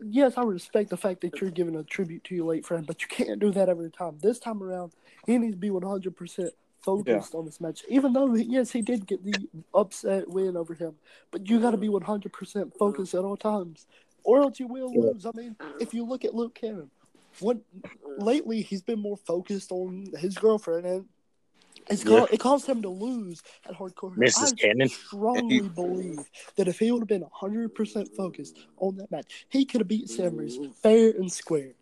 Yes, 0.00 0.34
I 0.36 0.42
respect 0.42 0.90
the 0.90 0.96
fact 0.96 1.22
that 1.22 1.40
you're 1.40 1.50
giving 1.50 1.76
a 1.76 1.82
tribute 1.82 2.24
to 2.24 2.34
your 2.34 2.46
late 2.46 2.66
friend, 2.66 2.86
but 2.86 3.02
you 3.02 3.08
can't 3.08 3.40
do 3.40 3.50
that 3.52 3.68
every 3.68 3.90
time. 3.90 4.18
This 4.20 4.38
time 4.38 4.62
around, 4.62 4.92
he 5.26 5.38
needs 5.38 5.54
to 5.54 5.58
be 5.58 5.70
100% 5.70 6.50
focused 6.80 7.34
on 7.34 7.44
this 7.46 7.60
match. 7.60 7.82
Even 7.88 8.12
though, 8.12 8.34
yes, 8.34 8.70
he 8.70 8.82
did 8.82 9.06
get 9.06 9.24
the 9.24 9.34
upset 9.74 10.28
win 10.28 10.56
over 10.56 10.74
him, 10.74 10.94
but 11.30 11.48
you 11.48 11.60
got 11.60 11.70
to 11.70 11.76
be 11.76 11.88
100% 11.88 12.76
focused 12.76 13.14
at 13.14 13.24
all 13.24 13.36
times, 13.36 13.86
or 14.22 14.42
else 14.42 14.60
you 14.60 14.66
will 14.66 14.92
lose. 14.92 15.26
I 15.26 15.30
mean, 15.34 15.56
if 15.80 15.94
you 15.94 16.04
look 16.04 16.24
at 16.24 16.34
Luke 16.34 16.54
Cannon, 16.54 16.90
what 17.40 17.58
lately 18.18 18.62
he's 18.62 18.82
been 18.82 19.00
more 19.00 19.16
focused 19.16 19.72
on 19.72 20.06
his 20.18 20.36
girlfriend, 20.36 20.86
and 20.86 21.06
it's 21.88 22.04
Yeah. 22.04 22.26
it 22.30 22.40
caused 22.40 22.66
him 22.66 22.82
to 22.82 22.88
lose 22.88 23.42
at 23.68 23.74
hardcore. 23.74 24.16
Mrs. 24.16 24.52
I 24.52 24.56
Cannon. 24.56 24.88
strongly 24.88 25.60
believe 25.60 26.20
that 26.56 26.68
if 26.68 26.78
he 26.78 26.90
would 26.90 27.00
have 27.00 27.08
been 27.08 27.24
100% 27.24 28.14
focused 28.16 28.58
on 28.78 28.96
that 28.96 29.10
match, 29.10 29.46
he 29.48 29.64
could 29.64 29.80
have 29.80 29.88
beat 29.88 30.08
Sam 30.08 30.38
fair 30.82 31.10
and 31.10 31.30
square. 31.30 31.72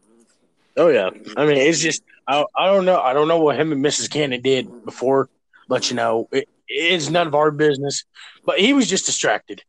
Oh 0.76 0.88
yeah. 0.88 1.10
I 1.36 1.46
mean, 1.46 1.56
it's 1.58 1.80
just 1.80 2.02
I 2.26 2.44
I 2.56 2.66
don't 2.66 2.84
know 2.84 3.00
I 3.00 3.12
don't 3.12 3.28
know 3.28 3.40
what 3.40 3.58
him 3.58 3.72
and 3.72 3.84
Mrs. 3.84 4.10
Cannon 4.10 4.40
did 4.40 4.84
before, 4.84 5.28
but 5.68 5.90
you 5.90 5.96
know 5.96 6.28
it, 6.32 6.48
it's 6.66 7.10
none 7.10 7.26
of 7.26 7.34
our 7.34 7.50
business. 7.50 8.04
But 8.44 8.58
he 8.58 8.72
was 8.72 8.88
just 8.88 9.06
distracted. 9.06 9.62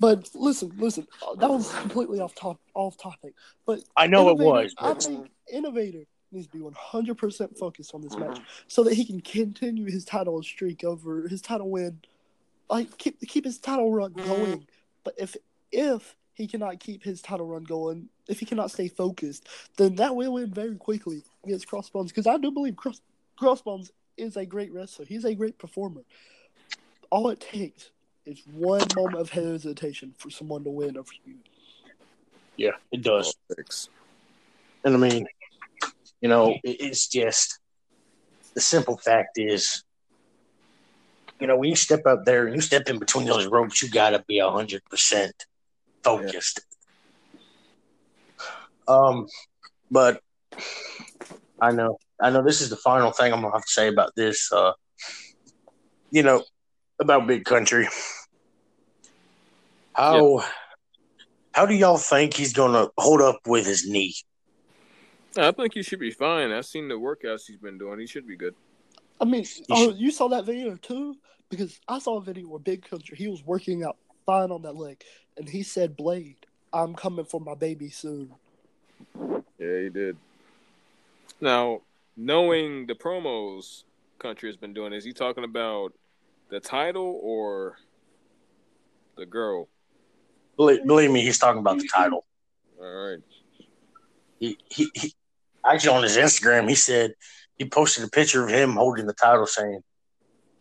But 0.00 0.30
listen, 0.34 0.72
listen, 0.78 1.06
that 1.38 1.48
was 1.48 1.72
completely 1.74 2.18
off 2.18 2.34
top, 2.34 2.58
off 2.74 2.98
topic. 2.98 3.34
But 3.64 3.84
I 3.96 4.08
know 4.08 4.30
it 4.30 4.36
was. 4.36 4.74
I 4.76 4.94
think 4.94 5.30
Innovator 5.52 6.06
needs 6.32 6.46
to 6.46 6.52
be 6.52 6.64
100% 6.64 7.58
focused 7.58 7.94
on 7.94 8.02
this 8.02 8.16
match 8.16 8.36
mm-hmm. 8.36 8.44
so 8.68 8.82
that 8.84 8.94
he 8.94 9.04
can 9.04 9.20
continue 9.20 9.90
his 9.90 10.04
title 10.04 10.42
streak 10.42 10.84
over 10.84 11.28
his 11.28 11.42
title 11.42 11.70
win. 11.70 12.00
Like 12.70 12.96
keep 12.98 13.20
keep 13.20 13.44
his 13.44 13.58
title 13.58 13.92
run 13.92 14.12
mm-hmm. 14.12 14.28
going. 14.28 14.66
But 15.04 15.14
if 15.18 15.36
if 15.70 16.16
he 16.34 16.46
cannot 16.46 16.80
keep 16.80 17.02
his 17.02 17.20
title 17.20 17.46
run 17.46 17.64
going, 17.64 18.08
if 18.28 18.40
he 18.40 18.46
cannot 18.46 18.70
stay 18.70 18.88
focused, 18.88 19.48
then 19.76 19.96
that 19.96 20.16
will 20.16 20.38
end 20.38 20.54
very 20.54 20.76
quickly 20.76 21.22
against 21.44 21.66
Crossbones. 21.66 22.10
Because 22.10 22.26
I 22.26 22.38
do 22.38 22.50
believe 22.50 22.76
Cross, 22.76 23.00
Crossbones 23.36 23.92
is 24.16 24.36
a 24.36 24.46
great 24.46 24.72
wrestler. 24.72 25.04
He's 25.04 25.24
a 25.24 25.34
great 25.34 25.58
performer. 25.58 26.02
All 27.10 27.28
it 27.28 27.40
takes 27.40 27.90
is 28.24 28.42
one 28.52 28.82
moment 28.96 29.18
of 29.18 29.30
hesitation 29.30 30.14
for 30.16 30.30
someone 30.30 30.64
to 30.64 30.70
win 30.70 30.96
over 30.96 31.10
you. 31.24 31.34
yeah, 32.56 32.72
it 32.90 33.02
does. 33.02 33.36
And 34.84 34.94
I 34.94 34.98
mean, 34.98 35.26
you 36.22 36.28
know, 36.28 36.56
it's 36.62 37.08
just 37.08 37.58
the 38.54 38.60
simple 38.60 38.96
fact 38.96 39.30
is, 39.36 39.82
you 41.40 41.48
know, 41.48 41.56
when 41.56 41.68
you 41.68 41.76
step 41.76 42.06
up 42.06 42.24
there 42.24 42.46
and 42.46 42.54
you 42.54 42.60
step 42.60 42.88
in 42.88 43.00
between 43.00 43.26
those 43.26 43.46
ropes, 43.46 43.82
you 43.82 43.90
gotta 43.90 44.24
be 44.28 44.38
hundred 44.38 44.82
percent 44.88 45.34
focused. 46.04 46.60
Um, 48.86 49.26
but 49.90 50.20
I 51.60 51.72
know, 51.72 51.98
I 52.20 52.30
know 52.30 52.44
this 52.44 52.60
is 52.60 52.70
the 52.70 52.76
final 52.76 53.10
thing 53.10 53.32
I'm 53.32 53.40
gonna 53.40 53.52
have 53.52 53.64
to 53.64 53.72
say 53.72 53.88
about 53.88 54.12
this. 54.14 54.52
Uh, 54.52 54.72
you 56.12 56.22
know, 56.22 56.44
about 57.00 57.26
Big 57.26 57.44
Country. 57.44 57.88
How 59.94 60.44
how 61.52 61.66
do 61.66 61.74
y'all 61.74 61.98
think 61.98 62.34
he's 62.34 62.52
gonna 62.52 62.88
hold 62.96 63.20
up 63.20 63.40
with 63.44 63.66
his 63.66 63.88
knee? 63.88 64.14
I 65.36 65.50
think 65.52 65.74
he 65.74 65.82
should 65.82 66.00
be 66.00 66.10
fine. 66.10 66.52
I've 66.52 66.66
seen 66.66 66.88
the 66.88 66.94
workouts 66.94 67.46
he's 67.46 67.58
been 67.58 67.78
doing. 67.78 67.98
He 67.98 68.06
should 68.06 68.26
be 68.26 68.36
good. 68.36 68.54
I 69.20 69.24
mean, 69.24 69.44
oh, 69.70 69.92
you 69.92 70.10
saw 70.10 70.28
that 70.28 70.44
video 70.44 70.76
too? 70.76 71.16
Because 71.48 71.78
I 71.88 71.98
saw 71.98 72.18
a 72.18 72.22
video 72.22 72.48
where 72.48 72.58
Big 72.58 72.88
Country 72.88 73.16
he 73.16 73.28
was 73.28 73.44
working 73.44 73.84
out 73.84 73.96
fine 74.26 74.50
on 74.50 74.62
that 74.62 74.76
leg, 74.76 75.02
and 75.36 75.48
he 75.48 75.62
said, 75.62 75.96
"Blade, 75.96 76.36
I'm 76.72 76.94
coming 76.94 77.24
for 77.24 77.40
my 77.40 77.54
baby 77.54 77.90
soon." 77.90 78.32
Yeah, 79.58 79.80
he 79.80 79.88
did. 79.90 80.16
Now, 81.40 81.82
knowing 82.16 82.86
the 82.86 82.94
promos 82.94 83.84
Country 84.18 84.48
has 84.48 84.56
been 84.56 84.72
doing, 84.72 84.92
is 84.92 85.04
he 85.04 85.12
talking 85.12 85.44
about 85.44 85.92
the 86.48 86.60
title 86.60 87.18
or 87.22 87.78
the 89.16 89.26
girl? 89.26 89.68
Believe, 90.56 90.86
believe 90.86 91.10
me, 91.10 91.22
he's 91.22 91.38
talking 91.38 91.60
about 91.60 91.78
the 91.78 91.88
title. 91.88 92.24
All 92.80 93.10
right. 93.10 93.18
He, 94.38 94.58
he, 94.68 94.90
he 94.94 95.14
actually 95.64 95.96
on 95.96 96.02
his 96.02 96.16
Instagram, 96.16 96.68
he 96.68 96.74
said 96.74 97.14
he 97.58 97.64
posted 97.68 98.04
a 98.04 98.08
picture 98.08 98.44
of 98.44 98.50
him 98.50 98.72
holding 98.74 99.06
the 99.06 99.12
title, 99.14 99.46
saying, 99.46 99.82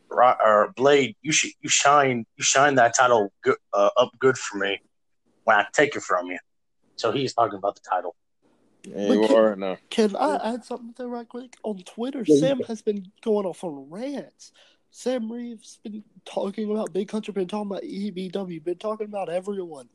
"Right, 0.09 0.37
or 0.43 0.71
Blade, 0.75 1.15
you 1.21 1.31
should 1.31 1.51
you 1.61 1.69
shine 1.69 2.25
you 2.37 2.43
shine 2.43 2.75
that 2.75 2.95
title 2.95 3.31
good, 3.43 3.57
uh, 3.73 3.89
up 3.97 4.11
good 4.19 4.37
for 4.37 4.57
me 4.57 4.79
when 5.43 5.57
I 5.57 5.65
take 5.73 5.95
it 5.95 6.01
from 6.03 6.27
you." 6.27 6.39
So 6.95 7.11
he's 7.11 7.33
talking 7.33 7.57
about 7.57 7.75
the 7.75 7.81
title. 7.89 8.15
Yeah, 8.83 9.07
But 9.07 9.13
you 9.13 9.27
can- 9.27 9.37
are 9.37 9.55
no. 9.55 9.77
Can 9.89 10.15
I 10.15 10.53
add 10.53 10.65
something 10.65 10.93
there 10.97 11.07
right 11.07 11.27
quick? 11.27 11.55
On 11.63 11.77
Twitter, 11.83 12.23
Yeah, 12.25 12.39
Sam 12.39 12.57
can. 12.57 12.65
has 12.67 12.81
been 12.81 13.11
going 13.21 13.45
off 13.45 13.63
on 13.63 13.89
rants. 13.89 14.51
Sam 14.89 15.31
Reeves 15.31 15.79
been 15.83 16.03
talking 16.25 16.69
about 16.69 16.91
Big 16.91 17.07
Country, 17.07 17.31
been 17.31 17.47
talking 17.47 17.71
about 17.71 17.83
EBW, 17.83 18.59
been 18.59 18.77
talking 18.77 19.05
about 19.07 19.29
everyone. 19.29 19.87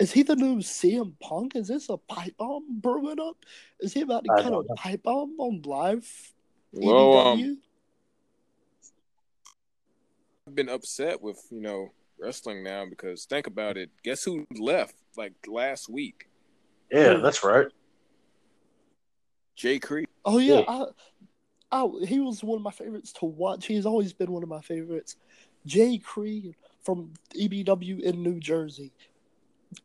Is 0.00 0.12
he 0.12 0.22
the 0.22 0.34
new 0.34 0.56
CM 0.56 1.12
Punk? 1.20 1.54
Is 1.54 1.68
this 1.68 1.90
a 1.90 1.98
pipe 1.98 2.34
bomb 2.38 2.64
brewing 2.80 3.20
up? 3.20 3.36
Is 3.80 3.92
he 3.92 4.00
about 4.00 4.24
to 4.24 4.32
I 4.32 4.42
cut 4.42 4.46
a 4.46 4.50
know. 4.50 4.66
pipe 4.74 5.02
bomb 5.02 5.38
on 5.38 5.60
live 5.62 6.08
Well, 6.72 7.18
um, 7.18 7.38
EBW? 7.38 7.56
I've 10.48 10.54
been 10.54 10.70
upset 10.70 11.20
with 11.20 11.38
you 11.50 11.60
know 11.60 11.92
wrestling 12.18 12.64
now 12.64 12.86
because 12.88 13.26
think 13.26 13.46
about 13.46 13.76
it. 13.76 13.90
Guess 14.02 14.24
who 14.24 14.46
left 14.58 14.94
like 15.18 15.34
last 15.46 15.90
week? 15.90 16.28
Yeah, 16.90 17.14
that's 17.22 17.44
right. 17.44 17.66
Jay 19.54 19.78
Creed. 19.78 20.08
Oh 20.24 20.38
yeah, 20.38 20.60
Yeah. 20.60 20.84
I, 21.72 21.82
I, 21.84 21.88
he 22.06 22.20
was 22.20 22.42
one 22.42 22.56
of 22.56 22.62
my 22.62 22.70
favorites 22.70 23.12
to 23.14 23.26
watch. 23.26 23.66
He's 23.66 23.84
always 23.84 24.14
been 24.14 24.32
one 24.32 24.42
of 24.42 24.48
my 24.48 24.62
favorites. 24.62 25.16
Jay 25.66 25.98
Creed 25.98 26.56
from 26.82 27.12
EBW 27.34 28.00
in 28.00 28.22
New 28.22 28.40
Jersey. 28.40 28.92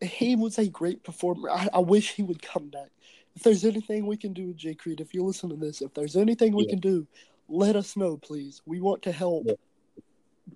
He 0.02 0.36
was 0.36 0.58
a 0.58 0.68
great 0.68 1.04
performer. 1.04 1.50
I, 1.50 1.70
I 1.74 1.80
wish 1.80 2.14
he 2.14 2.24
would 2.24 2.42
come 2.42 2.70
back. 2.70 2.90
If 3.36 3.44
there's 3.44 3.66
anything 3.66 4.06
we 4.06 4.18
can 4.18 4.34
do 4.34 4.48
with 4.48 4.58
Jay 4.58 4.74
Creed, 4.74 5.02
if 5.02 5.14
you 5.14 5.24
listen 5.24 5.50
to 5.50 5.56
this, 5.56 5.82
if 5.82 5.94
there's 5.94 6.16
anything 6.16 6.56
we 6.56 6.64
Yeah. 6.66 6.72
can 6.72 6.80
do, 6.80 7.08
let 7.50 7.76
us 7.76 7.96
know, 7.96 8.18
please. 8.18 8.62
We 8.66 8.80
want 8.80 9.02
to 9.04 9.12
help 9.12 9.46
Yeah. 9.46 9.54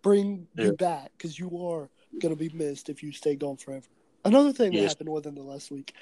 bring 0.01 0.47
Yeah. 0.55 0.65
you 0.65 0.73
back 0.73 1.11
because 1.17 1.37
you 1.37 1.47
are 1.67 1.89
going 2.19 2.33
to 2.35 2.39
be 2.39 2.49
missed 2.49 2.89
if 2.89 3.03
you 3.03 3.11
stay 3.11 3.35
gone 3.35 3.57
forever. 3.57 3.85
Another 4.25 4.51
thing 4.51 4.73
that 4.73 4.87
happened 4.87 5.09
within 5.09 5.35
the 5.35 5.43
last 5.43 5.71
week, 5.71 5.93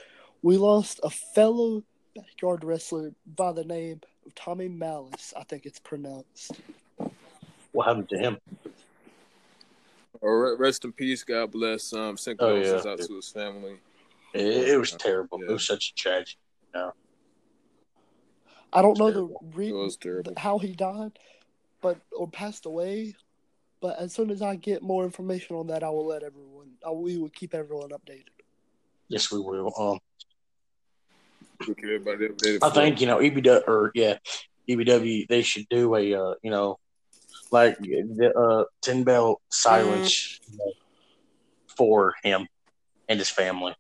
we 0.42 0.58
lost 0.58 1.00
a 1.04 1.10
fellow 1.10 1.84
backyard 2.16 2.64
wrestler 2.64 3.14
by 3.36 3.52
the 3.52 3.64
name 3.64 4.02
of 4.26 4.34
Tommy 4.36 4.70
Malice. 4.70 5.34
I 5.36 5.44
think 5.44 5.66
it's 5.66 5.80
pronounced. 5.80 6.52
What 7.72 7.88
happened 7.88 8.10
to 8.10 8.18
him? 8.18 8.38
Or 10.22 10.58
rest 10.58 10.84
in 10.86 10.92
peace. 10.94 11.24
God 11.24 11.52
bless. 11.52 11.94
Um, 11.94 12.18
send 12.18 12.40
Oh, 12.42 12.48
condolences 12.54 12.86
yeah. 12.86 12.92
out 12.92 13.00
to 13.00 13.16
his 13.16 13.30
family. 13.30 13.78
It, 14.34 14.70
it 14.70 14.78
was 14.78 14.92
terrible. 14.92 15.40
Yeah. 15.42 15.50
It 15.50 15.54
was 15.54 15.66
such 15.66 15.92
a 15.92 15.96
tragedy. 15.96 16.38
I 18.74 18.82
don't 18.82 18.98
know 19.00 19.10
Terrible. 19.12 19.40
the 19.52 19.58
re- 19.58 19.70
It 19.70 19.74
was 19.74 19.98
terrible. 19.98 20.34
how 20.38 20.58
he 20.60 20.74
died, 20.74 21.18
but 21.82 22.00
or 22.12 22.28
passed 22.28 22.66
away. 22.66 23.16
But 23.80 23.98
as 23.98 24.14
soon 24.14 24.30
as 24.32 24.42
I 24.42 24.56
get 24.56 24.82
more 24.84 25.04
information 25.06 25.56
on 25.56 25.68
that, 25.68 25.84
I 25.84 25.90
will 25.90 26.08
let 26.08 26.24
everyone. 26.24 26.72
I, 26.86 26.92
we 26.92 27.18
will 27.18 27.30
keep 27.30 27.54
everyone 27.54 27.90
updated. 27.90 28.26
Yes, 29.08 29.32
we 29.32 29.40
will. 29.40 29.72
Um, 29.80 30.00
We'll 31.66 31.74
keep 31.76 31.86
everybody 31.86 32.28
updated 32.28 32.60
I 32.62 32.70
think 32.70 33.02
you 33.02 33.08
know 33.08 33.18
EBW 33.18 33.68
or 33.68 33.92
yeah, 33.96 34.18
EBW. 34.70 35.28
They 35.28 35.42
should 35.42 35.68
do 35.70 35.96
a 35.96 36.14
uh, 36.14 36.34
you 36.44 36.52
know, 36.52 36.78
like 37.52 37.78
the 37.80 38.34
uh, 38.38 38.66
ten 38.82 39.04
bell 39.04 39.42
silence 39.50 40.40
you 40.52 40.58
know, 40.58 40.72
for 41.76 42.16
him 42.24 42.48
and 43.10 43.20
his 43.20 43.30
family. 43.30 43.76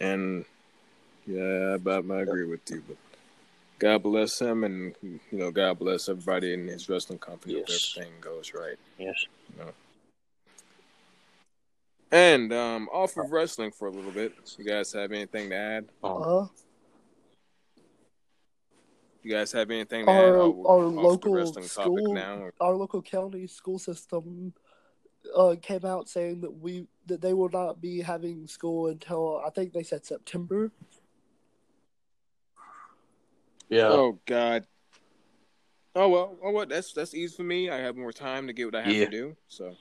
And 0.00 0.44
yeah, 1.26 1.76
I, 1.86 1.90
I 1.90 2.20
agree 2.22 2.44
with 2.46 2.60
you. 2.70 2.82
But 2.88 2.96
God 3.78 4.02
bless 4.02 4.40
him, 4.40 4.64
and 4.64 4.94
you 5.02 5.20
know, 5.32 5.50
God 5.50 5.78
bless 5.78 6.08
everybody 6.08 6.54
in 6.54 6.66
his 6.66 6.88
wrestling 6.88 7.18
company. 7.18 7.54
Yes. 7.54 7.94
If 7.96 7.98
everything 7.98 8.20
goes 8.20 8.52
right. 8.54 8.78
Yes. 8.98 9.26
And 12.12 12.52
um, 12.52 12.88
off 12.92 13.16
of 13.16 13.30
wrestling 13.30 13.70
for 13.70 13.86
a 13.88 13.90
little 13.90 14.10
bit. 14.10 14.32
You 14.58 14.64
guys 14.64 14.92
have 14.92 15.12
anything 15.12 15.50
to 15.50 15.56
add? 15.56 15.88
Um, 16.02 16.22
Uh, 16.22 16.46
You 19.22 19.30
guys 19.30 19.52
have 19.52 19.70
anything 19.70 20.06
to 20.06 20.10
Our- 20.10 20.34
add? 20.36 20.40
Our 20.40 20.84
local 20.86 21.34
wrestling 21.34 21.66
topic 21.68 21.70
school- 21.98 22.14
now. 22.14 22.38
or- 22.38 22.54
our 22.60 22.74
local 22.74 23.02
county 23.02 23.46
school 23.46 23.78
system 23.78 24.54
uh, 25.36 25.54
came 25.60 25.84
out 25.84 26.08
saying 26.08 26.40
that 26.40 26.50
we 26.50 26.86
that 27.06 27.20
they 27.20 27.34
will 27.34 27.50
not 27.50 27.80
be 27.82 28.00
having 28.00 28.46
school 28.46 28.86
until 28.86 29.38
I 29.44 29.50
think 29.50 29.72
they 29.74 29.82
said 29.82 30.06
September. 30.06 30.72
yeah. 33.68 33.88
Oh 33.88 34.18
God. 34.24 34.66
Oh 35.94 36.08
well. 36.08 36.38
Oh 36.42 36.50
what? 36.52 36.70
That's 36.70 36.92
that's 36.94 37.12
easy 37.14 37.36
for 37.36 37.42
me. 37.42 37.68
I 37.68 37.76
have 37.76 37.96
more 37.96 38.12
time 38.12 38.46
to 38.46 38.54
get 38.54 38.64
what 38.64 38.74
I 38.76 38.82
have 38.82 38.92
Yeah. 38.92 39.04
to 39.04 39.10
do. 39.10 39.36
So 39.48 39.76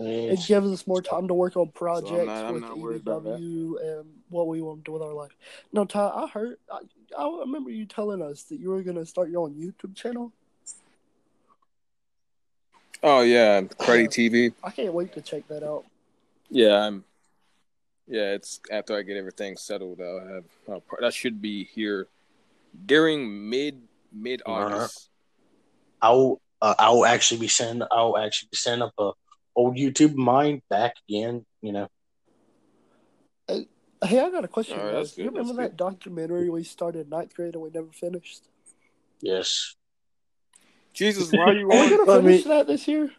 It 0.00 0.46
gives 0.46 0.70
us 0.70 0.86
more 0.86 1.02
time 1.02 1.26
to 1.28 1.34
work 1.34 1.56
on 1.56 1.70
projects 1.70 2.26
not- 2.26 2.44
I'm 2.46 2.54
with 2.54 2.62
not 2.62 2.78
worried 2.78 3.02
about 3.02 3.24
that. 3.24 3.40
EW 3.40 3.78
and 3.82 4.06
what 4.28 4.46
we 4.46 4.62
want 4.62 4.84
to 4.84 4.88
do 4.88 4.92
with 4.92 5.02
our 5.02 5.12
life. 5.12 5.32
No, 5.72 5.84
Ty, 5.84 6.08
I 6.08 6.26
heard. 6.28 6.58
I, 6.70 6.80
I 7.18 7.38
remember 7.40 7.70
you 7.70 7.84
telling 7.84 8.22
us 8.22 8.44
that 8.44 8.60
you 8.60 8.70
were 8.70 8.82
going 8.82 8.96
to 8.96 9.06
start 9.06 9.28
your 9.30 9.42
own 9.42 9.54
YouTube 9.54 9.96
channel. 9.96 10.32
Oh 13.02 13.22
yeah, 13.22 13.60
Cruddy 13.60 14.08
TV. 14.08 14.52
I 14.62 14.70
can't 14.70 14.92
wait 14.92 15.12
to 15.14 15.20
check 15.20 15.46
that 15.48 15.62
out. 15.62 15.84
Yeah, 16.50 16.74
I'm. 16.86 17.04
Yeah, 18.06 18.32
it's 18.32 18.60
after 18.70 18.96
I 18.96 19.02
get 19.02 19.16
everything 19.16 19.56
settled. 19.56 20.00
I'll 20.00 20.26
have 20.26 20.44
I'll, 20.68 20.82
that 21.00 21.12
should 21.12 21.42
be 21.42 21.64
here 21.64 22.06
during 22.86 23.50
mid 23.50 23.82
mid 24.12 24.42
August. 24.46 25.10
I'll 26.00 26.40
uh, 26.62 26.74
I'll 26.78 27.04
actually 27.04 27.40
be 27.40 27.48
sending 27.48 27.86
I'll 27.90 28.16
actually 28.16 28.48
be 28.50 28.56
setting 28.56 28.82
up 28.82 28.94
a 28.98 29.12
old 29.58 29.76
YouTube 29.76 30.14
mind 30.14 30.62
back 30.70 30.94
again. 31.08 31.44
You 31.60 31.72
know. 31.72 31.88
Hey, 33.48 34.20
I 34.20 34.30
got 34.30 34.44
a 34.44 34.48
question. 34.48 34.78
All 34.78 34.84
right, 34.86 34.92
guys. 34.92 35.06
that's 35.08 35.18
you 35.18 35.24
remember 35.24 35.52
that's 35.54 35.70
that 35.70 35.76
documentary 35.76 36.48
we 36.48 36.62
started 36.62 37.00
in 37.06 37.08
ninth 37.08 37.34
grade 37.34 37.54
and 37.54 37.62
we 37.62 37.70
never 37.70 37.90
finished? 37.92 38.42
Yes. 39.20 39.74
Jesus, 40.92 41.32
why 41.32 41.46
are 41.46 41.54
you 41.54 41.66
Are 41.70 41.74
we 41.74 41.80
on? 41.82 41.88
going 41.90 42.06
to 42.06 42.12
finish 42.22 42.44
mean- 42.44 42.48
that 42.54 42.66
this 42.68 42.86
year? 42.86 43.10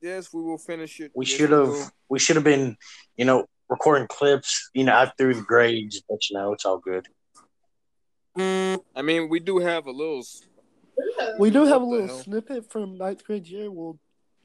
Yes, 0.00 0.32
we 0.32 0.40
will 0.40 0.56
finish 0.56 0.98
it. 1.00 1.10
We 1.14 1.26
Yes, 1.26 1.34
should 1.36 1.50
have 1.50 1.90
we 2.08 2.18
should 2.18 2.36
have 2.36 2.44
been, 2.44 2.76
you 3.18 3.26
know, 3.26 3.44
recording 3.68 4.06
clips, 4.08 4.70
you 4.72 4.84
know, 4.84 4.92
out 4.94 5.18
through 5.18 5.34
the 5.34 5.42
grades, 5.42 6.00
but 6.08 6.18
you 6.30 6.38
know, 6.38 6.54
it's 6.54 6.64
all 6.64 6.78
good. 6.78 7.06
I 8.38 9.02
mean, 9.02 9.28
we 9.28 9.40
do 9.40 9.58
have 9.58 9.86
a 9.86 9.90
little. 9.90 10.22
We 11.38 11.50
do 11.50 11.66
have 11.66 11.82
a 11.82 11.84
little 11.84 12.08
snippet 12.08 12.70
from 12.70 12.96
ninth 12.96 13.24
grade 13.24 13.46
year. 13.46 13.70
We'll 13.70 13.98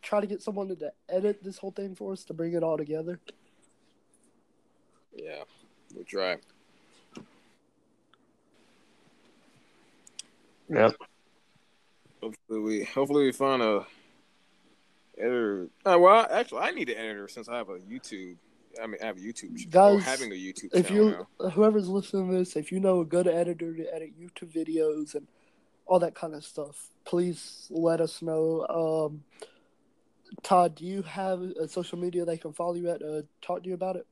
try 0.06 0.22
to 0.22 0.28
get 0.28 0.42
someone 0.42 0.68
to 0.70 0.92
edit 1.10 1.44
this 1.44 1.58
whole 1.58 1.72
thing 1.72 1.96
for 1.96 2.14
us 2.14 2.24
to 2.26 2.34
bring 2.34 2.54
it 2.54 2.64
all 2.64 2.78
together. 2.78 3.20
Yeah, 5.16 5.44
we'll 5.94 6.06
try. 6.06 6.38
Yep. 10.70 10.96
Hopefully, 12.22 12.60
we 12.60 12.84
hopefully 12.84 13.26
we 13.26 13.32
find 13.32 13.62
a 13.62 13.86
editor. 15.18 15.70
Uh, 15.86 15.98
well, 16.00 16.28
actually, 16.30 16.62
I 16.62 16.72
need 16.72 16.90
an 16.90 16.98
editor 16.98 17.28
since 17.28 17.50
I 17.50 17.58
have 17.58 17.70
a 17.70 17.80
YouTube. 17.80 18.38
I 18.82 18.88
mean, 18.88 18.98
I 19.02 19.06
have 19.06 19.18
a 19.18 19.22
YouTube 19.22 19.58
ch- 19.58 19.68
or 19.68 19.70
Guys, 19.70 20.04
having 20.04 20.32
a 20.32 20.36
YouTube 20.36 20.70
If 20.74 20.92
you, 20.92 21.26
now. 21.40 21.50
whoever's 21.50 21.88
listening 21.88 22.30
to 22.30 22.38
this, 22.38 22.58
if 22.58 22.74
you 22.74 22.82
know 22.82 23.00
a 23.00 23.06
good 23.06 23.28
editor 23.28 23.74
to 23.74 23.96
edit 23.96 24.20
YouTube 24.20 24.52
videos 24.52 25.16
and 25.16 25.28
all 25.86 26.00
that 26.00 26.14
kind 26.14 26.34
of 26.34 26.44
stuff, 26.44 26.90
please 27.06 27.68
let 27.70 28.02
us 28.02 28.22
know. 28.22 28.66
Um, 28.68 29.24
Todd, 30.44 30.76
do 30.76 30.86
you 30.86 31.02
have 31.04 31.42
a 31.42 31.68
social 31.68 31.98
media 31.98 32.26
they 32.26 32.38
can 32.38 32.54
follow 32.54 32.74
you 32.74 32.90
at? 32.90 33.02
Uh, 33.02 33.22
talk 33.42 33.64
to 33.64 33.70
you 33.70 33.76
about 33.76 33.96
it. 33.96 34.06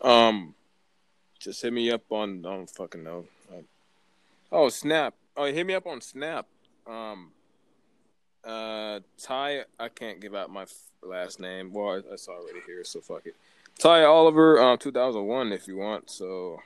Um, 0.00 0.54
just 1.38 1.62
hit 1.62 1.72
me 1.72 1.90
up 1.90 2.02
on. 2.10 2.44
I 2.44 2.50
don't 2.50 2.70
fucking 2.70 3.02
know. 3.02 3.26
Oh, 4.52 4.68
Snap. 4.68 5.14
Oh, 5.36 5.44
hit 5.44 5.66
me 5.66 5.74
up 5.74 5.86
on 5.86 6.00
Snap. 6.00 6.46
Um, 6.86 7.32
uh, 8.44 9.00
Ty. 9.20 9.64
I 9.78 9.88
can't 9.88 10.20
give 10.20 10.34
out 10.34 10.50
my 10.50 10.66
last 11.02 11.40
name. 11.40 11.72
Well, 11.72 12.02
that's 12.08 12.28
already 12.28 12.60
here, 12.66 12.84
so 12.84 13.00
fuck 13.00 13.26
it. 13.26 13.34
Ty 13.78 14.04
Oliver, 14.04 14.60
um, 14.60 14.78
two 14.78 14.92
thousand 14.92 15.26
one, 15.26 15.52
if 15.52 15.66
you 15.68 15.76
want. 15.76 16.10
So, 16.10 16.60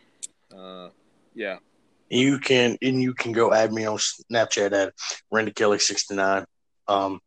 uh, 0.57 0.90
yeah. 1.34 1.59
You 2.09 2.38
can 2.38 2.76
and 2.82 3.01
you 3.01 3.14
can 3.14 3.32
go 3.32 3.53
add 3.53 3.72
me 3.72 3.86
on 3.86 3.96
Snapchat 3.96 4.72
at 4.72 4.94
Randy 5.30 5.53
Kelly 5.53 5.78
sixty 5.78 6.14
nine. 6.14 6.44
Um, 6.88 7.12
yeah, 7.14 7.20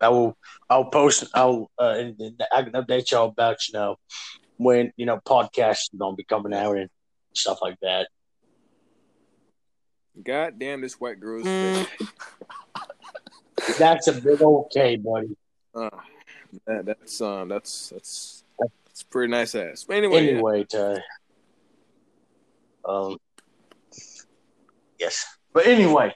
I 0.00 0.08
will. 0.08 0.36
I'll 0.68 0.86
post. 0.86 1.24
I'll 1.34 1.70
uh, 1.78 1.94
and, 1.98 2.20
and 2.20 2.42
I 2.52 2.62
can 2.62 2.72
update 2.72 3.10
y'all 3.10 3.28
about 3.28 3.66
you 3.68 3.74
know 3.74 3.96
when 4.56 4.92
you 4.96 5.06
know 5.06 5.20
podcasts 5.26 5.92
are 5.94 5.98
gonna 5.98 6.16
be 6.16 6.24
coming 6.24 6.54
out 6.54 6.76
and 6.76 6.88
stuff 7.34 7.58
like 7.62 7.76
that. 7.82 8.08
God 10.22 10.58
damn, 10.58 10.80
this 10.80 11.00
white 11.00 11.20
girl's 11.20 11.46
thick. 11.46 11.86
That's 13.78 14.08
a 14.08 14.20
big 14.20 14.42
old 14.42 14.70
K, 14.72 14.96
buddy. 14.96 15.36
Uh, 15.74 15.90
that, 16.66 16.86
that's 16.86 17.20
um, 17.20 17.48
that's 17.48 17.90
that's 17.90 18.44
that's 18.58 19.02
pretty 19.04 19.30
nice 19.30 19.54
ass. 19.54 19.84
But 19.84 19.96
anyway, 19.96 20.24
yeah. 20.24 20.30
Anyway, 20.30 20.64
to 20.70 21.02
um, 22.84 23.16
yes, 24.98 25.26
but 25.52 25.66
anyway, 25.66 26.14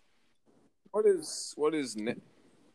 what 0.90 1.06
is 1.06 1.52
what 1.56 1.74
is 1.74 1.96
ne- 1.96 2.16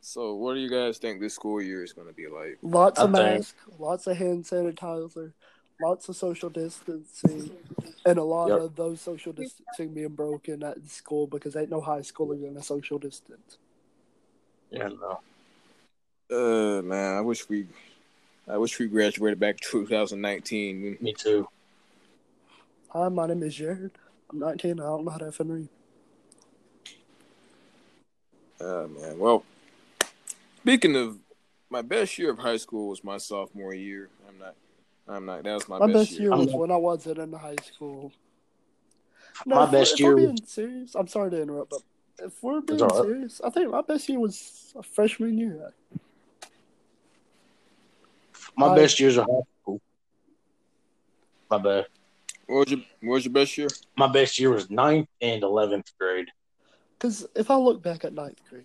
so? 0.10 0.34
What 0.36 0.56
do 0.56 0.60
you 0.60 0.70
guys 0.70 0.98
think 0.98 1.20
this 1.20 1.36
school 1.36 1.62
year 1.62 1.84
is 1.84 1.94
going 1.94 2.08
to 2.08 2.14
be 2.14 2.28
like? 2.28 2.58
Lots 2.62 3.00
of 3.00 3.14
I 3.16 3.18
think- 3.18 3.38
masks, 3.40 3.56
lots 3.78 4.08
of 4.08 4.18
hand 4.18 4.44
sanitizer, 4.46 5.34
lots 5.82 6.10
of 6.10 6.16
social 6.16 6.50
distancing, 6.50 7.52
and 8.06 8.18
a 8.18 8.24
lot 8.24 8.48
Yep. 8.50 8.60
of 8.60 8.76
those 8.76 9.02
social 9.02 9.34
distancing 9.34 9.94
being 9.94 10.10
broken 10.10 10.64
at 10.64 10.86
school 10.90 11.28
because 11.28 11.56
ain't 11.56 11.70
no 11.70 11.82
high 11.82 12.00
schooler 12.00 12.42
gonna 12.42 12.64
social 12.64 12.98
distance. 13.00 13.58
yeah, 14.72 14.90
no. 14.90 15.20
Uh, 16.32 16.82
man, 16.84 17.16
I 17.18 17.22
wish 17.22 17.50
we, 17.50 17.66
I 18.48 18.58
wish 18.58 18.78
we 18.78 18.88
graduated 18.88 19.40
back 19.40 19.60
2019. 19.62 20.98
me 21.02 21.14
too. 21.14 21.48
Hi, 22.90 23.08
my 23.10 23.28
name 23.28 23.42
is 23.44 23.56
Jared. 23.56 23.92
I'm 24.32 24.40
19. 24.40 24.80
I 24.80 24.84
don't 24.84 25.06
know 25.06 25.12
how 25.12 25.18
to 25.18 25.28
F 25.28 25.40
and 25.40 25.52
read. 25.52 25.70
Uh, 28.62 28.88
man. 28.88 29.18
Well, 29.18 29.44
speaking 30.62 30.96
of, 30.96 31.18
my 31.70 31.82
best 31.82 32.18
year 32.18 32.32
of 32.32 32.40
high 32.40 32.58
school 32.58 32.90
was 32.90 33.04
my 33.04 33.18
sophomore 33.18 33.74
year. 33.76 34.10
I'm 34.28 34.40
not, 34.40 34.56
I'm 35.08 35.26
not. 35.26 35.44
That 35.44 35.54
was 35.54 35.70
my, 35.70 35.80
My 35.80 35.88
best, 35.88 35.98
best 35.98 36.12
year. 36.14 36.22
year 36.24 36.32
I'm 36.34 36.40
was 36.46 36.54
when 36.54 36.72
I 36.72 36.78
wasn't 36.78 37.20
in 37.20 37.34
high 37.34 37.56
school. 37.64 38.12
My 39.46 39.64
if 39.66 39.70
we're- 39.72 39.80
best 39.80 39.94
if 39.94 40.00
year 40.00 40.10
we're 40.10 40.16
being 40.18 40.46
serious, 40.46 40.96
I'm 40.96 41.08
sorry 41.08 41.32
to 41.32 41.42
interrupt, 41.42 41.70
but 41.72 41.82
if 42.26 42.44
we're 42.44 42.62
being 42.62 42.82
all 42.82 42.88
right. 42.88 43.06
serious, 43.06 43.42
I 43.44 43.50
think 43.52 43.72
my 43.72 43.82
best 43.82 44.10
year 44.10 44.20
was 44.20 44.74
a 44.76 44.84
freshman 44.84 45.38
year. 45.38 45.74
My 48.58 48.68
I- 48.70 48.76
best 48.76 49.00
years 49.00 49.18
of 49.18 49.26
high 49.26 49.42
school. 49.62 49.82
My 51.50 51.58
bad. 51.60 51.86
What 52.48 52.68
was 52.68 52.72
your, 52.72 52.80
what 53.04 53.14
was 53.14 53.26
your 53.26 53.34
best 53.34 53.58
year? 53.58 53.68
My 53.96 54.08
best 54.08 54.40
year 54.40 54.50
was 54.50 54.70
ninth 54.72 55.08
and 55.22 55.44
eleventh 55.44 55.92
grade. 56.00 56.28
Because 56.98 57.28
if 57.36 57.50
I 57.52 57.56
look 57.56 57.82
back 57.84 58.04
at 58.04 58.14
ninth 58.14 58.42
grade, 58.50 58.64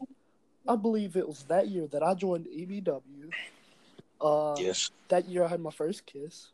I 0.66 0.76
believe 0.76 1.16
it 1.16 1.28
was 1.28 1.42
that 1.44 1.68
year 1.68 1.86
that 1.88 2.02
I 2.02 2.14
joined 2.14 2.46
EBW. 2.46 3.32
Uh, 4.20 4.54
Yes. 4.58 4.90
That 5.08 5.28
year 5.28 5.44
I 5.44 5.48
had 5.48 5.60
my 5.60 5.70
first 5.70 6.06
kiss. 6.06 6.48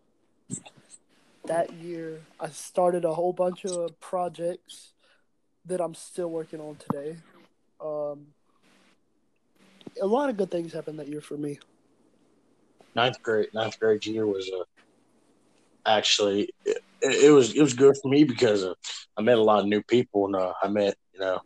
That 1.47 1.73
year 1.75 2.21
I 2.39 2.49
started 2.49 3.05
a 3.05 3.15
whole 3.15 3.33
bunch 3.33 3.65
of 3.65 3.99
projects 4.01 4.93
that 5.67 5.81
I'm 5.81 5.95
still 5.95 6.29
working 6.29 6.61
on 6.61 6.77
today. 6.77 7.17
Um, 7.81 8.27
a 10.01 10.07
lot 10.07 10.31
of 10.31 10.37
good 10.37 10.51
things 10.51 10.73
happened 10.73 10.99
that 10.99 11.09
year 11.09 11.21
for 11.21 11.37
me. 11.37 11.59
Ninth 12.95 13.23
grade. 13.23 13.49
Ninth 13.55 13.79
grade 13.79 14.05
year 14.05 14.27
was 14.27 14.51
uh, 14.53 14.65
actually 15.87 16.51
it, 16.65 16.83
it 17.01 17.33
was 17.33 17.55
it 17.55 17.63
was 17.63 17.73
good 17.73 17.97
for 18.03 18.09
me 18.09 18.25
because 18.25 18.65
uh, 18.65 18.75
I 19.17 19.23
met 19.23 19.39
a 19.39 19.43
lot 19.43 19.61
of 19.61 19.67
new 19.67 19.83
people 19.83 20.27
and 20.27 20.37
uh, 20.37 20.53
I 20.63 20.69
met 20.69 20.97
you 21.15 21.21
know 21.21 21.41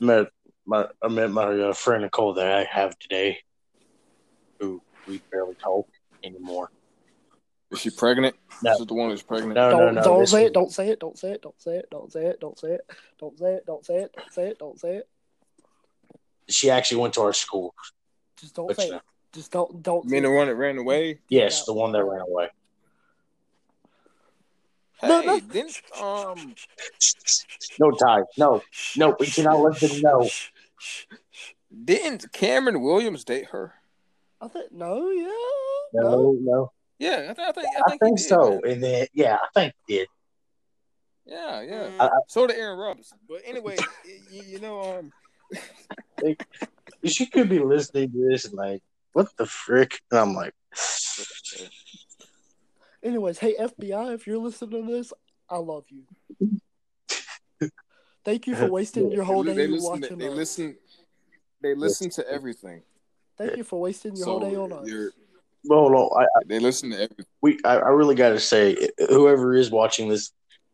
met 0.00 0.28
my 0.70 0.86
I 1.02 1.08
met 1.08 1.30
my 1.30 1.42
uh, 1.46 1.72
friend 1.74 2.02
Nicole 2.04 2.34
that 2.34 2.50
I 2.50 2.64
have 2.64 2.96
today, 2.98 3.38
who 4.60 4.80
we 5.06 5.20
barely 5.30 5.56
talk 5.62 5.86
anymore. 6.24 6.70
Is 7.72 7.80
she 7.80 7.90
pregnant? 7.90 8.36
No. 8.62 8.70
This 8.70 8.80
is 8.80 8.86
the 8.86 8.94
one 8.94 9.10
who's 9.10 9.22
pregnant. 9.22 9.54
No, 9.54 9.70
don't 9.70 9.80
no, 9.80 9.90
no. 9.90 10.02
don't 10.02 10.26
say 10.28 10.42
was- 10.42 10.46
it, 10.50 10.52
don't 10.54 10.72
say 10.72 10.88
it, 10.88 11.00
don't 11.00 11.18
say 11.18 11.32
it, 11.32 11.42
don't 11.42 11.60
say 11.60 11.76
it, 11.76 11.88
don't 11.90 12.12
say 12.12 12.24
it, 12.26 12.40
don't 12.40 12.58
say 12.58 12.68
it, 12.72 12.80
don't 13.18 13.36
say 13.38 13.52
it, 13.54 13.66
don't 13.66 13.84
say 13.84 13.96
it, 13.96 14.12
don't 14.14 14.32
say 14.32 14.48
it, 14.48 14.58
don't 14.58 14.80
say 14.80 14.96
it. 14.96 15.08
She 16.48 16.70
actually 16.70 17.00
went 17.00 17.14
to 17.14 17.22
our 17.22 17.32
school. 17.32 17.74
Just 18.40 18.54
don't 18.54 18.74
say 18.76 18.86
you 18.86 18.90
know, 18.92 18.96
it. 18.98 19.02
Just 19.32 19.50
don't 19.50 19.82
don't 19.82 20.04
You 20.04 20.10
say 20.10 20.14
mean 20.14 20.24
it. 20.24 20.28
the 20.28 20.34
one 20.34 20.46
that 20.46 20.54
ran 20.54 20.78
away? 20.78 21.18
yes, 21.28 21.64
the 21.64 21.74
one 21.74 21.92
that 21.92 22.04
ran 22.04 22.20
away. 22.20 22.48
No, 25.02 25.20
Hey, 25.20 25.26
no. 25.26 25.40
didn't 25.40 25.80
um 26.00 26.54
No, 27.78 27.90
Ty. 27.92 28.20
No, 28.36 28.62
no, 28.96 29.16
we 29.18 29.26
cannot 29.26 29.60
let 29.60 29.80
them 29.80 30.00
know. 30.02 30.28
didn't 31.84 32.32
Cameron 32.32 32.80
Williams 32.82 33.24
date 33.24 33.46
her? 33.52 33.74
I 34.40 34.48
think 34.48 34.72
no, 34.72 35.10
yeah, 35.10 35.28
No, 35.92 36.10
no. 36.10 36.38
no. 36.40 36.72
Yeah, 36.98 37.28
I, 37.30 37.34
th- 37.34 37.48
I 37.48 37.52
think 37.52 37.66
I 37.66 37.80
I 37.86 37.90
think, 37.90 38.02
he 38.02 38.06
think 38.06 38.18
did, 38.18 38.28
so. 38.28 38.60
man. 38.62 38.72
And 38.72 38.82
then, 38.84 39.06
yeah, 39.14 39.36
I 39.36 39.46
think 39.54 39.74
he 39.86 39.96
did. 39.98 40.08
Yeah, 41.26 41.60
yeah. 41.62 41.90
I- 42.00 42.06
I- 42.06 42.10
so 42.28 42.46
did 42.46 42.56
Aaron 42.56 42.78
Robinson. 42.78 43.18
But 43.28 43.42
anyway, 43.44 43.76
you, 44.30 44.42
you 44.42 44.58
know, 44.60 44.98
um, 44.98 45.12
She 47.04 47.26
could 47.26 47.48
be 47.48 47.58
listening 47.58 48.12
to 48.12 48.28
this 48.30 48.44
and 48.44 48.54
like, 48.54 48.82
what 49.14 49.28
the 49.36 49.46
frick? 49.46 50.00
And 50.10 50.20
I'm 50.20 50.34
like, 50.34 50.52
Anyways, 53.02 53.38
hey 53.38 53.54
FBI, 53.58 54.14
if 54.14 54.26
you're 54.26 54.38
listening 54.38 54.84
to 54.86 54.92
this, 54.92 55.12
I 55.48 55.56
love 55.56 55.84
you. 55.88 56.02
Thank 58.24 58.46
you 58.46 58.54
for 58.54 58.66
wasting 58.70 59.10
your 59.12 59.24
whole 59.24 59.42
they, 59.42 59.54
day 59.54 59.66
listen. 59.66 59.90
watching 59.90 60.18
They 60.18 60.28
us. 60.28 60.36
listen. 60.36 60.76
They 61.62 61.74
listen 61.74 62.10
to 62.10 62.28
everything. 62.30 62.82
Thank 63.36 63.56
you 63.56 63.64
for 63.64 63.80
wasting 63.80 64.16
your 64.16 64.24
So 64.24 64.38
whole 64.38 64.40
day 64.50 64.56
on 64.56 64.72
us. 64.72 64.86
you're- 64.88 65.10
well, 65.64 65.90
no, 65.90 66.08
I, 66.08 66.22
I- 66.22 66.26
they 66.46 66.58
listen 66.58 66.88
to 66.90 66.96
everything. 66.96 67.26
we, 67.42 67.58
I, 67.64 67.76
I 67.76 67.88
really 67.90 68.14
got 68.14 68.30
to 68.30 68.40
say, 68.40 68.88
whoever 69.10 69.54
is 69.54 69.70
watching 69.70 70.08
this, 70.08 70.32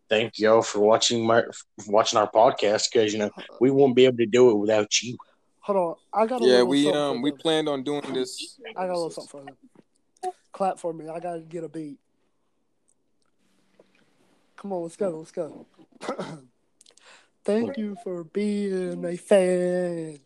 thank 0.08 0.38
y'all 0.38 0.62
for 0.62 0.78
watching 0.78 1.26
my 1.26 1.42
watching 1.88 2.20
our 2.20 2.30
podcast 2.30 2.92
because 2.92 3.12
you 3.12 3.18
know 3.18 3.30
we 3.60 3.72
won't 3.72 3.96
be 3.96 4.04
able 4.04 4.18
to 4.18 4.26
do 4.26 4.50
it 4.50 4.54
without 4.54 5.02
you. 5.02 5.16
Hold 5.62 5.76
on, 6.14 6.22
I 6.22 6.26
got 6.26 6.40
a 6.40 6.46
Yeah, 6.46 6.62
we 6.62 6.88
um 6.92 7.20
we 7.20 7.32
planned 7.32 7.68
on 7.68 7.82
doing 7.82 8.12
this. 8.12 8.60
I 8.76 8.86
got 8.86 8.90
a 8.90 8.94
little 8.94 9.10
something 9.10 9.28
for 9.28 9.44
them. 9.44 10.32
Clap 10.52 10.78
for 10.78 10.92
me. 10.92 11.08
I 11.08 11.18
gotta 11.18 11.40
get 11.40 11.64
a 11.64 11.68
beat. 11.68 11.98
Come 14.56 14.72
on, 14.72 14.84
let's 14.84 14.94
go. 14.96 15.18
Let's 15.18 15.32
go. 15.32 15.66
Thank 17.46 17.78
you 17.78 17.96
for 18.02 18.24
being 18.24 19.04
a 19.04 19.16
fan. 19.16 20.18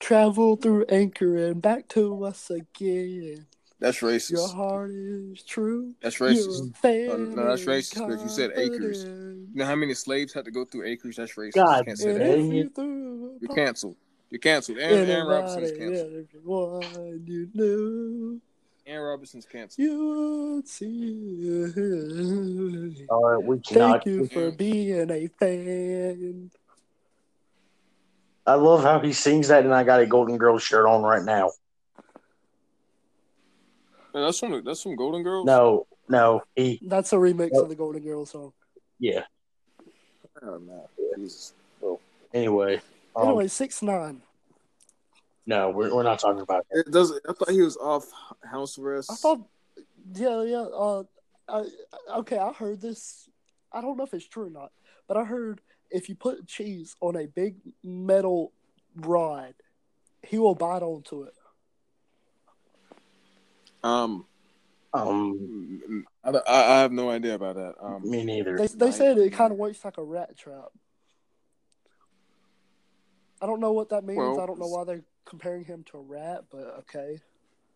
Travel 0.00 0.56
through 0.56 0.86
Anchor 0.88 1.36
and 1.36 1.62
back 1.62 1.86
to 1.90 2.24
us 2.24 2.50
again. 2.50 3.46
That's 3.78 4.00
racist. 4.00 4.32
Your 4.32 4.48
heart 4.48 4.90
is 4.90 5.42
true. 5.44 5.94
That's 6.02 6.18
racist. 6.18 6.74
No, 6.82 7.16
no, 7.16 7.48
that's 7.48 7.64
racist 7.64 8.06
because 8.06 8.22
you 8.22 8.28
said 8.28 8.50
acres. 8.56 9.04
You 9.04 9.48
know 9.54 9.66
how 9.66 9.76
many 9.76 9.94
slaves 9.94 10.32
had 10.32 10.44
to 10.46 10.50
go 10.50 10.64
through 10.64 10.86
acres? 10.86 11.16
That's 11.16 11.34
racist. 11.34 11.54
God 11.54 11.86
Can't 11.86 11.98
say 11.98 12.12
that. 12.12 12.38
You 12.40 12.64
it. 12.64 12.74
threw 12.74 13.38
You're 13.40 13.54
canceled. 13.54 13.96
You're 14.30 14.40
canceled. 14.40 14.78
Aaron, 14.78 15.08
Aaron 15.08 15.26
Robinson's 15.28 15.70
anybody, 15.70 15.78
canceled. 15.78 16.26
everyone 16.34 17.24
you 17.24 17.48
knew, 17.54 18.40
Aaron 18.86 19.10
Robinson's 19.10 19.46
canceled. 19.46 19.86
you 19.86 20.56
would 20.56 20.68
see. 20.68 21.66
All 23.08 23.24
right, 23.24 23.42
we 23.42 23.58
cannot. 23.60 24.04
Thank 24.04 24.06
you 24.06 24.26
for 24.26 24.50
being 24.50 25.10
a 25.10 25.26
fan. 25.28 26.50
I 28.46 28.54
love 28.54 28.82
how 28.82 29.00
he 29.00 29.14
sings 29.14 29.48
that, 29.48 29.64
and 29.64 29.74
I 29.74 29.84
got 29.84 30.00
a 30.00 30.06
Golden 30.06 30.36
Girls 30.36 30.62
shirt 30.62 30.86
on 30.86 31.02
right 31.02 31.22
now. 31.22 31.50
Man, 34.12 34.24
that's 34.24 34.38
from 34.38 34.62
that's 34.62 34.82
from 34.82 34.96
Golden 34.96 35.22
Girls. 35.22 35.46
No, 35.46 35.86
no, 36.08 36.42
he, 36.54 36.78
That's 36.82 37.12
a 37.14 37.16
remix 37.16 37.58
of 37.58 37.70
the 37.70 37.74
Golden 37.74 38.02
Girls 38.02 38.30
song. 38.30 38.52
yeah. 38.98 39.22
Oh, 40.42 40.58
no. 40.58 40.88
Jesus. 41.16 41.54
Anyway, 42.34 42.82
um, 43.16 43.28
Anyway, 43.28 43.48
six 43.48 43.80
nine. 43.80 44.20
No, 45.46 45.70
we're, 45.70 45.94
we're 45.94 46.02
not 46.02 46.18
talking 46.18 46.40
about 46.40 46.66
that. 46.70 46.84
It 46.86 46.90
does. 46.92 47.12
I 47.28 47.32
thought 47.32 47.50
he 47.50 47.62
was 47.62 47.76
off 47.76 48.10
house 48.44 48.78
arrest. 48.78 49.10
I 49.12 49.14
thought, 49.16 49.46
yeah, 50.14 50.42
yeah. 50.42 50.62
Uh, 50.62 51.02
I, 51.48 51.64
okay, 52.18 52.38
I 52.38 52.52
heard 52.52 52.80
this. 52.80 53.28
I 53.72 53.80
don't 53.80 53.96
know 53.96 54.04
if 54.04 54.14
it's 54.14 54.26
true 54.26 54.46
or 54.46 54.50
not, 54.50 54.72
but 55.08 55.16
I 55.16 55.24
heard 55.24 55.60
if 55.90 56.08
you 56.08 56.14
put 56.14 56.46
cheese 56.46 56.96
on 57.00 57.16
a 57.16 57.26
big 57.26 57.56
metal 57.82 58.52
rod, 58.96 59.54
he 60.22 60.38
will 60.38 60.54
bite 60.54 60.82
onto 60.82 61.24
it. 61.24 61.34
Um, 63.82 64.24
Um, 64.94 66.04
I, 66.22 66.30
I 66.30 66.42
I 66.46 66.80
have 66.80 66.92
no 66.92 67.10
idea 67.10 67.34
about 67.34 67.56
that. 67.56 67.74
Um, 67.80 68.08
me 68.08 68.24
neither. 68.24 68.56
They 68.56 68.68
they 68.68 68.92
said 68.92 69.18
it 69.18 69.32
kind 69.32 69.52
of 69.52 69.58
works 69.58 69.84
like 69.84 69.98
a 69.98 70.04
rat 70.04 70.38
trap. 70.38 70.70
I 73.42 73.46
don't 73.46 73.60
know 73.60 73.72
what 73.72 73.90
that 73.90 74.04
means. 74.04 74.18
Well- 74.18 74.40
I 74.40 74.46
don't 74.46 74.58
know 74.58 74.68
why 74.68 74.84
they're 74.84 75.04
comparing 75.24 75.64
him 75.64 75.84
to 75.90 75.98
a 75.98 76.00
rat, 76.00 76.44
but 76.50 76.74
okay. 76.80 77.18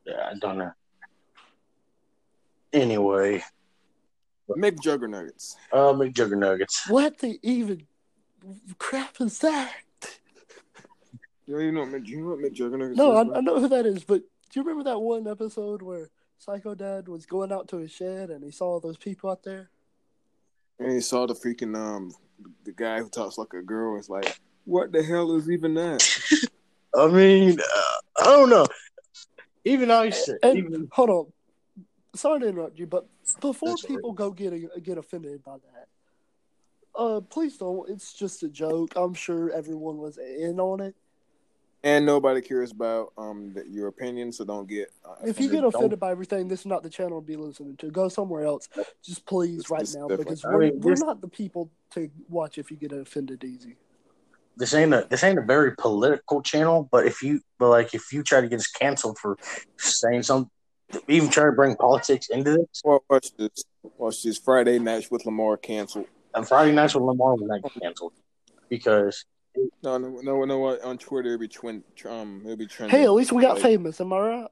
Yeah, 0.07 0.31
I 0.33 0.39
don't 0.39 0.59
know. 0.59 0.73
Anyway, 2.73 3.43
McJuggernuggets. 4.51 5.57
uh, 5.73 5.93
McJuggernuggets. 5.93 6.91
What 6.91 7.19
the 7.19 7.39
even 7.43 7.87
crap 8.79 9.21
is 9.21 9.39
that? 9.41 9.73
You 11.47 11.55
know, 11.55 11.61
you 11.61 11.73
know, 11.73 11.85
what- 11.87 12.07
you 12.07 12.21
know 12.21 12.29
what 12.31 12.39
McJuggernuggets 12.41 12.97
No, 12.97 13.13
is, 13.13 13.19
I, 13.19 13.25
bro? 13.25 13.35
I 13.37 13.41
know 13.41 13.61
who 13.61 13.69
that 13.69 13.87
is, 13.87 14.05
but 14.05 14.21
do 14.21 14.61
you 14.61 14.63
remember 14.63 14.85
that 14.91 14.99
one 14.99 15.27
episode 15.27 15.81
where 15.83 16.11
Psycho 16.39 16.75
Dad 16.75 17.09
was 17.09 17.27
going 17.27 17.53
out 17.53 17.69
to 17.69 17.79
his 17.79 17.91
shed 17.91 18.31
and 18.31 18.45
he 18.45 18.51
saw 18.51 18.73
all 18.73 18.81
those 18.81 18.97
people 18.99 19.31
out 19.31 19.43
there? 19.43 19.71
And 20.79 20.93
he 20.93 21.01
saw 21.01 21.27
the 21.27 21.35
freaking 21.35 21.77
um 21.77 22.13
the 22.65 22.73
guy 22.73 22.99
who 23.01 23.09
talks 23.09 23.37
like 23.37 23.53
a 23.55 23.63
girl. 23.63 23.99
It's 23.99 24.09
like, 24.09 24.39
what 24.65 24.93
the 24.93 25.03
hell 25.03 25.35
is 25.35 25.51
even 25.51 25.75
that? 25.75 26.07
I 26.97 27.07
mean, 27.09 27.59
uh, 27.61 28.21
I 28.21 28.25
don't 28.25 28.51
know. 28.51 28.67
Even 29.65 29.91
I 29.91 30.11
said, 30.11 30.39
And 30.43 30.59
even 30.59 30.89
hold 30.93 31.11
on, 31.11 31.27
sorry 32.15 32.41
to 32.41 32.49
interrupt 32.49 32.79
you, 32.79 32.87
but 32.87 33.07
before 33.41 33.71
That's 33.71 33.85
all 33.85 33.89
right. 33.91 33.97
people 33.97 34.13
go 34.13 34.31
getting 34.31 34.69
get 34.83 34.99
offended 34.99 35.43
by 35.45 35.57
that, 35.59 35.89
uh, 36.95 37.21
please 37.21 37.59
don't. 37.59 37.89
It's 37.91 38.13
just 38.15 38.43
a 38.43 38.49
joke. 38.49 38.93
I'm 38.97 39.15
sure 39.15 39.51
everyone 39.53 39.99
was 39.99 40.19
in 40.19 40.59
on 40.59 40.81
it. 40.81 40.95
And 41.85 42.05
nobody 42.05 42.41
cares 42.41 42.73
about 42.73 43.13
um 43.17 43.53
the, 43.55 43.65
your 43.69 43.87
opinion, 43.89 44.33
so 44.33 44.45
don't 44.45 44.69
get. 44.69 44.91
Uh, 45.05 45.15
If 45.25 45.39
you 45.39 45.49
get 45.49 45.61
Don't- 45.61 45.75
offended 45.75 46.01
by 46.01 46.11
everything, 46.11 46.49
this 46.49 46.61
is 46.61 46.67
not 46.67 46.83
the 46.83 46.91
channel 46.91 47.21
to 47.21 47.27
be 47.27 47.37
listening 47.37 47.77
to. 47.77 47.91
Go 47.91 48.09
somewhere 48.09 48.45
else. 48.45 48.69
Just 49.05 49.25
please, 49.27 49.61
It's- 49.61 49.71
right 49.71 49.83
it's 49.83 49.95
now, 49.95 50.09
different. 50.09 50.29
because 50.29 50.45
I 50.45 50.55
we're, 50.55 50.59
mean, 50.61 50.81
we're 50.81 50.93
this- 50.93 51.01
not 51.03 51.21
the 51.21 51.29
people 51.29 51.71
to 51.93 52.11
watch 52.29 52.59
if 52.59 52.71
you 52.73 52.77
get 52.77 52.91
offended 52.93 53.45
easy. 53.45 53.77
This 54.59 54.75
ain't 54.75 54.93
a 54.93 55.07
this 55.09 55.23
ain't 55.25 55.39
a 55.39 55.43
very 55.43 55.75
political 55.79 56.43
channel. 56.43 56.89
But 56.91 57.07
if 57.07 57.23
you 57.23 57.41
but 57.59 57.71
like 57.71 57.95
if 57.95 58.13
you 58.13 58.23
try 58.23 58.41
to 58.41 58.49
get 58.49 58.59
us 58.59 58.67
canceled 58.67 59.19
for 59.19 59.37
saying 59.79 60.25
something, 60.25 60.51
even 61.09 61.29
try 61.31 61.45
to 61.47 61.53
bring 61.53 61.77
politics 61.77 62.29
into 62.29 62.51
this, 62.53 62.83
Well, 62.85 63.05
watch 63.09 63.29
this. 63.37 63.65
Watch 63.97 64.23
this. 64.23 64.39
Friday 64.39 64.79
nights 64.79 65.11
with 65.11 65.25
Lamar 65.25 65.57
canceled. 65.57 66.07
on 66.35 66.45
Friday 66.45 66.73
nights 66.73 66.95
with 66.95 67.05
Lamar 67.05 67.37
will 67.37 67.47
not 67.47 67.61
canceled 67.81 68.13
because 68.69 69.25
No, 69.83 69.97
no, 69.99 70.09
no, 70.23 70.45
no. 70.45 70.59
What 70.59 70.83
on 70.83 70.99
Twitter 70.99 71.31
it'll 71.31 71.41
be 71.41 71.49
twin. 71.49 71.85
Um, 72.09 72.43
it'll 72.45 72.57
be 72.57 72.67
trending. 72.67 72.99
Hey, 72.99 73.05
at 73.05 73.13
least 73.13 73.33
we 73.33 73.43
got 73.43 73.55
Like, 73.55 73.63
famous. 73.63 74.01
Am 74.01 74.13
I 74.13 74.19
right? 74.19 74.49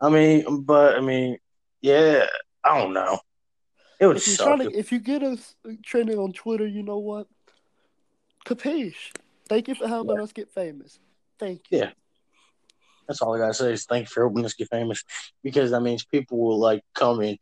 I 0.00 0.08
mean, 0.08 0.62
but 0.62 0.96
I 0.96 1.00
mean, 1.00 1.38
yeah, 1.80 2.26
I 2.64 2.78
don't 2.78 2.92
know. 2.92 3.20
It 4.00 4.06
would 4.06 4.16
If 4.16 4.24
suck. 4.24 4.58
to, 4.58 4.76
if 4.76 4.90
you 4.90 4.98
get 4.98 5.22
us 5.22 5.54
trending 5.84 6.18
on 6.18 6.32
Twitter, 6.32 6.66
you 6.66 6.82
know 6.82 6.98
what? 6.98 7.28
Capiche. 8.44 9.12
Thank 9.48 9.68
you 9.68 9.74
for 9.74 9.88
helping 9.88 10.20
us 10.20 10.32
get 10.32 10.50
famous. 10.52 10.98
Thank 11.38 11.70
you. 11.70 11.78
Yeah. 11.78 11.90
That's 13.08 13.20
all 13.20 13.34
I 13.34 13.38
gotta 13.38 13.54
say 13.54 13.72
is 13.72 13.84
thank 13.84 14.08
you 14.08 14.12
for 14.12 14.22
helping 14.22 14.44
us 14.44 14.54
get 14.54 14.70
famous 14.70 15.02
because 15.42 15.72
that 15.72 15.80
means 15.80 16.04
people 16.04 16.38
will 16.38 16.58
like 16.58 16.82
come 16.94 17.20
and 17.20 17.38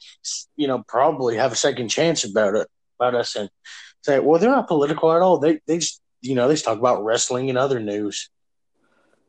you 0.56 0.66
know 0.66 0.82
probably 0.88 1.36
have 1.36 1.52
a 1.52 1.56
second 1.56 1.88
chance 1.88 2.24
about 2.24 2.54
it 2.56 2.66
about 2.98 3.14
us 3.14 3.36
and 3.36 3.50
say, 4.02 4.18
well, 4.18 4.40
they're 4.40 4.50
not 4.50 4.68
political 4.68 5.12
at 5.12 5.22
all. 5.22 5.38
They 5.38 5.60
they 5.66 5.78
just 5.78 6.00
you 6.22 6.34
know 6.34 6.48
they 6.48 6.54
just 6.54 6.64
talk 6.64 6.78
about 6.78 7.04
wrestling 7.04 7.50
and 7.50 7.58
other 7.58 7.78
news. 7.78 8.30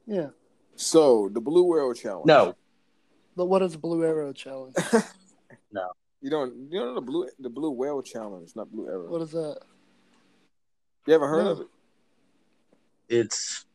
Yeah. 0.08 0.30
So 0.76 1.30
the 1.32 1.42
Blue 1.42 1.64
Whale 1.64 1.94
Challenge. 1.94 2.26
No, 2.26 2.56
But 3.36 3.46
what 3.46 3.62
is 3.62 3.74
the 3.74 3.78
Blue 3.78 4.04
Arrow 4.04 4.34
Challenge? 4.34 4.76
No. 5.74 5.90
You 6.22 6.30
don't. 6.30 6.54
You 6.70 6.80
don't 6.80 6.90
know 6.90 6.96
the 6.96 7.02
blue 7.02 7.30
the 7.40 7.50
Blue 7.50 7.72
Whale 7.72 8.02
Challenge, 8.02 8.52
not 8.56 8.70
Blue 8.72 8.88
Arrow. 8.88 9.10
What 9.10 9.22
is 9.22 9.32
that? 9.32 9.60
You 11.08 11.14
ever 11.14 11.28
heard 11.28 11.46
No. 11.46 11.52
of 11.52 11.60
it? 11.62 11.68
it's 13.10 13.66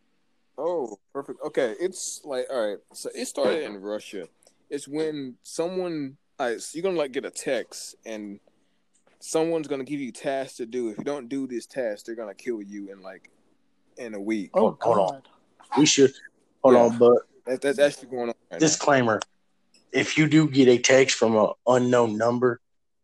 Oh, 0.59 0.99
perfect. 1.12 1.39
Okay, 1.45 1.74
it's 1.79 2.22
like 2.24 2.47
all 2.51 2.68
right. 2.68 2.79
So 2.95 3.11
it 3.14 3.27
started 3.27 3.64
in 3.64 3.77
Russia. 3.77 4.27
It's 4.70 4.89
when 4.89 5.37
someone, 5.43 6.16
all 6.39 6.49
right, 6.49 6.61
so 6.61 6.77
you're 6.77 6.83
gonna 6.83 6.97
like 6.97 7.12
get 7.12 7.27
a 7.27 7.31
text, 7.31 7.97
and 8.07 8.41
someone's 9.20 9.68
gonna 9.68 9.85
give 9.85 10.01
you 10.01 10.12
tasks 10.12 10.57
to 10.57 10.66
do. 10.66 10.89
If 10.89 10.97
you 10.99 11.05
don't 11.05 11.29
do 11.29 11.47
this 11.47 11.66
task, 11.66 12.07
they're 12.07 12.14
gonna 12.14 12.35
kill 12.35 12.62
you 12.62 12.91
in 12.91 13.03
like 13.03 13.31
in 13.99 14.14
a 14.14 14.20
week. 14.20 14.51
Oh 14.55 14.61
Hold- 14.61 14.79
hold 14.81 14.99
on. 14.99 15.22
We 15.77 15.85
should 15.85 16.14
hold 16.62 16.74
Yeah. 16.74 16.81
on, 16.85 16.99
but 16.99 17.18
That, 17.45 17.61
that's 17.61 17.79
actually 17.79 18.09
going 18.09 18.29
on. 18.31 18.35
Right 18.51 18.53
now. 18.53 18.59
disclaimer: 18.59 19.20
if 19.93 20.16
you 20.16 20.27
do 20.27 20.49
get 20.49 20.68
a 20.68 20.79
text 20.79 21.18
from 21.18 21.37
an 21.37 21.51
unknown 21.66 22.16
number, 22.16 22.61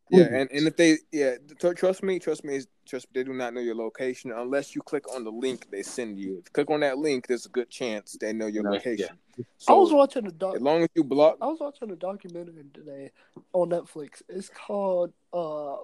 Yeah, 0.09 0.25
and, 0.25 0.51
and 0.51 0.67
if 0.67 0.77
they 0.79 0.97
yeah, 1.13 1.35
tr- 1.61 1.75
trust 1.75 2.03
me, 2.03 2.19
trust 2.19 2.45
me, 2.45 2.61
trust 2.87 3.07
me, 3.07 3.21
they 3.21 3.25
do 3.25 3.33
not 3.33 3.55
know 3.55 3.61
your 3.61 3.75
location 3.75 4.33
unless 4.33 4.75
you 4.75 4.83
click 4.83 5.05
on 5.15 5.25
the 5.25 5.31
link 5.31 5.71
they 5.71 5.83
send 5.83 6.19
you. 6.19 6.39
If 6.39 6.45
you 6.47 6.51
click 6.53 6.71
on 6.71 6.81
that 6.81 6.99
link, 6.99 7.27
there's 7.27 7.47
a 7.47 7.51
good 7.51 7.71
chance 7.71 8.17
they 8.21 8.33
know 8.33 8.47
your 8.47 8.65
Yeah, 8.65 8.71
location. 8.71 9.19
I 9.39 9.45
So 9.59 9.81
was 9.81 9.93
watching 9.93 10.27
a 10.27 10.31
doc. 10.33 10.57
as 10.57 10.63
long 10.63 10.83
as 10.83 10.89
you 10.95 11.05
block, 11.05 11.39
I 11.41 11.47
was 11.47 11.59
watching 11.61 11.91
a 11.91 11.97
documentary 11.97 12.65
today 12.75 13.11
on 13.53 13.71
Netflix. 13.71 14.23
It's 14.29 14.49
called 14.49 15.13
uh, 15.33 15.77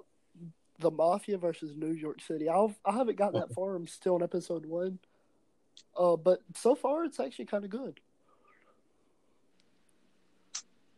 "The 0.79 0.91
Mafia 0.91 1.37
versus 1.37 1.75
New 1.75 1.91
York 1.93 2.21
City." 2.21 2.47
I've 2.49 2.77
I 2.85 2.91
haven't 2.93 3.17
got 3.17 3.33
that 3.33 3.53
far. 3.53 3.75
I'm 3.75 3.87
still 3.87 4.15
on 4.15 4.23
episode 4.23 4.65
one. 4.65 4.99
Uh, 5.97 6.15
but 6.15 6.41
so 6.55 6.75
far 6.75 7.05
it's 7.05 7.19
actually 7.19 7.45
kind 7.45 7.63
of 7.63 7.69
good. 7.71 7.99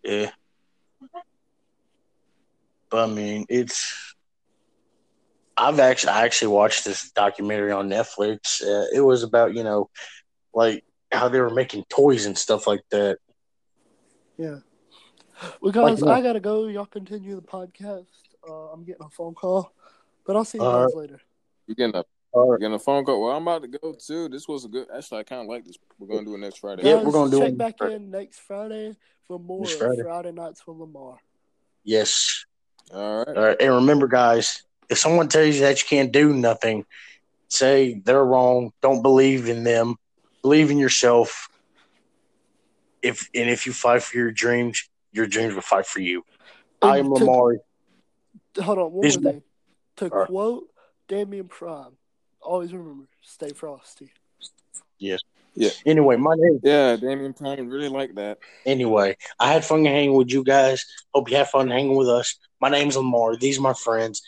Yeah. 0.04 0.32
But 2.89 3.10
I 3.10 3.14
mean, 3.14 3.45
it's. 3.47 4.16
I've 5.58 5.80
actually 5.80 6.14
I 6.14 6.24
actually 6.26 6.49
watched 6.49 6.86
this 6.86 7.12
documentary 7.12 7.72
on 7.72 7.89
Netflix. 7.89 8.62
Uh, 8.62 8.88
it 8.93 9.02
was 9.02 9.24
about 9.24 9.54
you 9.54 9.64
know, 9.64 9.89
like 10.54 10.84
how 11.12 11.28
they 11.30 11.39
were 11.39 11.49
making 11.49 11.84
toys 11.89 12.26
and 12.26 12.38
stuff 12.38 12.68
like 12.68 12.82
that. 12.91 13.18
Yeah. 14.38 14.60
Well, 15.60 15.72
guys, 15.72 16.02
Like, 16.02 16.20
I 16.20 16.22
gotta 16.22 16.39
go. 16.39 16.68
Y'all 16.68 16.86
continue 16.86 17.36
the 17.36 17.41
podcast. 17.41 18.06
Uh, 18.47 18.72
I'm 18.72 18.84
getting 18.84 19.06
a 19.06 19.10
phone 19.10 19.34
call, 19.34 19.72
but 20.26 20.36
I'll 20.36 20.45
see 20.45 20.58
you 20.58 20.64
All 20.64 20.86
guys 20.86 20.95
later. 20.95 21.20
You 21.68 21.76
getting 21.76 21.95
a 21.95 22.04
All 22.32 22.45
you 22.45 22.52
right. 22.52 22.60
getting 22.60 22.76
a 22.76 22.80
phone 22.80 23.04
call? 23.06 23.22
Well, 23.24 23.36
I'm 23.36 23.43
about 23.43 23.62
to 23.64 23.68
go 23.68 23.93
too. 23.93 24.30
This 24.30 24.47
was 24.47 24.66
a 24.66 24.68
good. 24.68 24.88
Actually, 24.95 25.20
I 25.20 25.24
kind 25.24 25.41
of 25.41 25.47
like 25.47 25.66
this. 25.66 25.78
We're 25.99 26.08
gonna 26.08 26.26
do 26.26 26.36
it 26.36 26.39
next 26.39 26.60
Friday. 26.60 26.84
Yeah, 26.84 26.95
Guys, 26.97 27.06
we're 27.06 27.12
gonna 27.12 27.32
do 27.32 27.39
check 27.39 27.49
it 27.49 27.58
back 27.58 27.78
Friday. 27.78 27.95
in 27.95 28.12
next 28.12 28.39
Friday 28.39 28.95
for 29.28 29.39
more 29.39 29.66
Friday. 29.66 30.02
Friday 30.04 30.32
nights 30.32 30.66
with 30.66 30.78
Lamar. 30.78 31.18
Yes. 31.84 32.45
All 32.93 33.20
right. 33.26 33.38
All 33.38 33.43
right. 33.43 33.58
And 33.62 33.74
remember, 33.76 34.08
guys, 34.08 34.64
if 34.92 34.98
someone 35.00 35.30
tells 35.30 35.56
you 35.56 35.62
that 35.62 35.82
you 35.82 35.88
can't 35.88 36.12
do 36.12 36.34
nothing, 36.34 36.86
say 37.48 38.02
they're 38.04 38.24
wrong. 38.24 38.72
Don't 38.82 39.02
believe 39.02 39.48
in 39.48 39.64
them. 39.64 39.96
Believe 40.42 40.70
in 40.70 40.78
yourself. 40.78 41.48
If 43.02 43.30
and 43.34 43.50
if 43.50 43.66
you 43.66 43.74
fight 43.74 44.04
for 44.04 44.18
your 44.18 44.32
dreams, 44.32 44.88
your 45.12 45.26
dreams 45.26 45.56
will 45.56 45.62
fight 45.62 45.88
for 45.88 46.02
you. 46.02 46.24
Oh, 46.82 46.89
I 46.89 46.98
am 46.98 47.06
to- 47.06 47.14
Lamar. 47.14 47.58
Hold 48.62 48.78
on, 48.78 48.92
one 48.92 49.02
These 49.02 49.20
more 49.20 49.32
thing. 49.32 49.44
To 49.98 50.10
All 50.10 50.18
right. 50.20 50.28
quote 50.28 50.64
Damian 51.08 51.48
Prime, 51.48 51.94
always 52.42 52.74
remember, 52.74 53.08
stay 53.22 53.50
frosty. 53.54 54.12
Yes. 55.00 55.22
Yeah. 55.56 55.70
Anyway, 55.86 56.16
my 56.16 56.34
name. 56.38 56.60
Yeah, 56.64 56.96
Damian 56.96 57.34
Prime 57.34 57.68
really 57.70 57.89
like 57.89 58.16
that. 58.16 58.39
Anyway, 58.66 59.18
I 59.39 59.52
had 59.52 59.66
fun 59.66 59.84
hanging 59.86 60.14
with 60.14 60.32
you 60.32 60.44
guys. 60.44 60.86
Hope 61.14 61.30
you 61.30 61.38
have 61.38 61.50
fun 61.50 61.70
hanging 61.70 61.96
with 61.96 62.08
us. 62.08 62.38
My 62.62 62.70
name's 62.70 62.96
Lamar. 62.96 63.36
These 63.36 63.58
are 63.58 63.62
my 63.62 63.74
friends, 63.74 64.22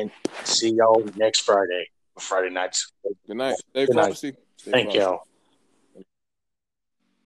and 0.00 0.10
see 0.44 0.70
y'all 0.70 1.04
next 1.16 1.40
Friday. 1.40 1.88
Friday 2.18 2.50
nights. 2.50 2.92
Good 3.26 3.36
night. 3.36 3.56
Stay 3.70 3.86
Good 3.86 3.96
night. 3.96 4.16
Stay 4.16 4.32
Thank 4.58 4.94
y'all. 4.94 5.22